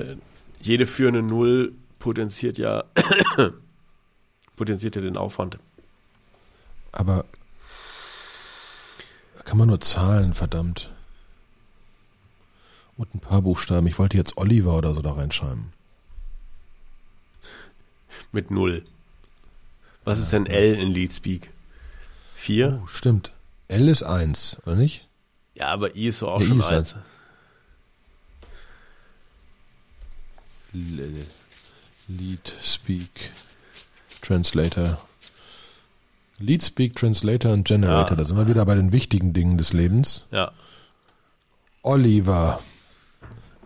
jede 0.62 0.88
führende 0.88 1.24
Null 1.24 1.74
potenziert 2.00 2.58
ja 2.58 2.84
potenziert 4.56 4.96
ja 4.96 5.02
den 5.02 5.18
Aufwand. 5.18 5.58
Aber 6.92 7.26
da 9.38 9.44
kann 9.44 9.58
man 9.58 9.68
nur 9.68 9.82
Zahlen, 9.82 10.34
verdammt. 10.34 10.92
Und 12.96 13.14
ein 13.16 13.20
paar 13.20 13.42
Buchstaben. 13.42 13.88
Ich 13.88 13.98
wollte 13.98 14.18
jetzt 14.18 14.38
Oliver 14.38 14.78
oder 14.78 14.94
so 14.94 15.02
da 15.02 15.14
reinschreiben. 15.14 15.74
Mit 18.32 18.52
Null. 18.52 18.84
Was 20.04 20.20
ist 20.20 20.34
denn 20.34 20.46
L 20.46 20.76
in 20.76 20.92
Leadspeak? 20.92 21.50
Vier? 22.36 22.82
Oh, 22.84 22.88
stimmt. 22.88 23.32
L 23.68 23.88
ist 23.88 24.04
eins, 24.04 24.58
oder 24.66 24.76
nicht? 24.76 25.08
Ja, 25.56 25.68
aber 25.68 25.96
I 25.96 26.08
ist 26.08 26.20
so 26.20 26.30
auch 26.30 26.42
ja, 26.42 26.48
schon 26.48 26.60
I 26.60 26.64
eins. 26.64 26.96
Leadspeak 32.08 33.32
Translator. 34.22 35.02
Leadspeak 36.40 36.96
Translator 36.96 37.54
und 37.54 37.66
Generator. 37.66 38.18
Ja. 38.18 38.24
Da 38.24 38.26
sind 38.26 38.38
wir 38.38 38.48
wieder 38.48 38.66
bei 38.66 38.76
den 38.76 38.92
wichtigen 38.92 39.34
Dingen 39.34 39.58
des 39.58 39.72
Lebens. 39.72 40.26
Ja. 40.32 40.52
Oliver. 41.84 42.62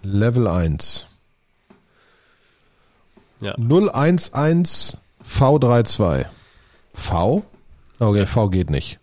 Level 0.04 0.48
1. 0.48 1.06
Ja. 3.40 3.56
011 3.58 4.98
V32. 5.30 6.26
V? 6.94 7.46
Okay, 8.00 8.26
V 8.26 8.50
geht 8.50 8.70
nicht. 8.70 9.00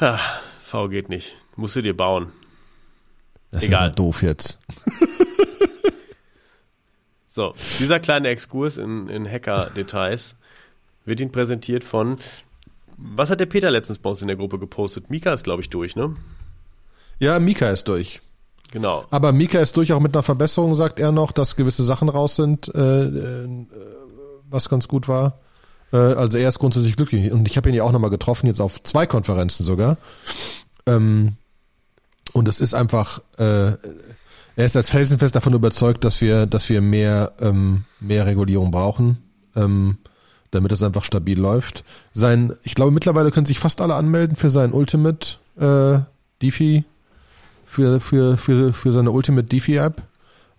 Ja, 0.00 0.20
v 0.62 0.88
geht 0.88 1.08
nicht. 1.08 1.34
Musst 1.56 1.76
du 1.76 1.82
dir 1.82 1.96
bauen. 1.96 2.32
Das 3.50 3.64
Egal. 3.64 3.90
ist 3.90 3.98
doof 3.98 4.22
jetzt. 4.22 4.58
so, 7.28 7.54
dieser 7.78 8.00
kleine 8.00 8.28
Exkurs 8.28 8.76
in, 8.76 9.08
in 9.08 9.30
Hacker-Details 9.30 10.36
wird 11.04 11.20
Ihnen 11.20 11.32
präsentiert 11.32 11.84
von, 11.84 12.18
was 12.96 13.30
hat 13.30 13.40
der 13.40 13.46
Peter 13.46 13.70
letztens 13.70 13.98
bei 13.98 14.10
uns 14.10 14.22
in 14.22 14.28
der 14.28 14.36
Gruppe 14.36 14.58
gepostet? 14.58 15.10
Mika 15.10 15.32
ist, 15.32 15.44
glaube 15.44 15.62
ich, 15.62 15.70
durch, 15.70 15.96
ne? 15.96 16.14
Ja, 17.18 17.38
Mika 17.38 17.70
ist 17.70 17.88
durch. 17.88 18.20
Genau. 18.72 19.04
Aber 19.10 19.32
Mika 19.32 19.58
ist 19.58 19.76
durch 19.76 19.92
auch 19.92 20.00
mit 20.00 20.14
einer 20.14 20.22
Verbesserung, 20.22 20.74
sagt 20.74 20.98
er 20.98 21.12
noch, 21.12 21.32
dass 21.32 21.56
gewisse 21.56 21.84
Sachen 21.84 22.08
raus 22.08 22.36
sind, 22.36 22.72
äh, 22.74 23.04
äh, 23.04 23.66
was 24.50 24.68
ganz 24.68 24.88
gut 24.88 25.08
war. 25.08 25.36
Äh, 25.92 25.96
also 25.96 26.38
er 26.38 26.48
ist 26.48 26.58
grundsätzlich 26.58 26.96
glücklich. 26.96 27.30
Und 27.32 27.48
ich 27.48 27.56
habe 27.56 27.68
ihn 27.68 27.74
ja 27.74 27.84
auch 27.84 27.92
nochmal 27.92 28.10
getroffen, 28.10 28.46
jetzt 28.46 28.60
auf 28.60 28.82
zwei 28.82 29.06
Konferenzen 29.06 29.64
sogar. 29.64 29.98
Ähm, 30.86 31.34
und 32.32 32.48
es 32.48 32.60
ist 32.60 32.74
einfach, 32.74 33.20
äh, 33.38 33.72
er 34.56 34.64
ist 34.64 34.76
als 34.76 34.90
felsenfest 34.90 35.34
davon 35.34 35.54
überzeugt, 35.54 36.04
dass 36.04 36.20
wir, 36.20 36.46
dass 36.46 36.68
wir 36.68 36.80
mehr, 36.80 37.32
ähm, 37.40 37.84
mehr 38.00 38.26
Regulierung 38.26 38.70
brauchen, 38.70 39.18
ähm, 39.54 39.98
damit 40.50 40.72
es 40.72 40.82
einfach 40.82 41.04
stabil 41.04 41.38
läuft. 41.38 41.84
Sein, 42.12 42.54
ich 42.62 42.74
glaube 42.74 42.90
mittlerweile 42.90 43.30
können 43.30 43.46
sich 43.46 43.58
fast 43.58 43.80
alle 43.80 43.94
anmelden 43.94 44.36
für 44.36 44.50
sein 44.50 44.72
Ultimate 44.72 45.36
äh, 45.58 46.00
DeFi 46.42 46.84
für, 47.66 48.00
für, 48.00 48.38
für, 48.38 48.72
für 48.72 48.92
seine 48.92 49.10
Ultimate 49.10 49.46
DeFi-App, 49.46 50.02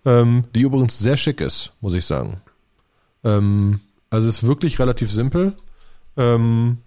ähm, 0.04 0.44
die 0.54 0.60
übrigens 0.60 0.98
sehr 0.98 1.16
schick 1.16 1.40
ist, 1.40 1.72
muss 1.80 1.94
ich 1.94 2.04
sagen. 2.04 2.40
Ähm, 3.24 3.80
also 4.10 4.28
ist 4.28 4.46
wirklich 4.46 4.78
relativ 4.78 5.10
simpel. 5.10 5.54
Ähm, 6.16 6.78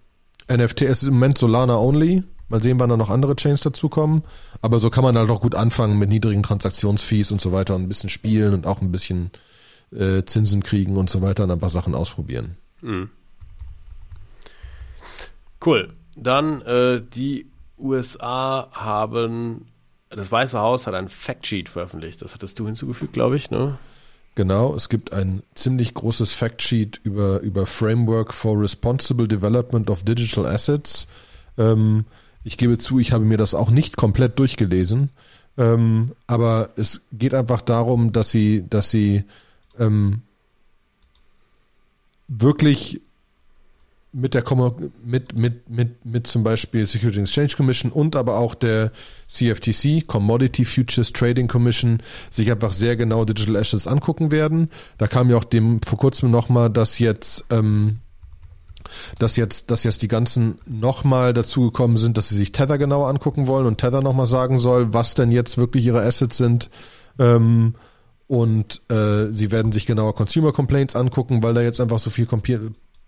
NFT 0.50 0.82
ist 0.82 1.04
im 1.04 1.16
Moment 1.16 1.38
Solana 1.38 1.78
only. 1.78 2.24
Mal 2.50 2.62
sehen, 2.62 2.80
wann 2.80 2.90
da 2.90 2.98
noch 2.98 3.10
andere 3.10 3.36
Chains 3.36 3.62
dazukommen. 3.62 4.24
Aber 4.62 4.80
so 4.80 4.90
kann 4.90 5.04
man 5.04 5.18
halt 5.18 5.30
auch 5.30 5.42
gut 5.42 5.56
anfangen 5.56 5.98
mit 5.98 6.10
niedrigen 6.10 6.44
Transaktionsfees 6.44 7.32
und 7.32 7.40
so 7.40 7.52
weiter 7.52 7.76
und 7.76 7.84
ein 7.84 7.88
bisschen 7.88 8.10
spielen 8.10 8.54
und 8.54 8.68
auch 8.68 8.82
ein 8.82 8.92
bisschen 8.92 9.32
äh, 9.92 10.24
Zinsen 10.24 10.62
kriegen 10.62 10.98
und 10.98 11.10
so 11.10 11.22
weiter 11.22 11.44
und 11.44 11.52
ein 11.52 11.60
paar 11.60 11.70
Sachen 11.70 11.96
ausprobieren. 11.96 12.58
Mhm. 12.82 13.10
Cool. 15.66 15.94
Dann 16.16 16.62
äh, 16.62 17.02
die 17.02 17.48
USA 17.78 18.70
haben, 18.72 19.68
das 20.16 20.32
Weiße 20.32 20.60
Haus 20.60 20.88
hat 20.88 20.94
ein 20.94 21.10
Factsheet 21.10 21.70
veröffentlicht. 21.70 22.22
Das 22.22 22.34
hattest 22.34 22.60
du 22.60 22.66
hinzugefügt, 22.66 23.14
glaube 23.14 23.38
ich, 23.38 23.50
ne? 23.50 23.78
Genau, 24.36 24.74
es 24.76 24.88
gibt 24.88 25.12
ein 25.12 25.44
ziemlich 25.56 25.94
großes 25.94 26.34
Factsheet 26.34 27.02
über, 27.04 27.42
über 27.42 27.66
Framework 27.66 28.34
for 28.34 28.60
Responsible 28.60 29.28
Development 29.28 29.90
of 29.90 30.04
Digital 30.04 30.46
Assets. 30.46 31.08
Ähm, 31.58 32.06
ich 32.44 32.58
gebe 32.58 32.78
zu, 32.78 33.00
ich 33.00 33.12
habe 33.12 33.26
mir 33.26 33.38
das 33.38 33.54
auch 33.54 33.70
nicht 33.70 33.98
komplett 33.98 34.40
durchgelesen, 34.40 35.10
ähm, 35.58 36.14
aber 36.28 36.70
es 36.78 37.02
geht 37.12 37.34
einfach 37.34 37.62
darum, 37.62 38.14
dass 38.14 38.32
sie, 38.32 38.66
dass 38.70 38.90
sie 38.90 39.26
ähm, 39.78 40.22
wirklich 42.30 43.02
mit 44.14 44.34
der 44.34 44.44
mit 45.04 45.38
mit 45.38 45.70
mit 45.70 46.06
mit 46.06 46.28
zum 46.28 46.44
Beispiel 46.44 46.86
Security 46.86 47.22
Exchange 47.22 47.54
Commission 47.56 47.92
und 47.92 48.16
aber 48.16 48.38
auch 48.38 48.56
der 48.56 48.92
CFTC 49.28 50.06
Commodity 50.06 50.66
Futures 50.66 51.14
Trading 51.14 51.48
Commission 51.48 52.04
sich 52.30 52.52
einfach 52.52 52.74
sehr 52.74 52.98
genau 52.98 53.24
Digital 53.24 53.56
Assets 53.56 53.88
angucken 53.88 54.32
werden. 54.32 54.70
Da 54.98 55.08
kam 55.08 55.30
ja 55.30 55.38
auch 55.38 55.46
dem 55.46 55.82
vor 55.82 55.98
kurzem 55.98 56.30
nochmal, 56.30 56.70
dass 56.70 57.00
jetzt 57.00 57.46
ähm, 57.52 58.00
dass 59.18 59.38
jetzt 59.38 59.72
dass 59.72 59.84
jetzt 59.86 60.02
die 60.02 60.10
ganzen 60.10 60.60
nochmal 60.66 61.34
dazugekommen 61.34 61.96
sind, 61.96 62.18
dass 62.18 62.28
sie 62.30 62.36
sich 62.36 62.52
Tether 62.52 62.78
genauer 62.78 63.08
angucken 63.08 63.48
wollen 63.48 63.66
und 63.66 63.78
Tether 63.78 64.02
nochmal 64.02 64.26
sagen 64.26 64.58
soll, 64.58 64.94
was 64.94 65.14
denn 65.14 65.32
jetzt 65.32 65.58
wirklich 65.58 65.86
ihre 65.86 66.04
Assets 66.04 66.38
sind. 66.38 66.70
Ähm, 67.18 67.76
und 68.28 68.82
äh, 68.90 69.28
sie 69.32 69.52
werden 69.52 69.72
sich 69.72 69.86
genauer 69.86 70.16
Consumer 70.16 70.54
Complaints 70.54 70.96
angucken, 70.96 71.44
weil 71.44 71.54
da 71.54 71.62
jetzt 71.62 71.82
einfach 71.82 72.00
so 72.00 72.10
viel 72.10 72.26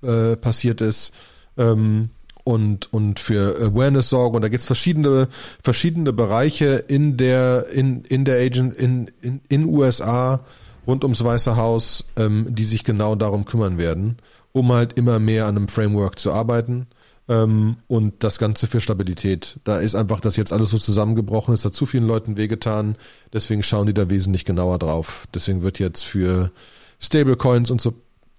äh, 0.04 0.36
passiert 0.36 0.82
ist. 0.82 1.14
Ähm, 1.58 2.10
und, 2.44 2.92
und 2.92 3.20
für 3.20 3.56
Awareness 3.62 4.10
sorgen. 4.10 4.36
Und 4.36 4.42
da 4.42 4.50
gibt's 4.50 4.66
verschiedene, 4.66 5.30
verschiedene 5.62 6.14
Bereiche 6.14 6.84
in 6.88 7.18
der, 7.18 7.68
in, 7.70 8.04
in 8.04 8.26
der 8.26 8.40
Agent, 8.40 8.74
in, 8.74 9.10
in, 9.22 9.42
in 9.48 9.66
USA 9.66 10.42
rund 10.86 11.04
ums 11.04 11.24
Weiße 11.24 11.56
Haus, 11.56 12.06
ähm, 12.18 12.48
die 12.50 12.66
sich 12.66 12.84
genau 12.84 13.16
darum 13.16 13.46
kümmern 13.46 13.78
werden, 13.78 14.18
um 14.52 14.74
halt 14.74 14.94
immer 14.94 15.20
mehr 15.20 15.46
an 15.46 15.56
einem 15.56 15.68
Framework 15.68 16.20
zu 16.20 16.32
arbeiten. 16.32 16.88
Ähm, 17.30 17.78
und 17.88 18.24
das 18.24 18.38
Ganze 18.38 18.68
für 18.68 18.82
Stabilität. 18.82 19.60
Da 19.64 19.78
ist 19.80 19.96
einfach 19.96 20.20
das 20.20 20.36
jetzt 20.36 20.52
alles 20.52 20.72
so 20.72 20.78
zusammengebrochen, 20.78 21.54
es 21.54 21.64
hat 21.64 21.74
zu 21.74 21.86
vielen 21.86 22.06
Leuten 22.06 22.36
wehgetan, 22.36 22.98
deswegen 23.32 23.64
schauen 23.64 23.88
die 23.88 23.94
da 23.94 24.10
wesentlich 24.10 24.44
genauer 24.44 24.78
drauf. 24.78 25.26
Deswegen 25.34 25.62
wird 25.62 25.80
jetzt 25.80 26.04
für 26.04 26.52
Stablecoins 27.00 27.72
und 27.72 27.80
so 27.80 27.94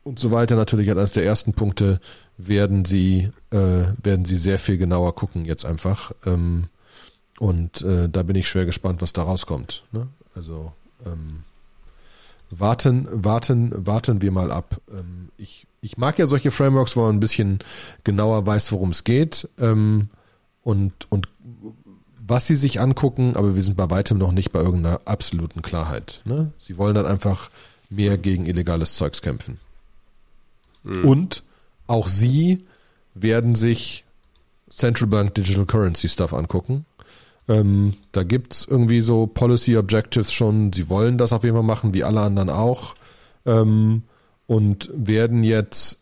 und 0.05 0.18
so 0.18 0.30
weiter 0.30 0.55
natürlich 0.55 0.90
als 0.90 1.12
der 1.12 1.24
ersten 1.24 1.55
Punkte 1.55 2.00
werden 2.36 2.84
sie 2.84 3.30
äh, 3.50 3.84
werden 4.02 4.24
sie 4.24 4.36
sehr 4.36 4.59
viel 4.59 4.78
genauer 4.78 5.14
gucken 5.14 5.44
jetzt 5.44 5.64
einfach 5.64 6.12
ähm, 6.26 6.66
und 7.38 7.82
äh, 7.82 8.09
da 8.09 8.22
bin 8.22 8.36
ich 8.36 8.48
schwer 8.48 8.66
gespannt, 8.66 9.02
was 9.02 9.12
da 9.12 9.22
rauskommt. 9.22 9.84
Ne? 9.92 10.09
Also 10.34 10.72
ähm, 11.05 11.42
warten, 12.50 13.09
warten, 13.11 13.72
warten 13.74 14.22
wir 14.22 14.30
mal 14.30 14.52
ab. 14.52 14.80
Ähm, 14.90 15.30
ich, 15.36 15.66
ich 15.80 15.96
mag 15.96 16.18
ja 16.18 16.26
solche 16.26 16.50
Frameworks, 16.50 16.96
wo 16.96 17.02
man 17.02 17.16
ein 17.16 17.20
bisschen 17.20 17.59
genauer 18.05 18.46
weiß, 18.46 18.72
worum 18.72 18.90
es 18.90 19.05
geht 19.05 19.48
ähm, 19.59 20.09
und 20.62 20.92
und 21.11 21.28
was 22.26 22.46
sie 22.46 22.55
sich 22.55 22.80
angucken, 22.80 23.36
aber 23.36 23.55
wir 23.55 23.61
sind 23.61 23.76
bei 23.76 23.90
weitem 23.90 24.16
noch 24.16 24.32
nicht 24.32 24.50
bei 24.50 24.61
irgendeiner 24.61 25.02
absoluten 25.05 25.61
Klarheit. 25.61 26.22
Ne? 26.24 26.52
Sie 26.57 26.78
wollen 26.78 26.94
dann 26.94 27.05
einfach 27.05 27.50
mehr 27.90 28.16
gegen 28.16 28.46
illegales 28.46 28.94
Zeugs 28.94 29.20
kämpfen. 29.20 29.59
Mhm. 30.85 31.05
Und 31.05 31.43
auch 31.87 32.09
sie 32.09 32.64
werden 33.14 33.55
sich 33.55 34.05
Central 34.70 35.09
Bank 35.09 35.35
Digital 35.35 35.66
Currency 35.66 36.09
Stuff 36.09 36.32
angucken. 36.32 36.85
Ähm, 37.49 37.95
da 38.12 38.22
gibt's 38.22 38.66
irgendwie 38.68 39.01
so 39.01 39.26
Policy 39.26 39.76
Objectives 39.76 40.32
schon. 40.32 40.72
Sie 40.72 40.89
wollen 40.89 41.18
das 41.18 41.32
auf 41.32 41.45
jeden 41.45 41.57
Fall 41.57 41.64
machen, 41.64 41.95
wie 41.95 42.05
alle 42.05 42.20
anderen 42.20 42.51
auch. 42.51 42.95
Ähm, 43.47 44.03
und 44.47 44.91
werden 44.95 45.45
jetzt 45.45 46.01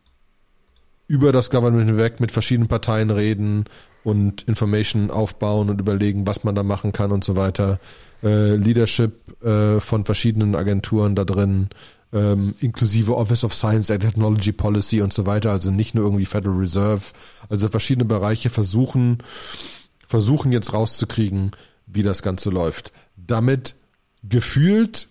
über 1.07 1.33
das 1.33 1.51
Government 1.51 1.89
hinweg 1.89 2.21
mit 2.21 2.33
verschiedenen 2.33 2.69
Parteien 2.69 3.11
reden 3.11 3.65
und 4.05 4.43
Information 4.43 5.11
aufbauen 5.11 5.69
und 5.69 5.81
überlegen, 5.81 6.27
was 6.27 6.45
man 6.45 6.55
da 6.55 6.63
machen 6.63 6.93
kann 6.93 7.13
und 7.13 7.25
so 7.25 7.37
weiter. 7.37 7.79
Äh, 8.23 8.55
Leadership 8.57 9.43
äh, 9.45 9.81
von 9.81 10.05
verschiedenen 10.05 10.55
Agenturen 10.55 11.15
da 11.15 11.25
drin 11.25 11.69
ähm, 12.13 12.55
inklusive 12.61 13.17
Office 13.17 13.45
of 13.45 13.55
Science 13.55 13.91
and 13.91 14.03
Technology 14.03 14.53
Policy 14.53 15.01
und 15.01 15.13
so 15.13 15.27
weiter, 15.27 15.51
also 15.51 15.71
nicht 15.71 15.95
nur 15.95 16.05
irgendwie 16.05 16.27
Federal 16.27 16.59
Reserve, 16.59 17.03
also 17.49 17.69
verschiedene 17.69 18.05
Bereiche 18.05 18.51
versuchen, 18.51 19.19
versuchen 20.07 20.53
jetzt 20.53 20.73
rauszukriegen, 20.73 21.53
wie 21.87 22.03
das 22.03 22.23
Ganze 22.23 22.51
läuft. 22.51 22.93
Damit 23.17 23.75
gefühlt 24.23 25.09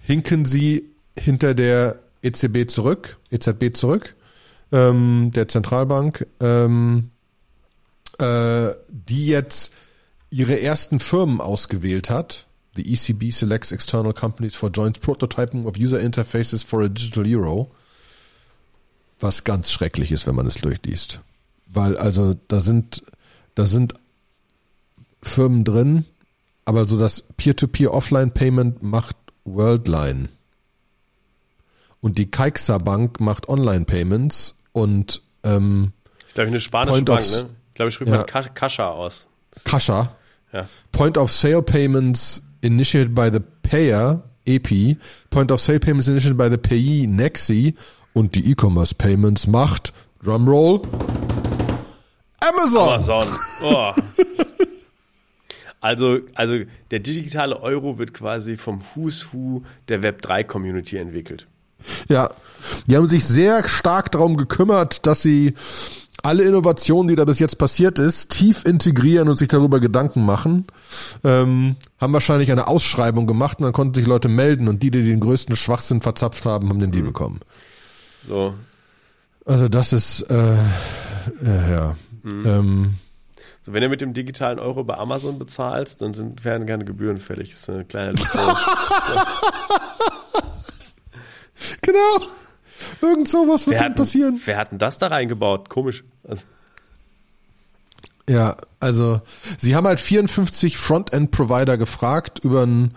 hinken 0.00 0.44
sie 0.44 0.84
hinter 1.16 1.54
der 1.54 2.00
EZB 2.22 2.68
zurück, 2.68 3.18
EZB 3.30 3.74
zurück, 3.74 4.14
ähm, 4.72 5.30
der 5.34 5.48
Zentralbank, 5.48 6.26
ähm, 6.40 7.10
äh, 8.18 8.68
die 8.88 9.26
jetzt 9.26 9.72
ihre 10.30 10.60
ersten 10.60 11.00
Firmen 11.00 11.40
ausgewählt 11.40 12.10
hat, 12.10 12.45
The 12.76 12.84
ECB 12.84 13.32
selects 13.32 13.72
external 13.72 14.12
companies 14.12 14.54
for 14.54 14.68
joint 14.70 15.00
prototyping 15.00 15.66
of 15.66 15.78
user 15.78 15.98
interfaces 15.98 16.64
for 16.64 16.82
a 16.82 16.88
digital 16.88 17.26
euro. 17.26 17.70
Was 19.18 19.44
ganz 19.44 19.70
schrecklich 19.70 20.12
ist, 20.12 20.26
wenn 20.26 20.34
man 20.34 20.46
es 20.46 20.56
durchliest. 20.56 21.20
Weil 21.66 21.96
also 21.96 22.36
da 22.48 22.60
sind, 22.60 23.02
da 23.54 23.64
sind 23.64 23.94
Firmen 25.22 25.64
drin, 25.64 26.04
aber 26.66 26.84
so 26.84 26.98
das 26.98 27.24
Peer-to-Peer 27.36 27.94
Offline 27.94 28.32
Payment 28.32 28.82
macht 28.82 29.16
Worldline. 29.44 30.28
Und 32.02 32.18
die 32.18 32.30
Kaixa 32.30 32.76
Bank 32.78 33.20
macht 33.20 33.48
Online 33.48 33.86
Payments 33.86 34.54
und 34.72 35.22
ähm, 35.42 35.92
ist 36.24 36.34
glaube 36.34 36.48
ich 36.48 36.52
eine 36.52 36.60
spanische 36.60 36.92
Point 36.92 37.06
Bank, 37.06 37.30
ne? 37.30 37.50
Ich 37.70 37.74
glaube, 37.74 37.88
ich 37.88 37.94
schreibe 37.94 38.10
ja, 38.10 38.18
mal 38.18 38.24
Kascha 38.24 38.90
aus. 38.90 39.28
Kascha. 39.64 40.14
Ja. 40.52 40.68
Point 40.92 41.18
of 41.18 41.32
Sale 41.32 41.62
Payments 41.62 42.42
initiated 42.66 43.14
by 43.14 43.30
the 43.30 43.40
payer, 43.62 44.22
EP, 44.46 44.96
Point 45.30 45.50
of 45.50 45.60
Sale 45.60 45.80
Payments 45.80 46.08
initiated 46.08 46.36
by 46.36 46.48
the 46.48 46.58
payee, 46.58 47.06
Nexi 47.06 47.74
und 48.14 48.34
die 48.34 48.50
E-Commerce 48.50 48.94
Payments 48.94 49.46
macht, 49.46 49.92
Drumroll, 50.22 50.82
Amazon. 52.40 52.88
Amazon. 52.88 53.26
Oh. 53.62 53.92
Also, 55.82 56.18
also 56.34 56.64
der 56.90 56.98
digitale 56.98 57.62
Euro 57.62 57.96
wird 57.96 58.12
quasi 58.12 58.56
vom 58.56 58.80
Who's 58.94 59.28
Who 59.32 59.62
der 59.88 60.02
Web3 60.02 60.42
Community 60.42 60.96
entwickelt. 60.96 61.46
Ja, 62.08 62.30
die 62.88 62.96
haben 62.96 63.06
sich 63.06 63.24
sehr 63.24 63.68
stark 63.68 64.10
darum 64.10 64.36
gekümmert, 64.36 65.06
dass 65.06 65.22
sie 65.22 65.54
alle 66.22 66.44
Innovationen, 66.44 67.08
die 67.08 67.14
da 67.14 67.24
bis 67.24 67.38
jetzt 67.38 67.56
passiert 67.58 67.98
ist, 67.98 68.30
tief 68.30 68.64
integrieren 68.64 69.28
und 69.28 69.36
sich 69.36 69.48
darüber 69.48 69.80
Gedanken 69.80 70.24
machen. 70.24 70.66
Ähm, 71.24 71.76
haben 72.00 72.12
wahrscheinlich 72.12 72.50
eine 72.50 72.68
Ausschreibung 72.68 73.26
gemacht 73.26 73.58
und 73.58 73.64
dann 73.64 73.72
konnten 73.72 73.94
sich 73.94 74.06
Leute 74.06 74.28
melden 74.28 74.68
und 74.68 74.82
die, 74.82 74.90
die 74.90 75.04
den 75.04 75.20
größten 75.20 75.56
Schwachsinn 75.56 76.00
verzapft 76.00 76.44
haben, 76.44 76.68
haben 76.68 76.80
den 76.80 76.92
Deal 76.92 77.02
mhm. 77.02 77.08
bekommen. 77.08 77.40
So. 78.26 78.54
Also 79.44 79.68
das 79.68 79.92
ist 79.92 80.22
äh, 80.22 80.54
äh, 80.54 81.70
ja. 81.70 81.96
Mhm. 82.22 82.46
Ähm, 82.46 82.94
so, 83.62 83.72
wenn 83.72 83.82
du 83.82 83.88
mit 83.88 84.00
dem 84.00 84.12
digitalen 84.12 84.58
Euro 84.58 84.84
bei 84.84 84.96
Amazon 84.96 85.38
bezahlst, 85.38 86.00
dann 86.02 86.14
sind, 86.14 86.44
werden 86.44 86.66
gerne 86.66 86.84
Gebühren 86.84 87.18
fällig. 87.18 87.50
Das 87.50 87.60
ist 87.60 87.70
eine 87.70 87.84
kleine 87.84 88.12
genau. 91.82 92.20
Irgend 93.00 93.28
sowas 93.28 93.66
wird 93.66 93.78
wer 93.78 93.84
dann 93.84 93.94
passieren. 93.94 94.40
Wer 94.44 94.56
hat 94.56 94.72
denn 94.72 94.78
das 94.78 94.98
da 94.98 95.08
reingebaut? 95.08 95.68
Komisch. 95.68 96.04
Also. 96.26 96.44
Ja, 98.28 98.56
also 98.80 99.20
sie 99.58 99.76
haben 99.76 99.86
halt 99.86 100.00
54 100.00 100.76
Frontend-Provider 100.76 101.78
gefragt 101.78 102.40
über 102.40 102.62
einen 102.62 102.94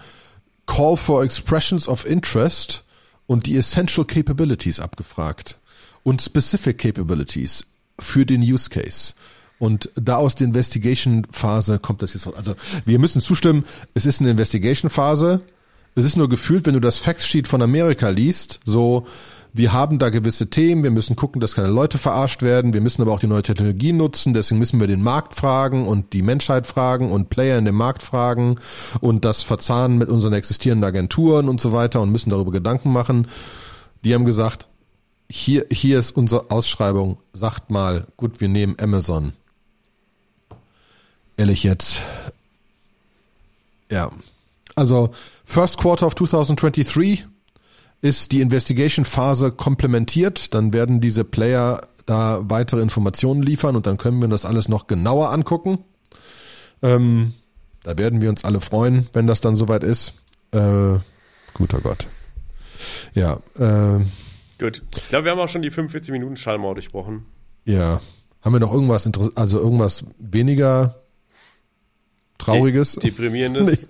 Call 0.66 0.98
for 0.98 1.24
Expressions 1.24 1.88
of 1.88 2.06
Interest 2.06 2.84
und 3.28 3.46
die 3.46 3.58
Essential 3.58 4.06
Capabilities 4.06 4.80
abgefragt 4.80 5.58
und 6.04 6.22
Specific 6.22 6.78
Capabilities 6.78 7.66
für 8.00 8.26
den 8.26 8.42
Use 8.42 8.70
Case. 8.70 9.14
Und 9.60 9.90
da 9.96 10.16
aus 10.16 10.36
der 10.36 10.48
Investigation-Phase 10.48 11.80
kommt 11.80 12.02
das 12.02 12.14
jetzt 12.14 12.26
raus. 12.26 12.36
Also 12.36 12.56
wir 12.86 12.98
müssen 12.98 13.22
zustimmen, 13.22 13.66
es 13.94 14.06
ist 14.06 14.22
eine 14.22 14.32
Investigation-Phase. 14.32 15.42
Es 15.96 16.06
ist 16.06 16.16
nur 16.16 16.30
gefühlt, 16.30 16.66
wenn 16.66 16.76
du 16.76 16.80
das 16.80 17.00
Factsheet 17.00 17.48
von 17.48 17.62
Amerika 17.62 18.10
liest, 18.10 18.62
so 18.64 19.06
wir 19.52 19.74
haben 19.74 19.98
da 19.98 20.10
gewisse 20.10 20.50
Themen, 20.50 20.84
wir 20.84 20.92
müssen 20.92 21.16
gucken, 21.16 21.42
dass 21.42 21.56
keine 21.56 21.70
Leute 21.70 21.98
verarscht 21.98 22.42
werden, 22.42 22.74
wir 22.74 22.82
müssen 22.82 23.02
aber 23.02 23.12
auch 23.12 23.20
die 23.20 23.28
neue 23.28 23.42
Technologie 23.42 23.94
nutzen, 23.94 24.34
deswegen 24.34 24.60
müssen 24.60 24.80
wir 24.80 24.88
den 24.88 25.02
Markt 25.02 25.34
fragen 25.34 25.88
und 25.88 26.14
die 26.14 26.22
Menschheit 26.22 26.68
fragen 26.68 27.12
und 27.12 27.30
Player 27.30 27.58
in 27.58 27.66
dem 27.66 27.76
Markt 27.76 28.04
fragen 28.04 28.60
und 29.02 29.26
das 29.26 29.44
verzahnen 29.44 29.98
mit 29.98 30.10
unseren 30.10 30.34
existierenden 30.34 30.88
Agenturen 30.88 31.50
und 31.50 31.60
so 31.60 31.74
weiter 31.74 32.02
und 32.02 32.12
müssen 32.12 32.30
darüber 32.30 32.52
Gedanken 32.52 32.92
machen. 32.92 33.28
Die 34.04 34.14
haben 34.14 34.26
gesagt, 34.26 34.68
hier, 35.30 35.66
hier 35.72 36.00
ist 36.00 36.12
unsere 36.12 36.52
Ausschreibung, 36.52 37.18
sagt 37.34 37.70
mal, 37.70 38.08
gut, 38.18 38.42
wir 38.42 38.50
nehmen 38.50 38.76
Amazon. 38.80 39.34
ehrlich 41.38 41.64
jetzt. 41.64 42.02
Ja. 43.92 44.12
Also, 44.76 45.10
First 45.44 45.78
Quarter 45.78 46.08
of 46.08 46.16
2023 46.16 47.28
ist 48.02 48.32
die 48.32 48.42
Investigation-Phase 48.42 49.52
komplementiert. 49.52 50.54
Dann 50.54 50.74
werden 50.74 51.02
diese 51.02 51.24
Player 51.24 51.82
da 52.06 52.42
weitere 52.44 52.82
Informationen 52.82 53.44
liefern 53.44 53.76
und 53.76 53.86
dann 53.86 53.98
können 53.98 54.22
wir 54.22 54.28
das 54.28 54.46
alles 54.46 54.68
noch 54.68 54.88
genauer 54.88 55.32
angucken. 55.32 55.80
Ähm, 56.82 57.34
da 57.84 57.98
werden 57.98 58.22
wir 58.22 58.30
uns 58.30 58.44
alle 58.44 58.62
freuen, 58.62 59.08
wenn 59.14 59.28
das 59.28 59.42
dann 59.42 59.56
soweit 59.56 59.84
ist. 59.84 60.14
Äh, 60.52 60.98
guter 61.54 61.82
Gott. 61.82 62.08
Ja. 63.14 63.40
Äh, 63.56 64.04
Gut. 64.60 64.82
Ich 64.98 65.10
glaube, 65.10 65.26
wir 65.26 65.32
haben 65.32 65.40
auch 65.40 65.50
schon 65.50 65.62
die 65.62 65.72
45 65.72 66.12
Minuten 66.12 66.36
Schallmauer 66.36 66.76
durchbrochen. 66.76 67.26
Ja. 67.66 68.02
Haben 68.42 68.54
wir 68.54 68.60
noch 68.60 68.74
irgendwas 68.74 69.10
also 69.36 69.60
irgendwas 69.60 70.06
weniger 70.18 71.04
Trauriges? 72.38 72.94
De 72.94 73.10
deprimierendes? 73.12 73.68
Nee. 73.82 73.88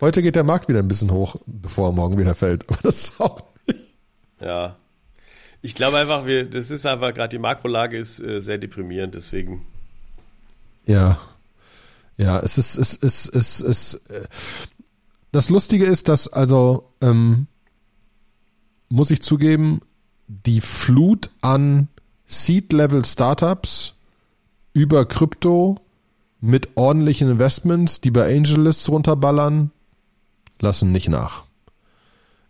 Heute 0.00 0.22
geht 0.22 0.36
der 0.36 0.44
Markt 0.44 0.68
wieder 0.68 0.78
ein 0.78 0.88
bisschen 0.88 1.10
hoch, 1.10 1.36
bevor 1.46 1.88
er 1.88 1.92
morgen 1.92 2.18
wieder 2.18 2.34
fällt. 2.34 2.64
Aber 2.68 2.78
das 2.82 2.96
ist 2.96 3.20
auch 3.20 3.42
nicht. 3.66 3.80
Ja. 4.40 4.76
Ich 5.60 5.74
glaube 5.74 5.96
einfach, 5.96 6.24
wir, 6.24 6.48
das 6.48 6.70
ist 6.70 6.86
einfach 6.86 7.12
gerade 7.12 7.30
die 7.30 7.38
Makrolage 7.38 7.96
ist 7.96 8.20
äh, 8.20 8.40
sehr 8.40 8.58
deprimierend, 8.58 9.14
deswegen. 9.14 9.66
Ja. 10.86 11.18
Ja, 12.16 12.40
es 12.40 12.58
ist, 12.58 12.76
es 12.76 12.94
ist, 12.94 13.34
es 13.34 13.60
ist, 13.60 13.94
äh, 14.10 14.26
das 15.32 15.50
Lustige 15.50 15.84
ist, 15.84 16.08
dass 16.08 16.28
also, 16.28 16.92
ähm, 17.00 17.46
muss 18.88 19.10
ich 19.10 19.20
zugeben, 19.20 19.80
die 20.26 20.60
Flut 20.60 21.30
an 21.40 21.88
Seed-Level-Startups 22.26 23.94
über 24.72 25.06
Krypto 25.06 25.76
mit 26.40 26.76
ordentlichen 26.76 27.30
Investments, 27.30 28.00
die 28.00 28.10
bei 28.10 28.34
AngelLists 28.34 28.88
runterballern, 28.88 29.70
lassen 30.60 30.92
nicht 30.92 31.08
nach. 31.08 31.44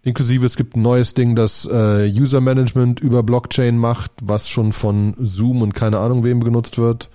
Inklusive 0.03 0.47
es 0.47 0.57
gibt 0.57 0.77
ein 0.77 0.83
neues 0.83 1.15
Ding, 1.15 1.35
das 1.35 1.67
äh, 1.67 2.09
User 2.09 2.41
Management 2.41 3.01
über 3.01 3.23
Blockchain 3.23 3.77
macht, 3.77 4.13
was 4.23 4.49
schon 4.49 4.73
von 4.73 5.15
Zoom 5.19 5.63
und 5.63 5.75
keine 5.75 5.99
Ahnung 5.99 6.25
wem 6.25 6.41
benutzt 6.41 6.79
wird. 6.79 7.11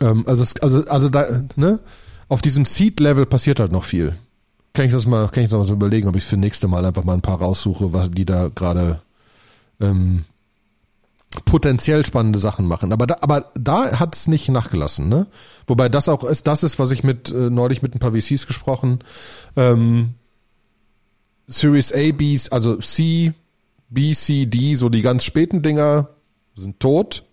Ähm, 0.00 0.24
also, 0.26 0.42
es, 0.42 0.56
also, 0.60 0.84
also 0.86 1.08
da, 1.08 1.42
ne? 1.56 1.80
Auf 2.28 2.40
diesem 2.40 2.64
Seed-Level 2.64 3.26
passiert 3.26 3.60
halt 3.60 3.72
noch 3.72 3.84
viel. 3.84 4.16
Kann 4.72 4.86
ich 4.86 4.92
das 4.92 5.06
mal, 5.06 5.28
kann 5.28 5.44
ich 5.44 5.50
das 5.50 5.58
mal 5.58 5.66
so 5.66 5.74
überlegen, 5.74 6.08
ob 6.08 6.16
ich 6.16 6.24
für 6.24 6.36
nächste 6.36 6.68
Mal 6.68 6.84
einfach 6.84 7.04
mal 7.04 7.12
ein 7.12 7.20
paar 7.20 7.38
raussuche, 7.38 7.92
was 7.92 8.10
die 8.10 8.24
da 8.24 8.48
gerade 8.48 9.02
ähm, 9.80 10.24
potenziell 11.44 12.04
spannende 12.04 12.38
Sachen 12.38 12.66
machen. 12.66 12.92
Aber 12.92 13.06
da, 13.06 13.18
aber 13.20 13.50
da 13.54 13.98
hat 13.98 14.14
es 14.14 14.28
nicht 14.28 14.48
nachgelassen, 14.48 15.08
ne? 15.08 15.26
Wobei 15.66 15.88
das 15.88 16.08
auch 16.08 16.24
ist, 16.24 16.46
das 16.46 16.62
ist, 16.62 16.78
was 16.78 16.90
ich 16.90 17.04
mit 17.04 17.30
äh, 17.30 17.50
neulich 17.50 17.82
mit 17.82 17.94
ein 17.94 17.98
paar 17.98 18.12
VCs 18.12 18.46
gesprochen. 18.46 19.00
Ähm, 19.56 20.14
Series 21.46 21.92
A, 21.92 22.12
B, 22.12 22.38
also 22.50 22.76
C, 22.76 23.32
B, 23.88 24.14
C, 24.14 24.46
D, 24.46 24.74
so 24.74 24.88
die 24.88 25.02
ganz 25.02 25.24
späten 25.24 25.62
Dinger 25.62 26.08
sind 26.54 26.80
tot. 26.80 27.24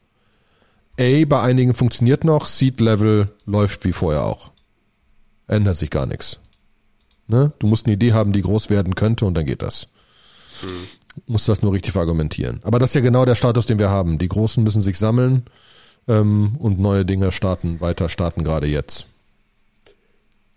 A 0.99 1.25
bei 1.25 1.41
einigen 1.41 1.73
funktioniert 1.73 2.23
noch, 2.23 2.45
Seed 2.45 2.81
Level 2.81 3.31
läuft 3.45 3.85
wie 3.85 3.93
vorher 3.93 4.25
auch. 4.25 4.51
Ändert 5.47 5.77
sich 5.77 5.89
gar 5.89 6.05
nichts. 6.05 6.39
Ne? 7.27 7.53
Du 7.59 7.67
musst 7.67 7.85
eine 7.85 7.95
Idee 7.95 8.13
haben, 8.13 8.33
die 8.33 8.41
groß 8.41 8.69
werden 8.69 8.95
könnte 8.95 9.25
und 9.25 9.33
dann 9.35 9.45
geht 9.45 9.61
das. 9.61 9.87
Hm. 10.61 10.69
Musst 11.27 11.49
das 11.49 11.61
nur 11.61 11.73
richtig 11.73 11.91
verargumentieren. 11.91 12.61
Aber 12.63 12.79
das 12.79 12.91
ist 12.91 12.95
ja 12.95 13.01
genau 13.01 13.25
der 13.25 13.35
Status, 13.35 13.65
den 13.65 13.79
wir 13.79 13.89
haben. 13.89 14.17
Die 14.17 14.29
Großen 14.29 14.63
müssen 14.63 14.81
sich 14.81 14.97
sammeln 14.97 15.45
ähm, 16.07 16.55
und 16.59 16.79
neue 16.79 17.05
Dinge 17.05 17.31
starten, 17.31 17.81
weiter 17.81 18.09
starten 18.09 18.43
gerade 18.43 18.67
jetzt. 18.67 19.07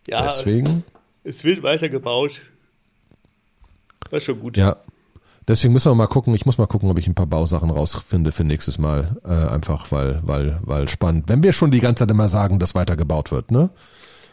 Ja, 0.09 0.25
deswegen. 0.27 0.85
Es 1.25 1.45
wird 1.45 1.63
weiter 1.63 1.89
gebaut. 1.89 2.43
War 4.11 4.21
schon 4.21 4.41
gut. 4.41 4.57
Ja. 4.57 4.77
Deswegen 5.47 5.73
müssen 5.73 5.91
wir 5.91 5.95
mal 5.95 6.07
gucken. 6.07 6.35
Ich 6.35 6.47
muss 6.47 6.59
mal 6.59 6.67
gucken, 6.67 6.91
ob 6.91 6.99
ich 6.99 7.07
ein 7.07 7.15
paar 7.15 7.27
Bausachen 7.27 7.71
rausfinde 7.71 8.33
für 8.33 8.45
nächstes 8.45 8.79
Mal. 8.79 9.17
Äh, 9.25 9.53
einfach 9.53 9.93
weil, 9.93 10.21
weil, 10.23 10.59
weil 10.63 10.89
spannend. 10.89 11.25
Wenn 11.29 11.43
wir 11.43 11.53
schon 11.53 11.71
die 11.71 11.81
ganze 11.81 12.01
Zeit 12.01 12.11
immer 12.11 12.29
sagen, 12.29 12.59
dass 12.59 12.75
weiter 12.75 12.97
gebaut 12.97 13.31
wird, 13.31 13.51
ne? 13.51 13.71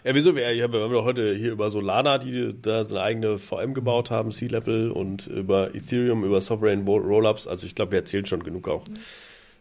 Ja, 0.04 0.16
wieso? 0.16 0.36
Wir, 0.36 0.48
wir 0.48 0.64
haben 0.64 0.74
doch 0.74 1.06
heute 1.06 1.36
hier 1.36 1.52
über 1.52 1.70
Solana, 1.70 2.18
die 2.18 2.56
da 2.60 2.84
so 2.84 2.96
eine 2.96 3.04
eigene 3.04 3.38
VM 3.38 3.74
gebaut 3.74 4.10
haben, 4.10 4.32
C-Level 4.32 4.90
und 4.90 5.28
über 5.28 5.76
Ethereum, 5.76 6.24
über 6.24 6.42
Sovereign 6.42 6.88
Rollups. 6.88 7.48
Also 7.48 7.68
ich 7.68 7.76
glaube, 7.76 7.92
wir 7.92 8.00
erzählen 8.00 8.26
schon 8.26 8.44
genug 8.44 8.68
auch. 8.68 8.84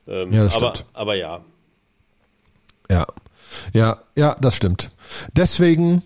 Ähm, 0.09 0.33
ja, 0.33 0.45
das 0.45 0.57
aber, 0.57 0.75
stimmt. 0.75 0.89
aber 0.95 1.15
ja. 1.15 1.41
Ja. 2.89 3.07
Ja, 3.75 3.99
ja, 4.17 4.37
das 4.41 4.57
stimmt. 4.57 4.91
Deswegen, 5.37 6.03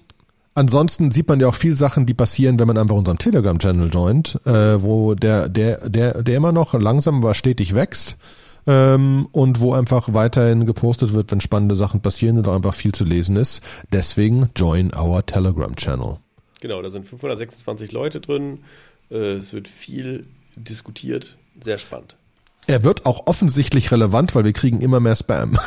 ansonsten 0.55 1.11
sieht 1.13 1.29
man 1.29 1.39
ja 1.39 1.47
auch 1.47 1.55
viel 1.55 1.77
Sachen, 1.77 2.07
die 2.07 2.15
passieren, 2.15 2.59
wenn 2.59 2.67
man 2.67 2.79
einfach 2.79 2.97
unserem 2.97 3.19
Telegram-Channel 3.19 3.91
joint, 3.91 4.41
äh, 4.47 4.83
wo 4.83 5.15
der, 5.15 5.49
der, 5.49 5.89
der, 5.89 6.23
der 6.23 6.37
immer 6.37 6.53
noch 6.53 6.75
langsam 6.75 7.17
aber 7.19 7.35
stetig 7.35 7.75
wächst 7.75 8.17
ähm, 8.67 9.29
und 9.33 9.61
wo 9.61 9.73
einfach 9.73 10.13
weiterhin 10.15 10.67
gepostet 10.67 11.13
wird, 11.13 11.31
wenn 11.31 11.41
spannende 11.41 11.75
Sachen 11.75 12.01
passieren 12.01 12.39
und 12.39 12.49
auch 12.49 12.55
einfach 12.55 12.75
viel 12.75 12.93
zu 12.93 13.05
lesen 13.05 13.37
ist. 13.37 13.63
Deswegen 13.93 14.51
join 14.57 14.95
our 14.95 15.25
Telegram 15.25 15.75
Channel. 15.77 16.19
Genau, 16.61 16.81
da 16.81 16.91
sind 16.91 17.07
526 17.07 17.93
Leute 17.93 18.21
drin. 18.21 18.61
Äh, 19.11 19.35
es 19.35 19.53
wird 19.53 19.69
viel 19.69 20.27
diskutiert. 20.57 21.37
Sehr 21.63 21.79
spannend. 21.79 22.17
Er 22.67 22.85
wird 22.85 23.05
auch 23.05 23.27
offensichtlich 23.27 23.91
relevant, 23.91 24.35
weil 24.35 24.45
wir 24.45 24.53
kriegen 24.53 24.81
immer 24.81 25.01
mehr 25.01 25.17
Spam. 25.17 25.59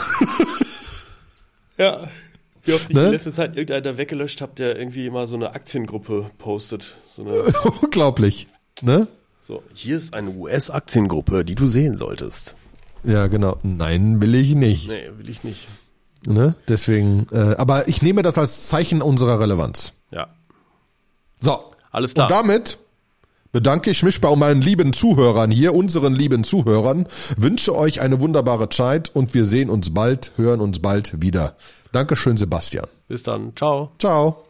ja. 1.77 2.07
Wie 2.63 2.73
oft 2.73 2.89
ich 2.89 2.95
ne? 2.95 3.05
in 3.05 3.11
letzter 3.11 3.33
Zeit 3.33 3.55
irgendeiner 3.55 3.97
weggelöscht 3.97 4.41
habe, 4.41 4.53
der 4.57 4.77
irgendwie 4.77 5.09
mal 5.09 5.27
so 5.27 5.35
eine 5.35 5.51
Aktiengruppe 5.51 6.31
postet. 6.37 6.97
So 7.13 7.21
eine 7.21 7.43
Unglaublich. 7.81 8.47
Ne? 8.81 9.07
So, 9.39 9.63
hier 9.73 9.95
ist 9.95 10.13
eine 10.13 10.31
US-Aktiengruppe, 10.31 11.45
die 11.45 11.55
du 11.55 11.67
sehen 11.67 11.95
solltest. 11.95 12.55
Ja, 13.03 13.27
genau. 13.27 13.57
Nein, 13.63 14.21
will 14.21 14.35
ich 14.35 14.55
nicht. 14.55 14.87
Nee, 14.87 15.09
will 15.17 15.29
ich 15.29 15.43
nicht. 15.43 15.67
Ne? 16.25 16.55
Deswegen, 16.67 17.27
äh, 17.31 17.55
aber 17.57 17.87
ich 17.87 18.01
nehme 18.01 18.21
das 18.21 18.37
als 18.37 18.67
Zeichen 18.67 19.01
unserer 19.01 19.39
Relevanz. 19.39 19.93
Ja. 20.11 20.27
So. 21.39 21.59
Alles 21.91 22.13
klar. 22.13 22.27
Und 22.27 22.31
damit 22.31 22.77
bedanke 23.51 23.89
ich 23.89 24.03
mich 24.03 24.21
bei 24.21 24.35
meinen 24.35 24.61
lieben 24.61 24.93
Zuhörern 24.93 25.51
hier, 25.51 25.73
unseren 25.73 26.13
lieben 26.13 26.43
Zuhörern, 26.43 27.07
wünsche 27.37 27.75
euch 27.75 28.01
eine 28.01 28.19
wunderbare 28.19 28.69
Zeit 28.69 29.09
und 29.15 29.33
wir 29.33 29.45
sehen 29.45 29.69
uns 29.69 29.93
bald, 29.93 30.31
hören 30.35 30.59
uns 30.59 30.79
bald 30.79 31.21
wieder. 31.21 31.55
Dankeschön, 31.91 32.37
Sebastian. 32.37 32.87
Bis 33.07 33.23
dann. 33.23 33.55
Ciao. 33.55 33.91
Ciao. 33.99 34.46